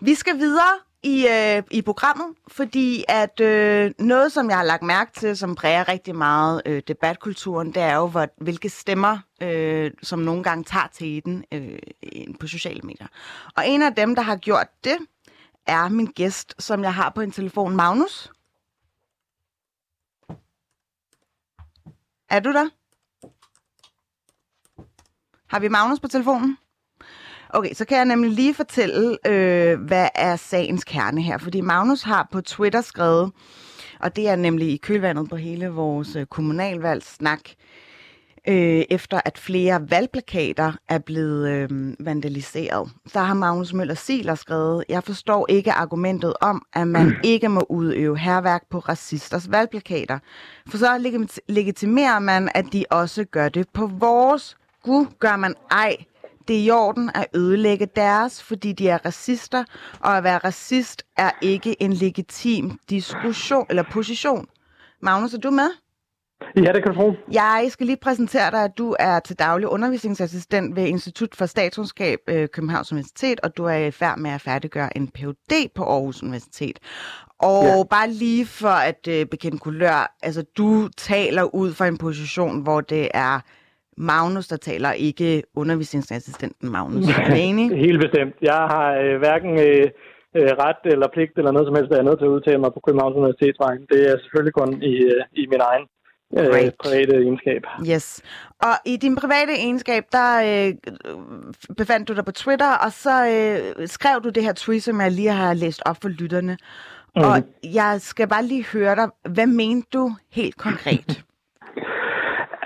Vi 0.00 0.14
skal 0.14 0.38
videre 0.38 0.72
i, 1.02 1.26
øh, 1.28 1.62
i 1.70 1.82
programmet, 1.82 2.36
fordi 2.48 3.04
at 3.08 3.40
øh, 3.40 3.92
noget, 3.98 4.32
som 4.32 4.48
jeg 4.48 4.56
har 4.56 4.64
lagt 4.64 4.82
mærke 4.82 5.12
til, 5.20 5.36
som 5.36 5.54
præger 5.54 5.88
rigtig 5.88 6.16
meget 6.16 6.62
øh, 6.66 6.82
debatkulturen, 6.88 7.74
det 7.74 7.82
er 7.82 7.96
jo, 7.96 8.06
hvor, 8.06 8.28
hvilke 8.36 8.68
stemmer, 8.68 9.18
øh, 9.42 9.90
som 10.02 10.18
nogle 10.18 10.42
gange 10.42 10.64
tager 10.64 10.86
til 10.92 11.24
den 11.24 11.44
øh, 11.52 11.78
på 12.40 12.46
sociale 12.46 12.80
medier. 12.82 13.06
Og 13.56 13.68
en 13.68 13.82
af 13.82 13.94
dem, 13.94 14.14
der 14.14 14.22
har 14.22 14.36
gjort 14.36 14.68
det, 14.84 14.96
er 15.66 15.88
min 15.88 16.06
gæst, 16.06 16.54
som 16.58 16.82
jeg 16.82 16.94
har 16.94 17.10
på 17.10 17.20
en 17.20 17.30
telefon, 17.30 17.76
Magnus. 17.76 18.32
Er 22.28 22.40
du 22.40 22.52
der? 22.52 22.68
Har 25.46 25.60
vi 25.60 25.68
Magnus 25.68 26.00
på 26.00 26.08
telefonen? 26.08 26.58
Okay, 27.52 27.74
så 27.74 27.84
kan 27.84 27.96
jeg 27.96 28.04
nemlig 28.04 28.30
lige 28.30 28.54
fortælle, 28.54 29.18
øh, 29.26 29.80
hvad 29.80 30.08
er 30.14 30.36
sagens 30.36 30.84
kerne 30.84 31.22
her. 31.22 31.38
Fordi 31.38 31.60
Magnus 31.60 32.02
har 32.02 32.28
på 32.32 32.40
Twitter 32.40 32.80
skrevet, 32.80 33.32
og 34.00 34.16
det 34.16 34.28
er 34.28 34.36
nemlig 34.36 34.68
i 34.72 34.76
kølvandet 34.76 35.28
på 35.30 35.36
hele 35.36 35.68
vores 35.68 36.16
øh, 36.16 36.26
kommunalvalgssnak, 36.26 37.40
øh, 38.48 38.82
efter 38.90 39.20
at 39.24 39.38
flere 39.38 39.90
valgplakater 39.90 40.72
er 40.88 40.98
blevet 40.98 41.48
øh, 41.48 41.68
vandaliseret. 42.00 42.90
Der 43.14 43.20
har 43.20 43.34
Magnus 43.34 43.72
Møller 43.72 43.94
Siler 43.94 44.34
skrevet, 44.34 44.84
jeg 44.88 45.04
forstår 45.04 45.46
ikke 45.48 45.72
argumentet 45.72 46.34
om, 46.40 46.66
at 46.72 46.88
man 46.88 47.16
ikke 47.24 47.48
må 47.48 47.66
udøve 47.68 48.18
herværk 48.18 48.62
på 48.70 48.78
racisters 48.78 49.50
valgplakater. 49.50 50.18
For 50.68 50.78
så 50.78 50.98
legit- 50.98 51.38
legitimerer 51.48 52.18
man, 52.18 52.50
at 52.54 52.64
de 52.72 52.84
også 52.90 53.24
gør 53.24 53.48
det 53.48 53.68
på 53.68 53.86
vores. 53.86 54.56
Gud 54.82 55.06
gør 55.18 55.36
man 55.36 55.54
ej. 55.70 55.96
Det 56.48 56.56
er 56.56 56.60
i 56.60 56.70
orden 56.70 57.10
at 57.14 57.26
ødelægge 57.34 57.86
deres, 57.96 58.42
fordi 58.42 58.72
de 58.72 58.88
er 58.88 58.98
racister, 59.06 59.64
og 60.00 60.16
at 60.16 60.24
være 60.24 60.38
racist 60.38 61.02
er 61.16 61.30
ikke 61.42 61.82
en 61.82 61.92
legitim 61.92 62.78
diskussion 62.90 63.66
eller 63.70 63.84
position. 63.92 64.46
Magnus, 65.02 65.34
er 65.34 65.38
du 65.38 65.50
med? 65.50 65.70
Ja, 66.56 66.72
det 66.72 66.82
kan 66.82 66.92
du 66.92 66.98
tro. 66.98 67.12
Jeg 67.32 67.66
skal 67.68 67.86
lige 67.86 67.96
præsentere 67.96 68.50
dig, 68.50 68.64
at 68.64 68.78
du 68.78 68.96
er 68.98 69.20
til 69.20 69.38
daglig 69.38 69.68
undervisningsassistent 69.68 70.76
ved 70.76 70.86
Institut 70.86 71.34
for 71.34 71.46
Statskundskab 71.46 72.18
øh, 72.28 72.48
Københavns 72.48 72.92
Universitet, 72.92 73.40
og 73.40 73.56
du 73.56 73.64
er 73.64 73.74
i 73.74 73.90
færd 73.90 74.18
med 74.18 74.30
at 74.30 74.40
færdiggøre 74.40 74.96
en 74.96 75.08
Ph.D. 75.08 75.52
på 75.74 75.84
Aarhus 75.84 76.22
Universitet. 76.22 76.78
Og 77.38 77.64
ja. 77.64 77.76
Ja. 77.76 77.82
bare 77.82 78.10
lige 78.10 78.46
for 78.46 78.68
at 78.68 79.08
øh, 79.08 79.26
bekende 79.26 79.58
kulør, 79.58 80.16
altså 80.22 80.44
du 80.56 80.88
taler 80.96 81.54
ud 81.54 81.74
fra 81.74 81.86
en 81.86 81.98
position, 81.98 82.60
hvor 82.60 82.80
det 82.80 83.08
er 83.14 83.40
Magnus, 84.00 84.48
der 84.48 84.56
taler, 84.56 84.92
ikke 84.92 85.42
undervisningsassistenten 85.56 86.70
Magnus. 86.70 87.08
Er 87.08 87.28
du 87.28 87.34
enig? 87.48 87.66
Helt 87.86 88.00
bestemt. 88.00 88.34
Jeg 88.42 88.60
har 88.72 88.86
øh, 89.02 89.18
hverken 89.18 89.52
øh, 89.66 89.86
øh, 90.36 90.50
ret 90.64 90.82
eller 90.92 91.08
pligt 91.14 91.38
eller 91.38 91.52
noget 91.52 91.66
som 91.66 91.76
helst, 91.76 91.90
nødt 91.90 92.18
til 92.18 92.30
at 92.30 92.36
udtale 92.36 92.58
mig 92.58 92.72
på 92.74 92.80
Københavns 92.86 93.16
Universitetsvejen. 93.16 93.82
Det 93.92 94.00
er 94.10 94.16
selvfølgelig 94.22 94.54
kun 94.60 94.82
i, 94.82 94.94
øh, 95.12 95.22
i 95.42 95.46
min 95.52 95.60
egen 95.70 95.84
øh, 96.38 96.70
private 96.84 97.14
egenskab. 97.22 97.62
Yes. 97.90 98.22
Og 98.66 98.74
i 98.86 98.96
din 98.96 99.16
private 99.16 99.52
egenskab, 99.52 100.04
der 100.12 100.30
øh, 100.48 100.74
befandt 101.76 102.08
du 102.08 102.14
dig 102.14 102.24
på 102.24 102.32
Twitter, 102.32 102.72
og 102.84 102.92
så 102.92 103.14
øh, 103.34 103.88
skrev 103.88 104.16
du 104.24 104.28
det 104.28 104.42
her 104.42 104.52
tweet, 104.52 104.82
som 104.82 105.00
jeg 105.00 105.12
lige 105.12 105.34
har 105.42 105.54
læst 105.54 105.82
op 105.86 105.96
for 106.02 106.08
lytterne. 106.08 106.56
Mm. 107.16 107.22
Og 107.22 107.42
jeg 107.64 108.00
skal 108.00 108.28
bare 108.28 108.44
lige 108.44 108.64
høre 108.72 108.96
dig, 108.96 109.08
hvad 109.30 109.46
mente 109.46 109.88
du 109.92 110.12
helt 110.32 110.56
konkret? 110.56 111.24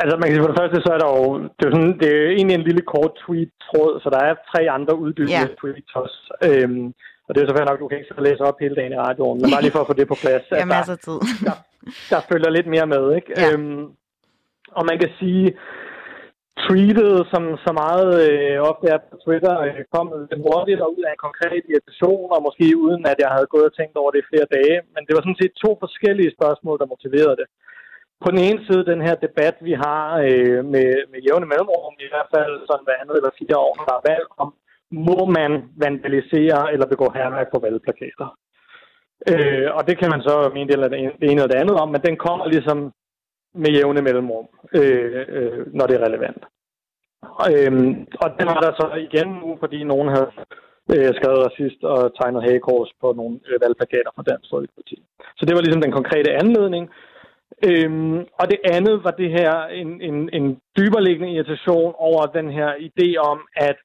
Altså, 0.03 0.15
man 0.17 0.27
kan 0.27 0.35
sige, 0.35 0.45
for 0.45 0.53
det 0.53 0.61
første, 0.63 0.79
så 0.87 0.91
er 0.97 1.01
der 1.03 1.09
jo, 1.17 1.23
det 1.57 1.63
er, 1.65 1.69
jo 1.71 1.75
sådan, 1.77 1.95
det 2.01 2.09
er 2.17 2.31
egentlig 2.39 2.57
en 2.57 2.69
lille 2.69 2.85
kort 2.95 3.13
tweet-tråd, 3.23 3.93
så 4.03 4.09
der 4.15 4.21
er 4.29 4.35
tre 4.51 4.61
andre 4.77 4.95
uddybende 5.05 5.49
Ja. 5.51 5.57
tweets 5.61 5.93
også. 6.03 6.19
Øhm, 6.49 6.87
og 7.27 7.31
det 7.33 7.39
er 7.41 7.47
så 7.49 7.55
fair 7.57 7.69
nok, 7.71 7.81
du 7.81 7.89
kan 7.89 7.99
ikke 7.99 8.27
læse 8.29 8.43
op 8.49 8.59
hele 8.65 8.75
dagen 8.79 8.93
i 8.97 9.03
radioen, 9.07 9.39
men 9.41 9.51
bare 9.55 9.63
lige 9.65 9.75
for 9.77 9.83
at 9.85 9.91
få 9.91 9.97
det 10.01 10.09
på 10.13 10.17
plads. 10.25 10.45
Har 10.51 10.59
der- 10.73 10.93
af 10.97 10.99
tid. 11.09 11.19
der, 11.49 11.57
der 12.13 12.21
følger 12.31 12.51
lidt 12.57 12.69
mere 12.75 12.87
med, 12.95 13.05
ikke? 13.19 13.31
Ja. 13.41 13.43
Øhm, 13.53 13.83
og 14.79 14.83
man 14.91 14.97
kan 15.03 15.11
sige, 15.21 15.47
tweetet, 16.67 17.15
som 17.33 17.43
så 17.67 17.71
meget 17.85 18.09
øh, 18.29 18.57
ofte 18.71 18.87
er 18.95 18.99
på 19.11 19.17
Twitter, 19.25 19.55
øh, 19.67 19.81
kom 19.95 20.07
lidt 20.31 20.43
hurtigt 20.49 20.81
og 20.85 20.89
ud 20.97 21.03
af 21.09 21.13
en 21.15 21.25
konkret 21.27 21.63
irritation, 21.71 22.27
og 22.35 22.41
måske 22.47 22.67
uden 22.85 23.03
at 23.13 23.19
jeg 23.25 23.31
havde 23.37 23.49
gået 23.55 23.67
og 23.71 23.75
tænkt 23.79 23.95
over 24.01 24.11
det 24.13 24.21
i 24.23 24.29
flere 24.31 24.47
dage. 24.57 24.77
Men 24.95 25.03
det 25.07 25.13
var 25.15 25.23
sådan 25.25 25.41
set 25.43 25.55
to 25.65 25.71
forskellige 25.85 26.35
spørgsmål, 26.37 26.77
der 26.83 26.93
motiverede 26.95 27.37
det. 27.41 27.47
På 28.25 28.31
den 28.31 28.41
ene 28.49 28.61
side, 28.67 28.91
den 28.93 29.03
her 29.07 29.15
debat, 29.15 29.57
vi 29.61 29.73
har 29.85 30.03
øh, 30.29 30.61
med, 30.75 30.89
med 31.13 31.21
jævne 31.27 31.47
mellemrum, 31.51 31.95
i 32.07 32.09
hvert 32.13 32.31
fald 32.35 32.53
sådan 32.69 32.85
hver 32.87 33.01
andet 33.03 33.17
eller 33.17 33.39
fire 33.41 33.57
år, 33.65 33.73
når 33.77 33.85
der 33.91 33.97
er 33.97 34.09
valg 34.13 34.27
om, 34.43 34.55
må 35.09 35.19
man 35.39 35.53
vandalisere 35.85 36.73
eller 36.73 36.87
begå 36.87 37.07
herværk 37.15 37.49
på 37.51 37.59
valgplakater? 37.65 38.29
Øh, 39.33 39.69
og 39.77 39.83
det 39.89 39.99
kan 39.99 40.11
man 40.11 40.23
så 40.29 40.51
mene 40.55 40.69
det, 40.69 40.75
eller 40.75 40.89
det 40.89 40.99
ene- 40.99 41.43
eller 41.43 41.53
det 41.53 41.63
andet 41.63 41.77
om, 41.83 41.89
men 41.89 42.01
den 42.09 42.17
kommer 42.17 42.47
ligesom 42.47 42.93
med 43.55 43.71
jævne 43.71 44.03
mellemrum, 44.03 44.49
øh, 44.75 45.25
øh, 45.29 45.75
når 45.77 45.87
det 45.87 45.97
er 45.97 46.07
relevant. 46.07 46.43
Øh, 47.53 47.73
og 48.23 48.29
den 48.39 48.47
var 48.53 48.61
der 48.65 48.73
så 48.81 48.87
igen 49.07 49.29
nu, 49.43 49.57
fordi 49.63 49.79
nogen 49.85 50.09
havde 50.15 50.31
øh, 50.95 51.11
skrevet 51.19 51.45
racist 51.47 51.81
og 51.93 52.01
tegnet 52.19 52.43
hagekors 52.43 52.91
på 53.01 53.13
nogle 53.13 53.35
øh, 53.49 53.57
valgplakater 53.63 54.11
fra 54.17 54.27
Dansk 54.31 54.49
Folkeparti. 54.51 54.97
Så 55.39 55.43
det 55.47 55.55
var 55.55 55.63
ligesom 55.63 55.83
den 55.83 55.93
konkrete 55.99 56.31
anledning. 56.43 56.85
Øhm, 57.69 58.19
og 58.41 58.45
det 58.51 58.61
andet 58.75 59.05
var 59.05 59.11
det 59.11 59.31
her, 59.31 59.53
en, 59.81 59.91
en, 60.09 60.31
en 60.33 60.47
dyberliggende 60.79 61.33
irritation 61.33 61.93
over 61.99 62.23
den 62.27 62.51
her 62.51 62.71
idé 62.89 63.09
om, 63.31 63.39
at 63.57 63.77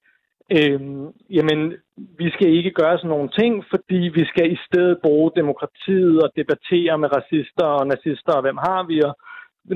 øhm, 0.58 1.06
jamen, 1.30 1.74
vi 2.22 2.28
skal 2.36 2.50
ikke 2.58 2.72
gøre 2.72 2.98
sådan 2.98 3.10
nogle 3.10 3.30
ting, 3.40 3.54
fordi 3.70 4.00
vi 4.18 4.24
skal 4.32 4.52
i 4.52 4.60
stedet 4.68 5.02
bruge 5.04 5.32
demokratiet 5.36 6.24
og 6.24 6.30
debattere 6.36 6.98
med 6.98 7.10
racister 7.18 7.68
og 7.80 7.88
nazister, 7.88 8.34
og 8.34 8.42
hvem 8.42 8.58
har 8.58 8.82
vi, 8.90 9.02
og 9.02 9.14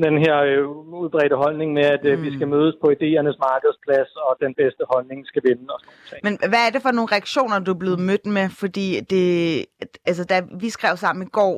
den 0.07 0.17
her 0.25 0.35
øh, 0.49 0.67
udbredte 1.03 1.35
holdning 1.35 1.73
med, 1.73 1.85
at 1.95 2.05
øh, 2.05 2.23
vi 2.23 2.35
skal 2.35 2.47
mødes 2.47 2.75
på 2.81 2.87
idéernes 2.95 3.37
markedsplads, 3.49 4.11
og 4.27 4.37
den 4.41 4.53
bedste 4.61 4.83
holdning 4.93 5.27
skal 5.27 5.41
vinde 5.45 5.67
og 5.73 5.79
sådan. 5.81 6.19
Men 6.23 6.33
hvad 6.51 6.61
er 6.67 6.71
det 6.73 6.81
for 6.81 6.91
nogle 6.91 7.13
reaktioner, 7.15 7.59
du 7.59 7.71
er 7.71 7.79
blevet 7.83 7.99
mødt 7.99 8.25
med? 8.25 8.47
Fordi 8.49 8.99
det, 9.13 9.25
altså, 10.05 10.23
da 10.25 10.37
vi 10.61 10.69
skrev 10.69 10.97
sammen 10.97 11.27
i 11.27 11.29
går, 11.29 11.55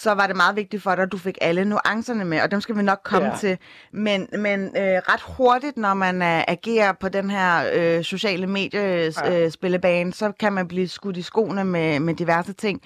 så 0.00 0.14
var 0.14 0.26
det 0.26 0.36
meget 0.36 0.56
vigtigt 0.56 0.82
for 0.82 0.94
dig, 0.94 1.02
at 1.02 1.12
du 1.12 1.18
fik 1.18 1.38
alle 1.40 1.64
nuancerne 1.64 2.24
med, 2.24 2.40
og 2.42 2.50
dem 2.50 2.60
skal 2.60 2.76
vi 2.76 2.82
nok 2.82 3.00
komme 3.04 3.28
ja. 3.28 3.36
Til. 3.36 3.58
Men, 3.92 4.28
men 4.38 4.60
øh, 4.60 4.98
ret 5.10 5.22
hurtigt, 5.36 5.76
når 5.76 5.94
man 5.94 6.22
øh, 6.22 6.42
agerer 6.48 6.92
på 7.00 7.08
den 7.08 7.30
her 7.30 7.50
øh, 7.76 8.02
sociale 8.02 8.46
mediespillebane, 8.46 10.08
øh, 10.08 10.12
så 10.12 10.32
kan 10.40 10.52
man 10.52 10.68
blive 10.68 10.88
skudt 10.88 11.16
i 11.16 11.22
skoene 11.22 11.64
med, 11.64 12.00
med 12.00 12.14
diverse 12.14 12.52
ting. 12.52 12.82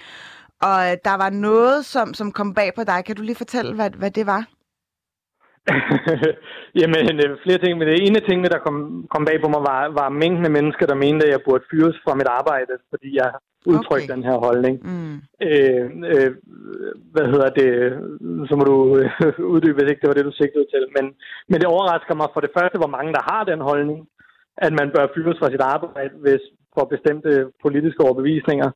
Og 0.63 0.79
øh, 0.87 0.97
der 1.05 1.17
var 1.23 1.31
noget, 1.31 1.85
som, 1.85 2.15
som 2.15 2.33
kom 2.33 2.55
bag 2.55 2.71
på 2.75 2.85
dig. 2.85 3.05
Kan 3.05 3.17
du 3.17 3.23
lige 3.23 3.43
fortælle, 3.45 3.75
hvad, 3.75 3.91
hvad 3.91 4.11
det 4.11 4.27
var? 4.27 4.45
Jamen, 6.81 7.05
øh, 7.25 7.31
flere 7.45 7.59
ting, 7.59 7.73
men 7.79 7.89
det 7.89 8.07
ene 8.07 8.21
af 8.21 8.27
tingene, 8.29 8.49
der 8.55 8.59
kom, 8.67 9.07
kom 9.13 9.25
bag 9.25 9.39
på 9.45 9.49
mig, 9.55 9.63
var, 9.71 9.81
var 10.01 10.09
mængden 10.09 10.45
af 10.45 10.51
mennesker, 10.59 10.87
der 10.87 11.03
mente, 11.05 11.27
at 11.27 11.33
jeg 11.33 11.41
burde 11.47 11.65
fyres 11.71 11.97
fra 12.05 12.15
mit 12.15 12.31
arbejde, 12.39 12.73
fordi 12.91 13.09
jeg 13.21 13.31
udtrykte 13.73 14.05
Okay. 14.05 14.15
den 14.15 14.23
her 14.29 14.37
holdning. 14.47 14.75
Mm. 14.91 15.17
Øh, 15.49 15.85
øh, 16.13 16.31
hvad 17.15 17.27
hedder 17.33 17.51
det? 17.61 17.71
Så 18.49 18.55
må 18.59 18.65
du 18.73 18.77
øh, 18.99 19.11
uddybe, 19.55 19.77
hvis 19.79 19.91
ikke 19.91 20.03
det 20.03 20.11
var 20.11 20.19
det, 20.19 20.31
du 20.31 20.37
sigtede 20.41 20.67
til. 20.75 20.85
Men, 20.97 21.05
men 21.51 21.57
det 21.61 21.69
overrasker 21.75 22.15
mig 22.15 22.29
for 22.33 22.41
det 22.45 22.55
første, 22.57 22.79
hvor 22.79 22.93
mange 22.97 23.13
der 23.17 23.25
har 23.33 23.43
den 23.45 23.61
holdning, 23.71 23.99
at 24.67 24.73
man 24.81 24.89
bør 24.95 25.13
fyres 25.15 25.39
fra 25.39 25.51
sit 25.51 25.65
arbejde 25.75 26.15
hvis, 26.25 26.45
for 26.75 26.85
bestemte 26.95 27.31
politiske 27.65 28.05
overbevisninger. 28.07 28.71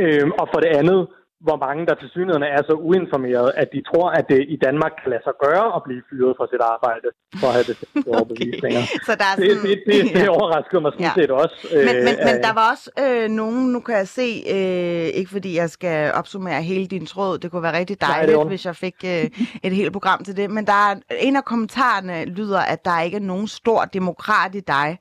Øh, 0.00 0.26
og 0.40 0.46
for 0.52 0.60
det 0.64 0.70
andet, 0.80 1.00
hvor 1.46 1.56
mange 1.66 1.80
der 1.88 1.94
til 2.02 2.08
synligheden 2.14 2.42
er 2.58 2.62
så 2.70 2.74
uinformerede, 2.88 3.52
at 3.62 3.68
de 3.74 3.80
tror, 3.90 4.06
at 4.18 4.24
det 4.32 4.40
i 4.54 4.56
Danmark 4.66 4.92
kan 5.00 5.08
lade 5.12 5.22
sig 5.28 5.34
gøre 5.46 5.66
at 5.76 5.80
blive 5.86 6.02
fyret 6.10 6.32
fra 6.38 6.46
sit 6.52 6.62
arbejde, 6.74 7.08
for 7.40 7.46
at 7.50 7.54
have 7.58 7.66
det 7.70 7.76
overbevisninger. 8.14 8.82
Okay. 8.86 9.04
Så 9.08 9.12
der 9.20 9.26
er 9.32 9.36
Det, 9.42 9.50
sådan, 9.50 9.70
det, 9.70 9.78
det, 9.86 9.98
det 10.18 10.28
overraskede 10.38 10.80
mig 10.84 10.92
sådan 10.92 11.06
Ja. 11.08 11.12
set 11.20 11.30
også. 11.42 11.56
Men, 11.88 11.94
men, 12.06 12.14
men 12.28 12.34
øh, 12.38 12.42
der 12.46 12.52
var 12.58 12.66
også 12.72 12.86
øh, 13.04 13.28
nogen, 13.40 13.72
nu 13.74 13.80
kan 13.86 13.94
jeg 14.02 14.08
se, 14.20 14.28
øh, 14.56 15.06
ikke 15.18 15.30
fordi 15.36 15.50
jeg 15.62 15.70
skal 15.76 16.12
opsummere 16.20 16.62
hele 16.72 16.86
din 16.86 17.06
tråd, 17.12 17.38
det 17.38 17.50
kunne 17.50 17.62
være 17.68 17.78
rigtig 17.80 17.96
Nej, 18.00 18.08
det 18.08 18.14
dejligt, 18.16 18.38
ondt. 18.38 18.50
hvis 18.50 18.64
jeg 18.66 18.76
fik 18.76 18.96
øh, 19.04 19.24
et 19.66 19.72
helt 19.80 19.92
program 19.92 20.24
til 20.24 20.36
det, 20.36 20.50
men 20.50 20.64
der 20.66 20.78
er, 20.90 20.94
en 21.28 21.36
af 21.36 21.44
kommentarerne 21.44 22.24
lyder, 22.24 22.60
at 22.72 22.84
der 22.84 23.00
ikke 23.06 23.16
er 23.16 23.26
nogen 23.32 23.48
stor 23.48 23.80
demokrat 23.84 24.54
i 24.54 24.60
dig. 24.60 24.98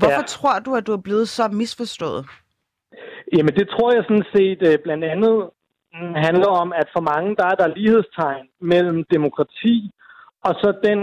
Hvorfor 0.00 0.22
Ja. 0.24 0.32
tror 0.36 0.58
du, 0.58 0.74
at 0.74 0.86
du 0.86 0.92
er 0.92 1.02
blevet 1.08 1.28
så 1.28 1.48
misforstået? 1.52 2.24
Jamen, 3.36 3.54
det 3.54 3.68
tror 3.68 3.88
jeg 3.94 4.02
sådan 4.08 4.28
set 4.36 4.60
øh, 4.68 4.78
blandt 4.84 5.04
andet 5.04 5.36
handler 6.26 6.50
om, 6.62 6.72
at 6.80 6.88
for 6.94 7.02
mange, 7.12 7.36
der 7.36 7.46
er 7.52 7.56
der 7.62 7.74
lighedstegn 7.76 8.46
mellem 8.60 9.04
demokrati 9.14 9.90
og 10.46 10.54
så 10.62 10.68
den 10.88 11.00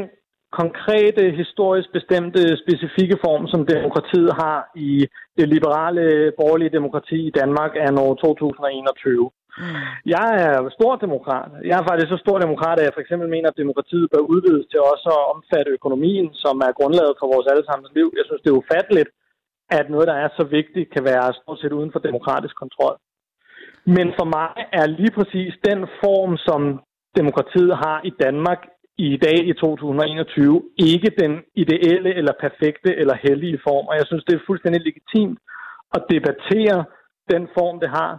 konkrete, 0.61 1.23
historisk 1.41 1.89
bestemte, 1.97 2.41
specifikke 2.63 3.17
form, 3.25 3.43
som 3.53 3.61
demokratiet 3.73 4.31
har 4.43 4.59
i 4.75 4.91
det 5.37 5.47
liberale, 5.55 6.03
borgerlige 6.39 6.75
demokrati 6.77 7.19
i 7.27 7.35
Danmark 7.39 7.71
af 7.85 7.89
år 8.05 8.13
2021. 8.15 9.31
Mm. 9.57 9.81
Jeg 10.15 10.29
er 10.45 10.57
stor 10.77 10.93
demokrat. 11.05 11.49
Jeg 11.69 11.75
er 11.79 11.85
faktisk 11.89 12.09
så 12.11 12.19
stor 12.25 12.37
demokrat, 12.45 12.77
at 12.79 12.85
jeg 12.85 12.95
for 12.95 13.03
eksempel 13.05 13.27
mener, 13.35 13.47
at 13.49 13.61
demokratiet 13.63 14.07
bør 14.13 14.23
udvides 14.33 14.65
til 14.71 14.79
også 14.91 15.07
at 15.17 15.25
omfatte 15.33 15.69
økonomien, 15.77 16.27
som 16.43 16.55
er 16.67 16.77
grundlaget 16.79 17.15
for 17.19 17.27
vores 17.33 17.47
allesammens 17.51 17.91
liv. 17.97 18.07
Jeg 18.19 18.25
synes, 18.25 18.41
det 18.41 18.51
er 18.51 18.61
ufatteligt, 18.61 19.09
at 19.79 19.85
noget, 19.93 20.07
der 20.11 20.17
er 20.23 20.29
så 20.39 20.43
vigtigt, 20.57 20.93
kan 20.95 21.03
være 21.11 21.37
stort 21.39 21.59
set 21.59 21.77
uden 21.79 21.91
for 21.93 22.01
demokratisk 22.09 22.55
kontrol. 22.63 22.95
Men 23.85 24.13
for 24.17 24.25
mig 24.35 24.49
er 24.73 24.87
lige 24.87 25.11
præcis 25.11 25.53
den 25.69 25.79
form, 26.03 26.37
som 26.37 26.61
demokratiet 27.15 27.77
har 27.77 28.01
i 28.03 28.11
Danmark 28.23 28.61
i 28.97 29.17
dag 29.17 29.47
i 29.47 29.53
2021, 29.53 30.61
ikke 30.77 31.11
den 31.19 31.41
ideelle 31.55 32.15
eller 32.15 32.33
perfekte 32.39 32.95
eller 32.95 33.15
hellige 33.27 33.59
form. 33.67 33.87
Og 33.87 33.95
jeg 33.95 34.05
synes, 34.07 34.23
det 34.23 34.35
er 34.35 34.47
fuldstændig 34.47 34.81
legitimt 34.81 35.39
at 35.93 36.05
debattere 36.09 36.85
den 37.31 37.47
form, 37.57 37.79
det 37.79 37.89
har, 37.89 38.11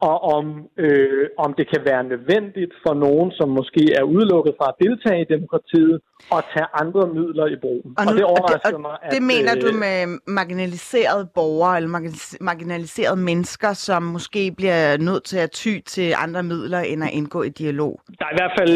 og 0.00 0.16
om, 0.36 0.46
øh, 0.76 1.26
om 1.38 1.54
det 1.58 1.66
kan 1.72 1.82
være 1.84 2.04
nødvendigt 2.04 2.72
for 2.86 2.94
nogen, 2.94 3.30
som 3.32 3.48
måske 3.48 3.82
er 3.98 4.02
udelukket 4.02 4.54
fra 4.58 4.66
at 4.72 4.86
deltage 4.86 5.20
i 5.22 5.26
demokratiet, 5.34 6.00
at 6.36 6.44
tage 6.54 6.66
andre 6.82 7.02
midler 7.14 7.46
i 7.46 7.56
brug. 7.64 7.80
Og, 7.98 8.04
og 8.08 8.14
det 8.16 8.24
overrasker 8.24 8.74
og 8.74 8.80
mig, 8.80 8.96
at... 9.02 9.12
det 9.12 9.22
mener 9.22 9.52
øh, 9.56 9.62
du 9.62 9.68
med 9.84 10.18
marginaliserede 10.26 11.28
borgere 11.34 11.76
eller 11.76 11.90
marginalis- 11.98 12.36
marginaliserede 12.40 13.20
mennesker, 13.30 13.72
som 13.72 14.02
måske 14.02 14.52
bliver 14.56 14.96
nødt 15.08 15.24
til 15.24 15.38
at 15.38 15.50
ty 15.50 15.72
til 15.86 16.14
andre 16.24 16.42
midler 16.42 16.80
end 16.80 17.04
at 17.04 17.10
indgå 17.12 17.42
i 17.42 17.48
dialog? 17.48 18.00
Der 18.18 18.24
er 18.24 18.34
i 18.34 18.38
hvert 18.40 18.54
fald, 18.58 18.74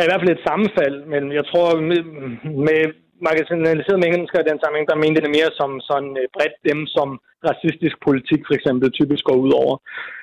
er 0.00 0.04
i 0.06 0.10
hvert 0.10 0.22
fald 0.22 0.36
et 0.38 0.46
sammenfald, 0.48 0.96
men 1.12 1.32
jeg 1.32 1.44
tror, 1.50 1.66
med, 1.80 2.00
med 2.66 2.82
marginaliserede 3.26 4.04
mennesker 4.06 4.38
i 4.40 4.48
den 4.50 4.60
sammenhæng, 4.60 4.88
der 4.88 5.02
mente 5.04 5.24
det 5.24 5.36
mere 5.38 5.50
som 5.60 5.70
sådan 5.90 6.12
øh, 6.20 6.26
bredt 6.36 6.56
dem, 6.70 6.80
som 6.96 7.08
racistisk 7.50 7.96
politik 8.08 8.40
for 8.46 8.54
eksempel 8.58 8.88
typisk 8.90 9.22
går 9.28 9.38
ud 9.44 9.52
over. 9.62 9.74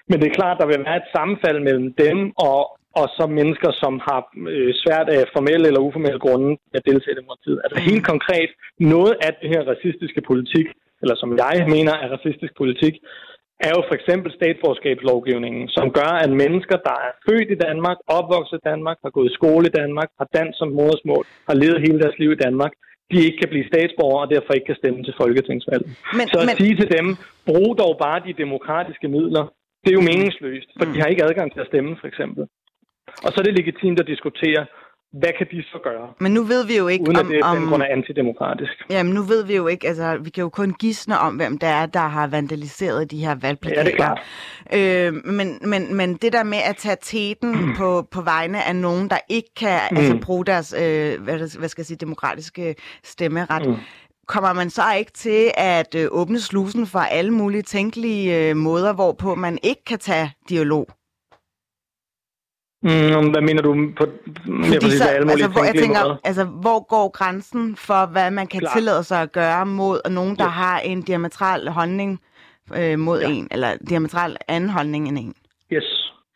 Men 0.09 0.17
det 0.19 0.27
er 0.27 0.39
klart, 0.39 0.59
der 0.61 0.67
vil 0.67 0.85
være 0.87 1.01
et 1.03 1.13
sammenfald 1.15 1.59
mellem 1.67 1.87
dem 2.03 2.17
og, 2.49 2.61
og 2.99 3.07
så 3.17 3.25
mennesker, 3.39 3.71
som 3.83 3.93
har 4.07 4.19
øh, 4.53 4.71
svært 4.83 5.07
af 5.15 5.21
formelle 5.35 5.67
eller 5.67 5.87
uformelle 5.87 6.19
grunde 6.25 6.49
at 6.75 6.85
deltage 6.89 7.13
i 7.15 7.19
demokratiet. 7.21 7.59
Altså 7.65 7.79
helt 7.89 8.05
konkret, 8.11 8.49
noget 8.79 9.13
af 9.25 9.31
det 9.41 9.49
her 9.53 9.61
racistiske 9.71 10.21
politik, 10.29 10.67
eller 11.01 11.15
som 11.21 11.29
jeg 11.43 11.55
mener 11.75 11.93
er 12.03 12.07
racistisk 12.17 12.53
politik, 12.61 12.93
er 13.59 13.71
jo 13.75 13.81
for 13.87 13.95
eksempel 13.99 14.29
statsborgerskabslovgivningen, 14.39 15.67
som 15.77 15.91
gør, 15.91 16.11
at 16.23 16.31
mennesker, 16.43 16.77
der 16.87 16.97
er 17.07 17.11
født 17.27 17.49
i 17.55 17.61
Danmark, 17.67 17.97
opvokset 18.07 18.57
i 18.57 18.67
Danmark, 18.69 18.97
har 19.03 19.11
gået 19.17 19.31
i 19.31 19.37
skole 19.39 19.65
i 19.67 19.75
Danmark, 19.81 20.09
har 20.19 20.27
dansk 20.37 20.57
som 20.57 20.69
modersmål, 20.79 21.25
har 21.49 21.55
levet 21.61 21.85
hele 21.85 21.99
deres 21.99 22.19
liv 22.19 22.31
i 22.31 22.41
Danmark, 22.45 22.73
de 23.11 23.25
ikke 23.25 23.37
kan 23.41 23.49
blive 23.53 23.69
statsborgere 23.71 24.23
og 24.25 24.31
derfor 24.35 24.53
ikke 24.53 24.69
kan 24.71 24.81
stemme 24.81 25.03
til 25.03 25.13
folketingsvalget. 25.21 25.87
Men, 26.17 26.25
Så 26.33 26.37
at 26.39 26.47
men, 26.49 26.55
sige 26.61 26.75
til 26.81 26.89
dem, 26.97 27.07
brug 27.49 27.69
dog 27.81 27.93
bare 28.05 28.25
de 28.27 28.33
demokratiske 28.43 29.07
midler, 29.15 29.43
det 29.83 29.89
er 29.91 29.97
jo 29.99 30.09
meningsløst, 30.11 30.69
for 30.77 30.85
de 30.91 30.99
har 31.01 31.07
ikke 31.13 31.27
adgang 31.29 31.53
til 31.53 31.61
at 31.63 31.67
stemme, 31.71 31.91
for 32.01 32.07
eksempel. 32.11 32.43
Og 33.23 33.29
så 33.31 33.35
er 33.39 33.45
det 33.45 33.59
legitimt 33.61 33.99
at 33.99 34.07
diskutere, 34.13 34.61
hvad 35.19 35.29
kan 35.37 35.47
de 35.51 35.63
så 35.63 35.77
gøre, 35.83 36.07
men 36.19 36.31
nu 36.33 36.43
ved 36.43 36.65
vi 36.67 36.77
jo 36.77 36.87
ikke, 36.87 37.01
uden 37.03 37.15
at 37.15 37.19
om, 37.21 37.27
det 37.27 37.35
af 37.43 37.55
den 37.55 37.63
om, 37.63 37.69
grund 37.69 37.83
er 37.83 37.87
antidemokratisk. 37.87 38.71
Jamen, 38.89 39.13
nu 39.13 39.21
ved 39.21 39.45
vi 39.45 39.55
jo 39.55 39.67
ikke, 39.67 39.87
altså, 39.87 40.17
vi 40.21 40.29
kan 40.29 40.41
jo 40.41 40.49
kun 40.49 40.73
gisne 40.79 41.19
om, 41.19 41.35
hvem 41.35 41.57
det 41.57 41.69
er, 41.69 41.85
der 41.85 41.99
har 42.07 42.27
vandaliseret 42.27 43.11
de 43.11 43.17
her 43.25 43.35
valgplakater. 43.35 43.81
Ja, 43.81 43.85
det 43.85 43.93
er 43.93 43.97
klart. 43.97 44.21
Øh, 44.73 45.13
men, 45.33 45.59
men, 45.61 45.95
men 45.95 46.13
det 46.13 46.33
der 46.33 46.43
med 46.43 46.57
at 46.69 46.75
tage 46.77 46.97
teten 47.01 47.55
på, 47.79 48.07
på 48.11 48.21
vegne 48.21 48.63
af 48.63 48.75
nogen, 48.75 49.09
der 49.09 49.17
ikke 49.29 49.49
kan 49.59 49.79
Mm. 49.91 49.97
altså, 49.97 50.17
bruge 50.21 50.45
deres, 50.45 50.73
øh, 50.77 51.21
hvad, 51.23 51.39
det- 51.39 51.55
hvad 51.59 51.69
skal 51.69 51.81
jeg 51.81 51.85
sige, 51.85 51.97
demokratiske 51.97 52.75
stemmeret, 53.03 53.67
Mm. 53.67 53.75
kommer 54.27 54.53
man 54.53 54.69
så 54.69 54.81
ikke 54.99 55.11
til 55.11 55.51
at 55.57 55.95
øh, 55.95 56.07
åbne 56.11 56.39
slusen 56.39 56.87
for 56.87 56.99
alle 56.99 57.31
mulige 57.31 57.61
tænkelige 57.61 58.49
øh, 58.49 58.55
måder, 58.55 58.93
hvorpå 58.93 59.35
man 59.35 59.57
ikke 59.63 59.83
kan 59.85 59.99
tage 59.99 60.31
dialog? 60.49 60.87
Mm, 62.89 63.29
hvad 63.33 63.41
mener 63.49 63.61
du 63.61 63.71
på 63.99 64.05
mere 64.45 64.79
præcis, 64.81 64.99
så, 65.01 65.09
alle 65.09 65.25
mulige 65.29 65.43
altså, 65.45 65.49
hvor, 65.55 65.63
jeg 65.69 65.75
tænker, 65.83 66.03
måder? 66.03 66.17
altså, 66.23 66.43
hvor 66.43 66.79
går 66.93 67.07
grænsen 67.19 67.75
for, 67.87 68.01
hvad 68.13 68.31
man 68.31 68.47
kan 68.47 68.59
Klart. 68.59 68.73
tillade 68.75 69.03
sig 69.03 69.21
at 69.21 69.31
gøre 69.31 69.65
mod 69.65 70.09
nogen, 70.09 70.35
der 70.35 70.43
Ja. 70.43 70.49
har 70.63 70.79
en 70.79 71.01
diametral 71.01 71.67
holdning 71.69 72.11
øh, 72.79 72.99
mod 72.99 73.19
Ja. 73.21 73.29
en, 73.29 73.47
eller 73.51 73.69
diametral 73.89 74.37
anden 74.47 74.69
holdning 74.69 75.07
end 75.09 75.17
en? 75.17 75.33
Yes. 75.73 75.87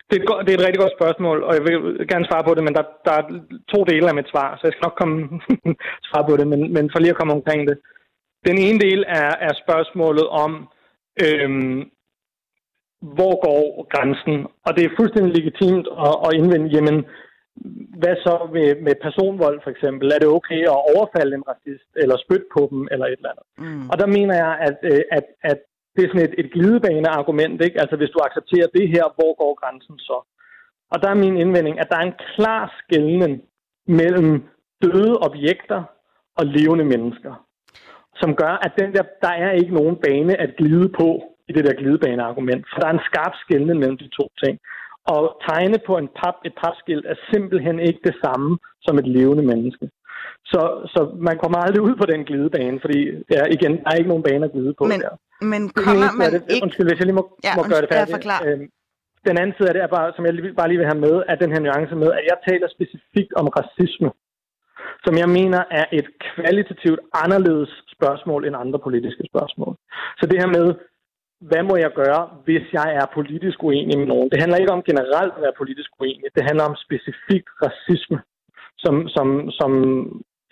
Det 0.10 0.16
er, 0.18 0.22
et, 0.22 0.28
go- 0.28 0.41
det 0.45 0.50
er 0.54 0.58
et 0.60 0.66
rigtig 0.68 0.80
godt 0.84 0.93
spørgsmål, 1.00 1.38
og 1.43 1.54
jeg 1.56 1.64
vil 1.68 2.08
gerne 2.12 2.26
svare 2.30 2.43
på 2.47 2.54
det, 2.56 2.64
men 2.64 2.74
der, 2.78 2.84
der 3.06 3.12
er 3.20 3.24
to 3.74 3.80
dele 3.84 4.08
af 4.10 4.16
mit 4.16 4.30
svar, 4.34 4.47
så 4.56 4.62
jeg 4.68 4.74
skal 4.74 4.86
nok 4.88 4.97
komme 5.02 5.18
svare 6.10 6.26
på 6.30 6.38
det, 6.38 6.47
men, 6.47 6.74
men 6.74 6.89
for 6.91 7.00
lige 7.00 7.10
at 7.14 7.18
komme 7.20 7.34
omkring 7.34 7.62
det. 7.70 7.78
Den 8.47 8.58
ene 8.58 8.80
del 8.80 9.00
er, 9.08 9.32
er 9.47 9.54
spørgsmålet 9.64 10.28
om, 10.45 10.52
øhm, 11.26 11.80
hvor 13.02 13.34
går 13.45 13.88
grænsen? 13.93 14.47
Og 14.66 14.72
det 14.76 14.84
er 14.86 14.97
fuldstændig 15.00 15.32
legitimt 15.39 15.88
at, 16.08 16.16
at 16.26 16.34
indvende, 16.39 16.68
jamen, 16.76 16.97
hvad 18.02 18.16
så 18.26 18.34
med, 18.56 18.70
med 18.86 18.95
personvold 19.06 19.60
for 19.64 19.72
eksempel? 19.76 20.08
Er 20.12 20.20
det 20.20 20.36
okay 20.38 20.62
at 20.74 20.82
overfalde 20.93 21.36
en 21.36 21.47
racist, 21.52 21.89
eller 22.02 22.16
spytte 22.18 22.47
på 22.56 22.62
dem, 22.72 22.88
eller 22.91 23.06
et 23.06 23.20
eller 23.20 23.34
andet? 23.34 23.47
Mm. 23.64 23.89
Og 23.91 23.95
der 24.02 24.08
mener 24.18 24.36
jeg, 24.43 24.54
at, 24.68 24.78
øh, 24.91 25.02
at, 25.18 25.26
at 25.52 25.60
det 25.95 26.04
er 26.04 26.10
sådan 26.10 26.28
et, 26.30 26.36
et 26.38 26.52
glidebane-argument, 26.54 27.62
ikke? 27.62 27.82
Altså 27.82 27.95
hvis 27.97 28.10
du 28.10 28.20
accepterer 28.28 28.68
det 28.78 28.88
her, 28.93 29.06
hvor 29.18 29.32
går 29.41 29.54
grænsen 29.62 29.97
så? 30.00 30.18
Og 30.91 31.02
der 31.02 31.10
er 31.10 31.24
min 31.24 31.38
indvending, 31.38 31.80
at 31.80 31.89
der 31.89 31.97
er 31.97 32.06
en 32.08 32.20
klar 32.36 32.64
skældning 32.82 33.41
mellem 33.88 34.43
døde 34.84 35.18
objekter 35.18 35.84
og 36.38 36.45
levende 36.45 36.86
mennesker, 36.86 37.34
som 38.16 38.36
gør, 38.36 38.54
at 38.66 38.72
den 38.80 38.93
der, 38.93 39.04
der 39.22 39.34
er 39.45 39.52
ikke 39.52 39.74
nogen 39.74 39.95
bane 39.95 40.41
at 40.41 40.56
glide 40.58 40.89
på 40.89 41.10
i 41.50 41.52
det 41.56 41.64
der 41.66 41.74
glidebane-argument. 41.82 42.64
For 42.70 42.80
der 42.80 42.88
er 42.88 42.93
en 42.95 43.08
skarp 43.10 43.34
skældning 43.43 43.80
mellem 43.80 43.97
de 43.97 44.08
to 44.20 44.26
ting. 44.43 44.56
Og 45.16 45.24
tegne 45.50 45.78
på 45.88 45.93
en 46.02 46.10
pap, 46.20 46.36
et 46.47 46.56
papskilt 46.64 47.06
er 47.12 47.16
simpelthen 47.32 47.78
ikke 47.80 48.02
det 48.10 48.16
samme 48.24 48.58
som 48.86 48.97
et 49.02 49.08
levende 49.18 49.43
menneske. 49.52 49.86
Så, 50.52 50.62
så 50.93 51.00
man 51.28 51.38
kommer 51.41 51.58
aldrig 51.66 51.82
ud 51.89 51.95
på 52.02 52.06
den 52.12 52.22
glidebane, 52.30 52.78
fordi 52.84 53.00
ja, 53.36 53.41
igen, 53.56 53.74
der 53.84 53.89
er 53.91 53.95
ikke 54.00 54.12
nogen 54.14 54.24
bane 54.28 54.45
at 54.45 54.52
glide 54.56 54.74
på 54.78 54.84
Men 54.84 55.00
der. 55.06 55.14
Men 55.54 55.62
kommer 55.70 56.12
man 56.22 56.30
det, 56.34 56.41
ikke... 56.54 56.64
Undskyld, 56.66 56.88
hvis 56.89 57.00
jeg 57.00 57.08
lige 57.08 57.20
må, 57.22 57.26
Ja, 57.47 57.52
må 57.58 57.64
gøre 57.72 57.82
det 57.84 57.89
ja, 57.91 57.95
færdigt. 57.97 58.16
forklar. 58.18 58.39
Øhm, 58.47 58.66
den 59.28 59.36
anden 59.41 59.54
side 59.58 59.68
af 59.70 59.74
det 59.76 59.84
er 59.84 59.91
bare, 59.97 60.10
som 60.16 60.26
jeg 60.26 60.34
lige- 60.34 60.58
bare 60.60 60.68
lige 60.70 60.82
vil 60.82 60.91
have 60.91 61.04
med, 61.08 61.16
er 61.32 61.36
den 61.43 61.52
her 61.54 61.62
nuance 61.66 61.95
med, 62.04 62.10
at 62.18 62.24
jeg 62.32 62.38
taler 62.50 62.68
specifikt 62.76 63.32
om 63.41 63.45
racisme, 63.60 64.10
som 65.06 65.14
jeg 65.22 65.30
mener 65.39 65.62
er 65.80 65.86
et 66.00 66.08
kvalitativt 66.30 67.00
anderledes 67.24 67.72
spørgsmål 67.95 68.41
end 68.47 68.56
andre 68.64 68.80
politiske 68.88 69.24
spørgsmål. 69.32 69.74
Så 70.20 70.24
det 70.32 70.38
her 70.41 70.50
med, 70.58 70.66
hvad 71.48 71.64
må 71.64 71.76
jeg 71.86 71.92
gøre, 72.02 72.22
hvis 72.46 72.66
jeg 72.74 72.88
er 73.00 73.06
politisk 73.14 73.64
uenig 73.64 73.98
med 73.98 74.08
nogen? 74.08 74.30
Det 74.30 74.42
handler 74.42 74.58
ikke 74.58 74.72
om 74.78 74.84
generelt 74.84 75.34
at 75.36 75.42
være 75.42 75.60
politisk 75.62 75.90
uenig. 76.00 76.26
Det 76.36 76.44
handler 76.44 76.66
om 76.72 76.76
specifikt 76.86 77.50
racisme, 77.66 78.20
som, 78.84 79.08
som, 79.16 79.28
som 79.60 79.72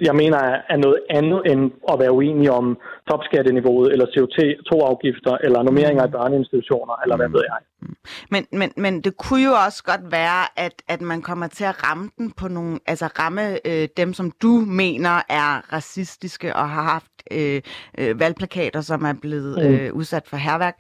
jeg 0.01 0.15
mener 0.15 0.37
er- 0.37 0.77
noget 0.77 0.99
andet 1.09 1.41
end 1.45 1.71
at 1.91 1.99
være 1.99 2.11
uenig 2.11 2.51
om 2.51 2.77
topskatteniveauet, 3.09 3.91
eller 3.91 4.05
CO2-afgifter, 4.05 5.37
eller 5.43 5.63
normeringer 5.63 6.07
i 6.07 6.11
børneinstitutioner, 6.11 6.95
eller 7.03 7.15
hvad 7.15 7.29
ved 7.29 7.43
jeg. 7.51 7.89
Men, 8.31 8.47
men, 8.51 8.71
men 8.77 9.01
det 9.01 9.17
kunne 9.17 9.43
jo 9.43 9.51
også 9.65 9.83
godt 9.83 10.11
være, 10.11 10.59
at, 10.65 10.73
at 10.87 11.01
man 11.01 11.21
kommer 11.21 11.47
til 11.47 11.63
at 11.63 11.89
ramme 11.89 12.09
den 12.17 12.31
på 12.31 12.47
nogle, 12.47 12.79
altså 12.87 13.05
ramme 13.19 13.67
øh, 13.67 13.87
dem, 13.97 14.13
som 14.13 14.31
du 14.31 14.47
mener 14.67 15.21
er 15.29 15.73
racistiske 15.73 16.55
og 16.55 16.69
har 16.69 16.83
haft 16.83 17.11
øh, 17.31 17.61
øh, 17.97 18.19
valgplakater, 18.19 18.81
som 18.81 19.05
er 19.05 19.13
blevet 19.21 19.65
øh, 19.65 19.93
udsat 19.93 20.27
for 20.27 20.37
herværk. 20.37 20.75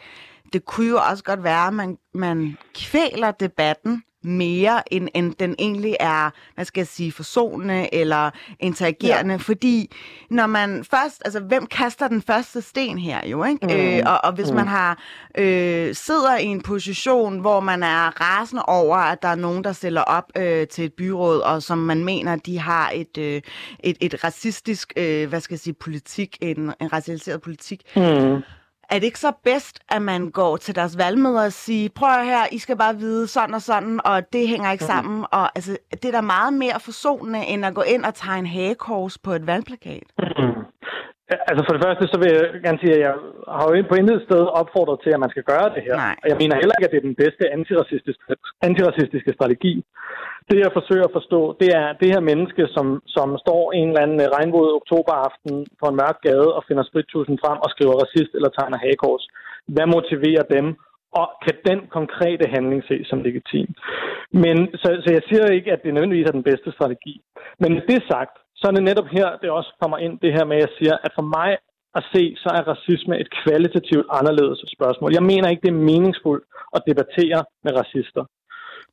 Det 0.53 0.65
kunne 0.65 0.89
jo 0.89 0.97
også 1.11 1.23
godt 1.23 1.43
være, 1.43 1.67
at 1.67 1.73
man, 1.73 1.97
man 2.13 2.57
kvæler 2.75 3.31
debatten 3.31 4.03
mere, 4.23 4.93
end, 4.93 5.09
end 5.15 5.33
den 5.39 5.55
egentlig 5.59 5.95
er, 5.99 6.29
hvad 6.55 6.65
skal 6.65 6.81
jeg 6.81 6.87
sige, 6.87 7.11
forsonende 7.11 7.93
eller 7.93 8.29
interagerende. 8.59 9.33
Ja. 9.33 9.37
Fordi 9.37 9.91
når 10.29 10.47
man 10.47 10.83
først, 10.83 11.21
altså 11.25 11.39
hvem 11.39 11.65
kaster 11.65 12.07
den 12.07 12.21
første 12.21 12.61
sten 12.61 12.97
her 12.97 13.27
jo, 13.27 13.43
ikke? 13.43 13.67
Mm. 13.67 13.73
Øh, 13.73 14.03
og, 14.05 14.19
og 14.23 14.33
hvis 14.33 14.49
mm. 14.49 14.55
man 14.55 14.67
har 14.67 14.99
øh, 15.37 15.95
sidder 15.95 16.37
i 16.37 16.45
en 16.45 16.61
position, 16.61 17.39
hvor 17.39 17.59
man 17.59 17.83
er 17.83 18.21
rasende 18.21 18.63
over, 18.63 18.97
at 18.97 19.21
der 19.21 19.27
er 19.27 19.35
nogen, 19.35 19.63
der 19.63 19.71
stiller 19.71 20.01
op 20.01 20.31
øh, 20.37 20.67
til 20.67 20.85
et 20.85 20.93
byråd, 20.93 21.39
og 21.39 21.63
som 21.63 21.77
man 21.77 22.03
mener, 22.03 22.35
de 22.35 22.59
har 22.59 22.91
et, 22.95 23.17
øh, 23.17 23.41
et, 23.79 23.97
et 24.01 24.23
racistisk, 24.23 24.93
øh, 24.97 25.29
hvad 25.29 25.41
skal 25.41 25.53
jeg 25.53 25.59
sige, 25.59 25.73
politik, 25.73 26.37
en, 26.41 26.73
en 26.81 26.93
racialiseret 26.93 27.41
politik, 27.41 27.81
mm 27.95 28.41
er 28.89 28.99
det 28.99 29.03
ikke 29.03 29.19
så 29.19 29.31
bedst, 29.43 29.79
at 29.89 30.01
man 30.01 30.31
går 30.31 30.57
til 30.57 30.75
deres 30.75 30.97
valgmøder 30.97 31.45
og 31.45 31.53
siger, 31.53 31.89
prøv 31.95 32.23
her, 32.23 32.45
I 32.51 32.57
skal 32.57 32.77
bare 32.77 32.95
vide 32.97 33.27
sådan 33.27 33.55
og 33.55 33.61
sådan, 33.61 34.01
og 34.05 34.33
det 34.33 34.47
hænger 34.47 34.71
ikke 34.71 34.83
sammen. 34.83 35.17
Mm. 35.17 35.25
Og 35.31 35.51
altså, 35.55 35.77
det 35.91 36.05
er 36.05 36.11
da 36.11 36.21
meget 36.21 36.53
mere 36.53 36.79
forsonende, 36.79 37.45
end 37.45 37.65
at 37.65 37.73
gå 37.73 37.81
ind 37.81 38.05
og 38.05 38.15
tegne 38.15 38.47
hagekors 38.47 39.17
på 39.17 39.33
et 39.33 39.47
valgplakat. 39.47 40.03
Mm. 40.19 40.63
Altså 41.49 41.61
for 41.65 41.73
det 41.73 41.83
første, 41.85 42.03
så 42.11 42.17
vil 42.21 42.29
jeg 42.33 42.61
gerne 42.65 42.81
sige, 42.81 42.95
at 42.97 43.01
jeg 43.07 43.15
har 43.57 43.65
jo 43.67 43.73
på 43.91 43.95
intet 44.01 44.19
sted 44.27 44.43
opfordret 44.61 44.97
til, 45.01 45.11
at 45.13 45.23
man 45.23 45.33
skal 45.33 45.45
gøre 45.51 45.69
det 45.75 45.81
her. 45.87 45.95
Nej. 46.05 46.15
Og 46.21 46.27
jeg 46.31 46.37
mener 46.41 46.55
heller 46.55 46.75
ikke, 46.75 46.87
at 46.87 46.93
det 46.93 47.01
er 47.01 47.09
den 47.11 47.21
bedste 47.23 47.43
antiracistiske, 47.57 48.23
antiracistiske 48.69 49.31
strategi. 49.37 49.73
Det 50.49 50.57
jeg 50.65 50.77
forsøger 50.79 51.05
at 51.07 51.17
forstå, 51.19 51.41
det 51.61 51.69
er 51.81 51.87
det 52.01 52.09
her 52.13 52.23
menneske, 52.31 52.63
som, 52.75 52.87
som 53.15 53.27
står 53.43 53.61
en 53.79 53.87
eller 53.87 54.03
anden 54.05 54.33
regnvåd 54.37 54.69
oktoberaften 54.79 55.53
på 55.79 55.85
en 55.89 55.99
mørk 56.01 56.17
gade 56.27 56.49
og 56.57 56.61
finder 56.67 56.83
sprittusen 56.83 57.37
frem 57.43 57.57
og 57.65 57.69
skriver 57.73 57.95
racist 58.03 58.31
eller 58.37 58.49
tegner 58.49 58.77
hagekors. 58.83 59.23
Hvad 59.75 59.87
motiverer 59.95 60.45
dem? 60.55 60.65
Og 61.19 61.27
kan 61.45 61.55
den 61.69 61.79
konkrete 61.97 62.45
handling 62.55 62.81
ses 62.89 63.07
som 63.07 63.19
legitim? 63.27 63.69
Men, 64.43 64.57
så, 64.81 64.89
så 65.03 65.09
jeg 65.17 65.23
siger 65.29 65.45
ikke, 65.57 65.71
at 65.75 65.83
det 65.83 65.93
nødvendigvis 65.93 66.27
er 66.27 66.39
den 66.39 66.49
bedste 66.51 66.69
strategi. 66.77 67.13
Men 67.61 67.69
med 67.73 67.83
det 67.91 68.01
sagt, 68.11 68.35
så 68.59 68.63
er 68.67 68.71
det 68.71 68.83
netop 68.83 69.07
her, 69.17 69.27
det 69.41 69.49
også 69.49 69.71
kommer 69.81 69.97
ind, 69.97 70.19
det 70.23 70.31
her 70.33 70.45
med, 70.45 70.55
at 70.57 70.61
jeg 70.65 70.73
siger, 70.79 70.95
at 71.05 71.11
for 71.17 71.25
mig 71.37 71.49
at 71.97 72.03
se, 72.13 72.23
så 72.43 72.49
er 72.57 72.69
racisme 72.73 73.19
et 73.23 73.29
kvalitativt 73.41 74.07
anderledes 74.19 74.59
spørgsmål. 74.75 75.13
Jeg 75.17 75.23
mener 75.31 75.47
ikke, 75.49 75.65
det 75.65 75.73
er 75.73 75.85
meningsfuldt 75.91 76.45
at 76.75 76.81
debattere 76.89 77.41
med 77.63 77.71
racister. 77.81 78.23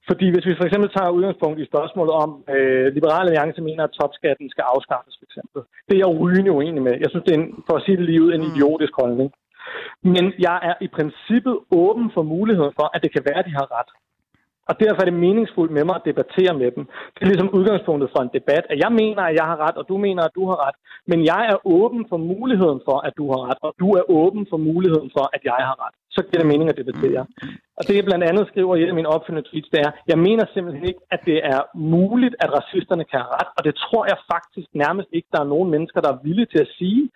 Fordi 0.08 0.26
hvis 0.32 0.46
vi 0.48 0.54
for 0.56 0.64
eksempel 0.66 0.90
tager 0.90 1.16
udgangspunkt 1.16 1.58
i 1.60 1.70
spørgsmålet 1.72 2.14
om, 2.24 2.30
øh, 2.54 2.86
Liberale 2.96 3.28
Alliance 3.30 3.60
mener, 3.68 3.84
at 3.84 3.96
topskatten 4.00 4.46
skal 4.50 4.64
afskaffes, 4.74 5.14
for 5.18 5.26
eksempel. 5.28 5.60
Det 5.86 5.94
er 5.94 6.02
jeg 6.04 6.20
rygende 6.22 6.52
uenig 6.58 6.82
med. 6.82 6.94
Jeg 7.02 7.10
synes, 7.10 7.24
det 7.24 7.32
er 7.34 7.40
en, 7.40 7.50
for 7.68 7.74
at 7.76 7.84
sige 7.84 7.96
det 7.98 8.06
lige 8.06 8.22
ud, 8.24 8.32
en 8.32 8.44
mm. 8.44 8.50
idiotisk 8.50 8.94
holdning. 9.02 9.28
Men 10.14 10.24
jeg 10.46 10.56
er 10.70 10.74
i 10.86 10.88
princippet 10.96 11.56
åben 11.82 12.06
for 12.14 12.22
muligheden 12.34 12.74
for, 12.78 12.86
at 12.94 13.02
det 13.04 13.12
kan 13.12 13.24
være, 13.28 13.38
at 13.42 13.48
de 13.48 13.58
har 13.60 13.68
ret. 13.78 13.90
Og 14.68 14.74
derfor 14.80 15.00
er 15.00 15.08
det 15.10 15.22
meningsfuldt 15.26 15.72
med 15.76 15.84
mig 15.84 15.96
at 15.96 16.06
debattere 16.10 16.54
med 16.62 16.70
dem. 16.76 16.84
Det 17.14 17.20
er 17.22 17.30
ligesom 17.32 17.54
udgangspunktet 17.58 18.08
for 18.14 18.20
en 18.22 18.34
debat, 18.38 18.64
at 18.72 18.78
jeg 18.84 18.92
mener, 19.02 19.22
at 19.22 19.34
jeg 19.40 19.46
har 19.50 19.58
ret, 19.64 19.76
og 19.80 19.84
du 19.88 19.96
mener, 20.06 20.22
at 20.28 20.34
du 20.38 20.44
har 20.50 20.58
ret. 20.66 20.76
Men 21.10 21.18
jeg 21.32 21.42
er 21.52 21.58
åben 21.80 22.02
for 22.10 22.18
muligheden 22.32 22.80
for, 22.88 22.98
at 23.08 23.12
du 23.20 23.24
har 23.32 23.40
ret, 23.48 23.60
og 23.66 23.70
du 23.82 23.88
er 23.98 24.04
åben 24.20 24.46
for 24.50 24.56
muligheden 24.56 25.10
for, 25.16 25.24
at 25.36 25.42
jeg 25.50 25.60
har 25.68 25.76
ret. 25.84 25.94
Så 26.14 26.20
giver 26.22 26.40
det 26.42 26.52
mening 26.52 26.68
at 26.70 26.76
debattere. 26.76 27.26
Og 27.78 27.82
det 27.86 27.94
jeg 27.96 28.04
blandt 28.04 28.24
andet 28.30 28.48
skriver 28.48 28.76
i 28.76 28.82
et 28.82 28.92
af 28.92 28.98
mine 28.98 29.12
opfølgende 29.14 29.48
tweets, 29.48 29.68
det 29.74 29.80
er, 29.86 29.90
jeg 30.12 30.18
mener 30.18 30.44
simpelthen 30.54 30.84
ikke, 30.90 31.02
at 31.14 31.20
det 31.30 31.38
er 31.54 31.60
muligt, 31.74 32.34
at 32.44 32.50
racisterne 32.58 33.04
kan 33.10 33.18
have 33.20 33.34
ret, 33.38 33.50
og 33.56 33.64
det 33.66 33.74
tror 33.84 34.04
jeg 34.12 34.18
faktisk 34.34 34.68
nærmest 34.84 35.08
ikke, 35.12 35.28
der 35.32 35.40
er 35.40 35.52
nogen 35.54 35.70
mennesker, 35.74 36.00
der 36.00 36.10
er 36.12 36.22
villige 36.26 36.50
til 36.52 36.60
at 36.66 36.72
sige 36.78 37.10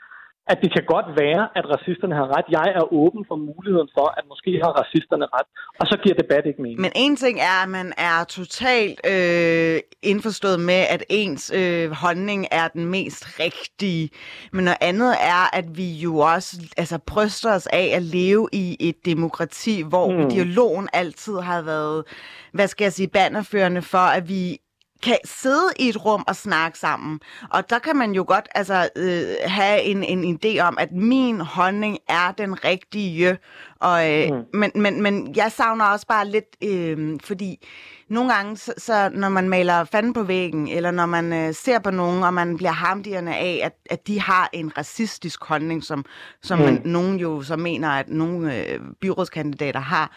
at 0.53 0.59
det 0.63 0.71
kan 0.77 0.85
godt 0.95 1.09
være, 1.23 1.43
at 1.59 1.65
racisterne 1.75 2.15
har 2.15 2.29
ret. 2.37 2.47
Jeg 2.59 2.69
er 2.79 2.93
åben 2.93 3.25
for 3.29 3.37
muligheden 3.37 3.89
for, 3.97 4.07
at 4.19 4.25
måske 4.33 4.51
har 4.65 4.73
racisterne 4.81 5.27
ret. 5.37 5.49
Og 5.81 5.87
så 5.87 5.97
giver 6.03 6.15
debat 6.15 6.47
ikke 6.47 6.63
mening. 6.63 6.81
Men 6.81 6.93
en 6.95 7.17
ting 7.17 7.37
er, 7.41 7.57
at 7.63 7.69
man 7.69 7.93
er 7.99 8.25
totalt 8.25 9.01
øh, 9.15 9.81
indforstået 10.03 10.61
med, 10.61 10.83
at 10.95 11.05
ens 11.11 11.53
øh, 11.61 11.91
holdning 11.91 12.47
er 12.51 12.69
den 12.69 12.87
mest 12.87 13.41
rigtige. 13.41 14.11
Men 14.53 14.65
noget 14.65 14.79
andet 14.81 15.13
er, 15.37 15.57
at 15.59 15.67
vi 15.77 15.89
jo 15.93 16.19
også 16.19 16.53
altså, 16.77 16.99
bryster 17.07 17.55
os 17.55 17.67
af 17.67 17.87
at 17.97 18.03
leve 18.03 18.49
i 18.53 18.77
et 18.81 19.07
demokrati, 19.07 19.83
hvor 19.83 20.11
mm. 20.13 20.31
dialogen 20.31 20.89
altid 20.93 21.37
har 21.39 21.63
været, 21.63 22.05
hvad 22.53 22.69
skal 22.69 22.85
jeg 22.85 22.93
sige, 22.93 23.09
bannerførende 23.09 23.83
for, 23.83 24.07
at 24.19 24.29
vi 24.29 24.59
kan 25.03 25.19
sidde 25.25 25.71
i 25.79 25.89
et 25.89 26.05
rum 26.05 26.25
og 26.27 26.37
snakke 26.37 26.79
sammen. 26.79 27.21
Og 27.51 27.71
der 27.71 27.79
kan 27.79 27.97
man 27.97 28.13
jo 28.13 28.25
godt 28.29 28.49
altså, 28.55 28.89
øh, 28.97 29.51
have 29.51 29.83
en, 29.83 30.05
en 30.05 30.39
idé 30.45 30.61
om, 30.61 30.79
at 30.81 30.93
min 30.93 31.41
holdning 31.41 31.99
er 32.09 32.33
den 32.33 32.65
rigtige. 32.65 33.39
Og, 33.81 34.13
øh, 34.13 34.33
mm. 34.33 34.45
men, 34.53 34.71
men, 34.75 35.03
men 35.03 35.37
jeg 35.37 35.53
savner 35.53 35.85
også 35.85 36.07
bare 36.07 36.29
lidt, 36.29 36.57
øh, 36.65 37.21
fordi 37.25 37.67
nogle 38.09 38.33
gange, 38.33 38.57
så, 38.57 38.75
så 38.79 39.11
når 39.15 39.29
man 39.29 39.49
maler 39.49 39.85
fanden 39.85 40.13
på 40.13 40.23
væggen, 40.23 40.69
eller 40.69 40.91
når 40.91 41.07
man 41.07 41.33
øh, 41.33 41.55
ser 41.55 41.79
på 41.79 41.91
nogen, 41.91 42.23
og 42.23 42.35
man 42.35 42.57
bliver 42.57 42.73
hamdigerne 42.73 43.37
af, 43.37 43.61
at, 43.63 43.73
at 43.91 44.07
de 44.07 44.21
har 44.21 44.51
en 44.53 44.79
racistisk 44.79 45.45
holdning, 45.45 45.85
som, 45.85 46.05
som 46.43 46.59
mm. 46.59 46.65
man, 46.65 46.83
nogen 46.85 47.21
jo 47.21 47.43
så 47.43 47.57
mener, 47.57 47.89
at 47.89 48.09
nogle 48.09 48.57
øh, 48.57 48.81
byrådskandidater 49.01 49.81
har, 49.81 50.13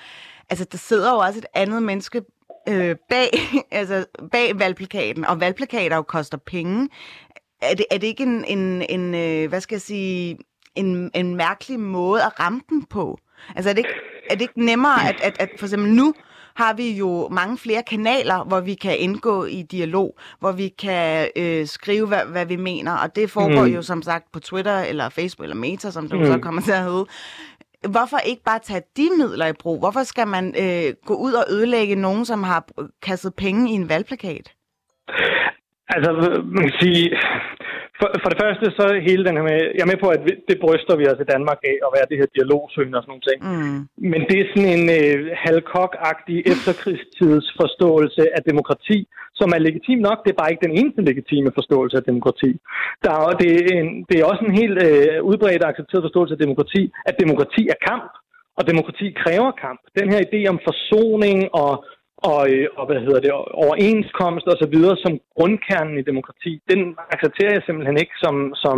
altså 0.50 0.66
der 0.72 0.78
sidder 0.78 1.12
jo 1.12 1.18
også 1.18 1.40
et 1.40 1.46
andet 1.54 1.84
menneske 1.84 2.22
øh, 2.70 2.96
bag, 3.10 3.30
altså, 3.72 4.06
bag 4.32 4.60
valgplakaten, 4.60 5.26
og 5.26 5.40
valgplakater 5.40 5.96
jo 5.96 6.02
koster 6.02 6.38
penge. 6.38 6.90
Er 7.62 7.76
det, 7.76 7.86
er 7.92 7.98
det 7.98 8.08
ikke 8.08 8.24
en, 8.24 8.46
en, 8.46 8.82
en 8.90 9.16
øh, 9.16 9.50
hvad 9.50 9.62
skal 9.62 9.76
jeg 9.76 9.82
sige, 9.82 10.38
en, 10.76 11.12
en 11.16 11.36
mærkelig 11.36 11.80
måde 11.80 12.24
at 12.24 12.40
ramme 12.40 12.62
den 12.70 12.86
på? 12.86 13.18
Altså 13.56 13.70
er 13.70 13.74
det 13.74 13.80
ikke, 13.80 14.00
er 14.30 14.36
det 14.36 14.42
ikke 14.42 14.66
nemmere, 14.66 15.10
at, 15.10 15.22
at, 15.22 15.36
at 15.40 15.50
for 15.58 15.66
eksempel 15.66 15.90
nu 15.90 16.14
har 16.56 16.74
vi 16.74 16.92
jo 16.92 17.30
mange 17.32 17.58
flere 17.58 17.84
kanaler, 17.84 18.44
hvor 18.44 18.60
vi 18.60 18.74
kan 18.74 18.98
indgå 18.98 19.46
i 19.46 19.62
dialog, 19.62 20.18
hvor 20.40 20.52
vi 20.52 20.68
kan 20.68 21.28
øh, 21.36 21.68
skrive, 21.68 22.08
hvad, 22.08 22.26
hvad 22.26 22.46
vi 22.46 22.56
mener, 22.56 22.92
og 22.92 23.16
det 23.16 23.32
foregår 23.32 23.66
mm. 23.66 23.74
jo 23.74 23.82
som 23.82 24.02
sagt 24.02 24.32
på 24.32 24.40
Twitter 24.40 24.80
eller 24.80 25.10
Facebook 25.10 25.44
eller 25.44 25.56
Meta, 25.56 25.92
som 25.92 26.10
det 26.10 26.20
mm. 26.20 26.26
så 26.26 26.40
kommer 26.40 26.62
til 26.62 26.72
at 26.72 26.84
hedde 26.84 27.06
hvorfor 27.90 28.18
ikke 28.18 28.44
bare 28.44 28.60
tage 28.60 28.82
de 28.98 29.10
midler 29.18 29.48
i 29.48 29.54
brug? 29.54 29.80
Hvorfor 29.80 30.04
skal 30.04 30.28
man 30.28 30.56
øh, 30.64 30.94
gå 31.06 31.14
ud 31.14 31.34
og 31.34 31.46
ødelægge 31.50 31.96
nogen, 31.96 32.26
som 32.26 32.44
har 32.44 32.66
kastet 33.02 33.36
penge 33.36 33.72
i 33.72 33.74
en 33.74 33.90
valgplakat? 33.90 34.54
Altså, 35.90 36.12
man 36.46 36.70
kan 36.70 36.80
sige, 36.80 37.18
for, 38.02 38.10
for 38.22 38.30
det 38.32 38.42
første 38.44 38.66
så 38.80 38.86
hele 39.10 39.24
den 39.28 39.38
her 39.38 39.46
med, 39.50 39.60
jeg 39.78 39.84
er 39.86 39.92
med 39.94 40.02
på, 40.04 40.10
at 40.16 40.22
det 40.50 40.58
bryster 40.64 40.96
vi 41.00 41.06
os 41.12 41.24
i 41.24 41.32
Danmark 41.34 41.60
af, 41.72 41.78
at 41.86 41.94
være 41.96 42.10
det 42.12 42.20
her 42.22 42.30
dialogsøgende 42.36 42.98
og 42.98 43.04
sådan 43.04 43.14
nogle 43.14 43.28
ting. 43.30 43.40
Mm. 43.52 43.80
Men 44.12 44.22
det 44.30 44.38
er 44.40 44.48
sådan 44.50 44.74
en 44.78 44.86
øh, 45.00 45.18
halvkok-agtig 45.44 46.38
efterkrigstids 46.54 47.48
forståelse 47.62 48.24
af 48.38 48.42
demokrati, 48.50 49.00
som 49.40 49.50
er 49.56 49.66
legitim 49.68 50.00
nok. 50.08 50.20
Det 50.24 50.32
er 50.32 50.42
bare 50.42 50.52
ikke 50.52 50.68
den 50.68 50.78
eneste 50.80 51.02
legitime 51.10 51.52
forståelse 51.60 51.96
af 52.00 52.08
demokrati. 52.12 52.52
Der 53.06 53.12
er, 53.20 53.34
det, 53.42 53.50
er 53.58 53.66
en, 53.80 53.90
det 54.10 54.16
er 54.18 54.26
også 54.32 54.44
en 54.48 54.56
helt 54.62 54.78
øh, 54.88 55.18
udbredt 55.30 55.64
og 55.64 55.70
accepteret 55.72 56.06
forståelse 56.08 56.34
af 56.36 56.44
demokrati, 56.46 56.82
at 57.10 57.16
demokrati 57.24 57.64
er 57.74 57.80
kamp, 57.90 58.12
og 58.58 58.64
demokrati 58.72 59.08
kræver 59.24 59.52
kamp. 59.66 59.82
Den 60.00 60.08
her 60.14 60.22
idé 60.30 60.40
om 60.52 60.60
forsoning 60.68 61.40
og 61.64 61.72
og, 62.30 62.42
øh, 62.54 62.68
og 62.78 62.84
hvad 62.88 63.00
hedder 63.06 63.22
det, 63.26 63.32
overenskomst 63.66 64.46
og 64.52 64.58
så 64.62 64.68
videre 64.74 64.98
som 65.04 65.14
grundkernen 65.38 65.96
i 65.98 66.08
demokrati, 66.10 66.52
den 66.72 66.80
accepterer 67.14 67.54
jeg 67.54 67.64
simpelthen 67.66 67.98
ikke 68.04 68.16
som, 68.24 68.36
som, 68.64 68.78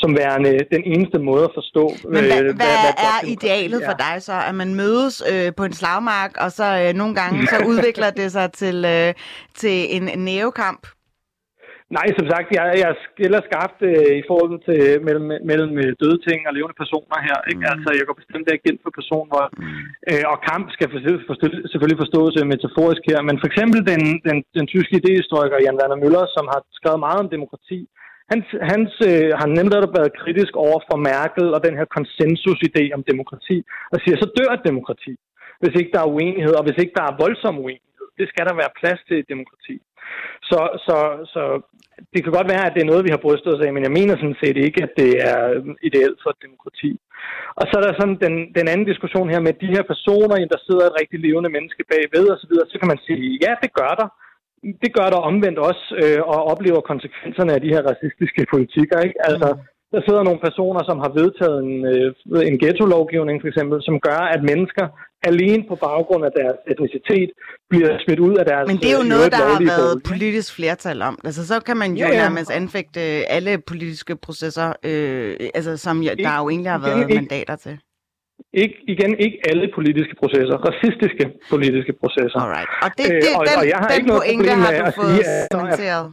som 0.00 0.10
værende 0.20 0.52
den 0.74 0.82
eneste 0.92 1.18
måde 1.18 1.44
at 1.48 1.56
forstå. 1.58 1.84
Men 2.14 2.22
hvad, 2.30 2.42
øh, 2.42 2.56
hvad, 2.60 2.74
hvad 2.84 2.96
er 3.10 3.18
idealet 3.34 3.80
for 3.88 3.96
dig 4.06 4.16
så? 4.28 4.36
At 4.48 4.54
man 4.54 4.74
mødes 4.74 5.22
øh, 5.32 5.48
på 5.58 5.64
en 5.64 5.72
slagmark, 5.72 6.32
og 6.44 6.52
så 6.52 6.66
øh, 6.82 6.94
nogle 7.00 7.14
gange 7.20 7.46
så 7.46 7.56
udvikler 7.70 8.10
det 8.10 8.32
sig 8.32 8.52
til, 8.52 8.76
øh, 8.84 9.14
til 9.54 9.96
en 9.96 10.04
nævekamp? 10.28 10.82
Nej, 11.96 12.06
som 12.18 12.26
sagt, 12.32 12.48
jeg, 12.58 12.66
jeg 12.84 12.92
skiller 13.04 13.40
skarpt 13.48 13.80
øh, 13.90 14.12
i 14.20 14.24
forhold 14.30 14.58
til 14.68 14.80
mellem, 15.06 15.28
mellem 15.50 15.72
øh, 15.82 15.90
døde 16.02 16.18
ting 16.28 16.40
og 16.48 16.52
levende 16.56 16.80
personer 16.82 17.18
her. 17.28 17.38
Ikke? 17.50 17.64
Mm. 17.64 17.72
Altså, 17.72 17.88
jeg 17.98 18.04
går 18.06 18.20
bestemt 18.22 18.46
ikke 18.48 18.68
ind 18.70 18.78
for 18.84 18.92
personvold. 18.98 19.50
Mm. 19.52 19.82
Øh, 20.10 20.24
og 20.32 20.38
kamp 20.50 20.66
skal 20.74 20.88
for, 20.92 21.00
for, 21.28 21.34
selvfølgelig 21.72 22.02
forstås 22.04 22.34
øh, 22.40 22.46
metaforisk 22.52 23.02
her. 23.10 23.20
Men 23.28 23.36
for 23.40 23.48
eksempel 23.50 23.80
den, 23.90 24.02
den, 24.28 24.36
den 24.58 24.66
tyske 24.72 24.94
idehistoriker 25.00 25.58
Jan 25.64 25.78
Werner 25.80 26.00
Müller, 26.02 26.24
som 26.36 26.44
har 26.52 26.60
skrevet 26.78 27.04
meget 27.06 27.18
om 27.22 27.32
demokrati, 27.36 27.78
hans, 28.32 28.46
hans 28.72 28.92
øh, 29.10 29.30
har 29.40 29.48
nemlig 29.58 29.78
været 29.98 30.18
kritisk 30.22 30.52
over 30.66 30.78
for 30.88 30.96
Merkel 31.10 31.46
og 31.56 31.60
den 31.66 31.74
her 31.78 31.86
konsensusidé 31.96 32.82
om 32.96 33.02
demokrati, 33.10 33.56
og 33.92 33.96
siger, 34.00 34.16
så 34.16 34.28
dør 34.38 34.50
et 34.54 34.66
demokrati, 34.70 35.14
hvis 35.60 35.74
ikke 35.80 35.92
der 35.94 36.00
er 36.02 36.14
uenighed, 36.16 36.54
og 36.58 36.64
hvis 36.66 36.78
ikke 36.82 36.96
der 36.98 37.04
er 37.06 37.18
voldsom 37.24 37.56
uenighed. 37.66 38.06
Det 38.20 38.26
skal 38.28 38.44
der 38.48 38.54
være 38.60 38.76
plads 38.80 39.00
til 39.08 39.16
et 39.18 39.28
demokrati. 39.34 39.74
Så, 40.50 40.60
så, 40.86 40.96
så 41.32 41.42
det 42.12 42.20
kan 42.22 42.32
godt 42.32 42.52
være, 42.52 42.66
at 42.66 42.74
det 42.74 42.82
er 42.82 42.90
noget, 42.92 43.06
vi 43.06 43.14
har 43.14 43.24
brystet 43.24 43.54
os 43.54 43.64
af, 43.66 43.72
men 43.72 43.82
jeg 43.86 43.96
mener 43.98 44.14
sådan 44.16 44.40
set 44.42 44.56
ikke, 44.66 44.80
at 44.86 44.92
det 45.00 45.12
er 45.32 45.42
ideelt 45.88 46.18
for 46.22 46.30
et 46.30 46.42
demokrati. 46.46 46.90
Og 47.60 47.64
så 47.66 47.74
er 47.78 47.84
der 47.84 47.94
sådan 48.00 48.18
den, 48.24 48.34
den 48.58 48.66
anden 48.72 48.86
diskussion 48.92 49.32
her 49.32 49.40
med 49.46 49.54
de 49.62 49.72
her 49.74 49.84
personer, 49.92 50.36
der 50.54 50.60
sidder 50.66 50.84
et 50.86 50.98
rigtig 51.00 51.18
levende 51.26 51.50
menneske 51.56 51.82
bagved 51.92 52.26
osv., 52.32 52.40
så, 52.40 52.46
videre, 52.50 52.70
så 52.72 52.76
kan 52.80 52.90
man 52.92 53.00
sige, 53.06 53.24
ja, 53.44 53.52
det 53.62 53.70
gør 53.80 53.92
der. 54.00 54.08
Det 54.84 54.90
gør 54.98 55.08
der 55.14 55.26
omvendt 55.30 55.58
også, 55.70 55.84
øh, 56.02 56.20
og 56.32 56.38
oplever 56.52 56.88
konsekvenserne 56.90 57.52
af 57.54 57.60
de 57.60 57.72
her 57.74 57.82
racistiske 57.90 58.42
politikker. 58.54 58.98
Ikke? 59.06 59.18
Altså, 59.28 59.48
der 59.92 60.00
sidder 60.06 60.22
nogle 60.22 60.44
personer, 60.48 60.82
som 60.88 60.98
har 61.04 61.12
vedtaget 61.20 61.58
en, 61.68 61.76
øh, 61.92 62.08
en 62.50 62.58
ghetto-lovgivning 62.62 63.36
for 63.40 63.48
eksempel, 63.48 63.78
som 63.88 64.00
gør, 64.08 64.20
at 64.34 64.42
mennesker 64.50 64.86
alene 65.22 65.64
på 65.68 65.74
baggrund 65.74 66.24
af 66.24 66.30
deres 66.40 66.56
etnicitet 66.72 67.30
bliver 67.70 67.98
smidt 68.04 68.18
ud 68.20 68.34
af 68.36 68.44
deres 68.44 68.66
Men 68.68 68.76
det 68.76 68.88
er 68.90 68.96
jo 69.00 69.02
øh, 69.02 69.08
noget, 69.14 69.32
der 69.32 69.36
har 69.36 69.60
været 69.74 69.92
bolig. 69.94 70.02
politisk 70.12 70.54
flertal 70.54 71.02
om. 71.02 71.18
Altså, 71.24 71.46
så 71.46 71.60
kan 71.66 71.76
man 71.76 71.90
jo 71.92 72.06
Ja, 72.06 72.12
ja. 72.12 72.22
nærmest 72.22 72.50
anfægte 72.50 73.00
alle 73.36 73.58
politiske 73.58 74.16
processer, 74.16 74.72
øh, 74.84 75.36
altså, 75.54 75.76
som 75.76 76.02
jo, 76.02 76.10
der 76.18 76.38
jo 76.42 76.48
egentlig 76.48 76.70
har 76.72 76.78
været 76.86 77.00
ikke. 77.00 77.14
mandater 77.14 77.56
til. 77.56 77.78
Ikke, 78.52 78.74
igen, 78.88 79.12
ikke 79.18 79.38
alle 79.50 79.70
politiske 79.74 80.14
processer. 80.20 80.56
Racistiske 80.68 81.24
politiske 81.50 81.92
processer. 82.00 82.38
Alright. 82.40 82.68
Og, 82.84 82.90
det, 82.98 83.06
Øh, 83.12 83.16
det, 83.22 83.30
og- 83.38 83.44
den, 83.48 83.56
og 83.60 83.66
jeg 83.72 83.78
har 83.82 83.88
den 83.88 83.96
ikke 83.96 84.08
noget 84.12 84.22
problem 84.36 84.58
har 84.64 84.70
med 84.72 84.78
du 84.80 84.84
at 84.90 84.94
fået 84.94 85.14
sige, 85.80 85.90
at-. 85.92 86.06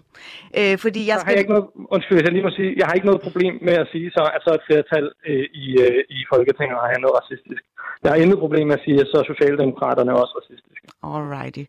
Øh, 0.59 0.75
fordi 0.85 1.01
jeg 1.07 1.15
har 1.15 1.21
skal... 1.21 1.31
jeg 1.33 1.41
ikke 1.43 1.53
noget, 1.55 1.67
undskyld, 1.95 2.17
jeg 2.25 2.33
lige 2.35 2.47
må 2.47 2.53
sige, 2.59 2.71
jeg 2.79 2.85
har 2.87 2.95
ikke 2.97 3.09
noget 3.11 3.25
problem 3.27 3.53
med 3.67 3.75
at 3.83 3.87
sige 3.93 4.07
så, 4.17 4.23
at 4.35 4.41
så 4.45 4.51
et 4.59 4.63
flertal 4.67 5.05
øh, 5.29 5.45
i, 5.63 5.65
øh, 5.85 5.99
i 6.17 6.19
Folketinget 6.33 6.77
har 6.81 7.03
noget 7.05 7.17
racistisk. 7.21 7.63
Jeg 8.03 8.11
har 8.11 8.19
intet 8.23 8.39
problem 8.39 8.67
med 8.67 8.75
at 8.79 8.83
sige, 8.85 8.97
at 9.03 9.07
så 9.11 9.17
er 9.21 9.33
Socialdemokraterne 9.33 10.11
også 10.21 10.33
racistiske. 10.39 10.85
Alrighty. 11.03 11.63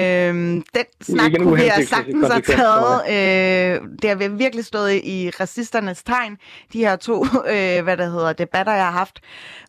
Øhm, 0.00 0.62
den 0.76 0.86
snak 1.00 1.26
ikke 1.26 1.38
en 1.38 1.44
kunne 1.44 1.60
vi 1.62 1.68
have 1.68 1.86
sagtens 1.86 2.28
have 2.28 2.40
taget. 2.40 2.94
Øh, 3.14 3.88
det 4.02 4.10
har 4.10 4.16
vi 4.16 4.26
virkelig 4.44 4.64
stået 4.64 4.94
i 4.94 5.30
racisternes 5.40 6.02
tegn, 6.02 6.38
de 6.72 6.78
her 6.78 6.96
to 6.96 7.24
øh, 7.24 7.84
hvad 7.84 7.96
der 7.96 8.06
hedder, 8.06 8.32
debatter, 8.32 8.72
jeg 8.72 8.84
har 8.84 8.92
haft. 8.92 9.20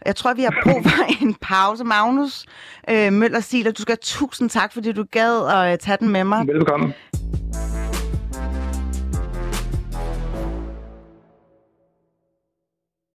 Jeg 0.05 0.15
tror, 0.15 0.33
vi 0.33 0.41
har 0.41 0.55
brug 0.63 0.83
for 0.83 1.03
en 1.23 1.35
pause. 1.41 1.83
Magnus 1.83 2.45
øh, 2.89 3.13
Møller 3.13 3.39
Siler, 3.39 3.71
du 3.71 3.81
skal 3.81 3.91
have 3.91 4.01
tusind 4.01 4.49
tak, 4.49 4.73
fordi 4.73 4.91
du 4.91 5.05
gad 5.11 5.47
at 5.47 5.73
øh, 5.73 5.77
tage 5.77 5.97
den 5.99 6.09
med 6.09 6.23
mig. 6.23 6.47
Velkommen. 6.47 6.93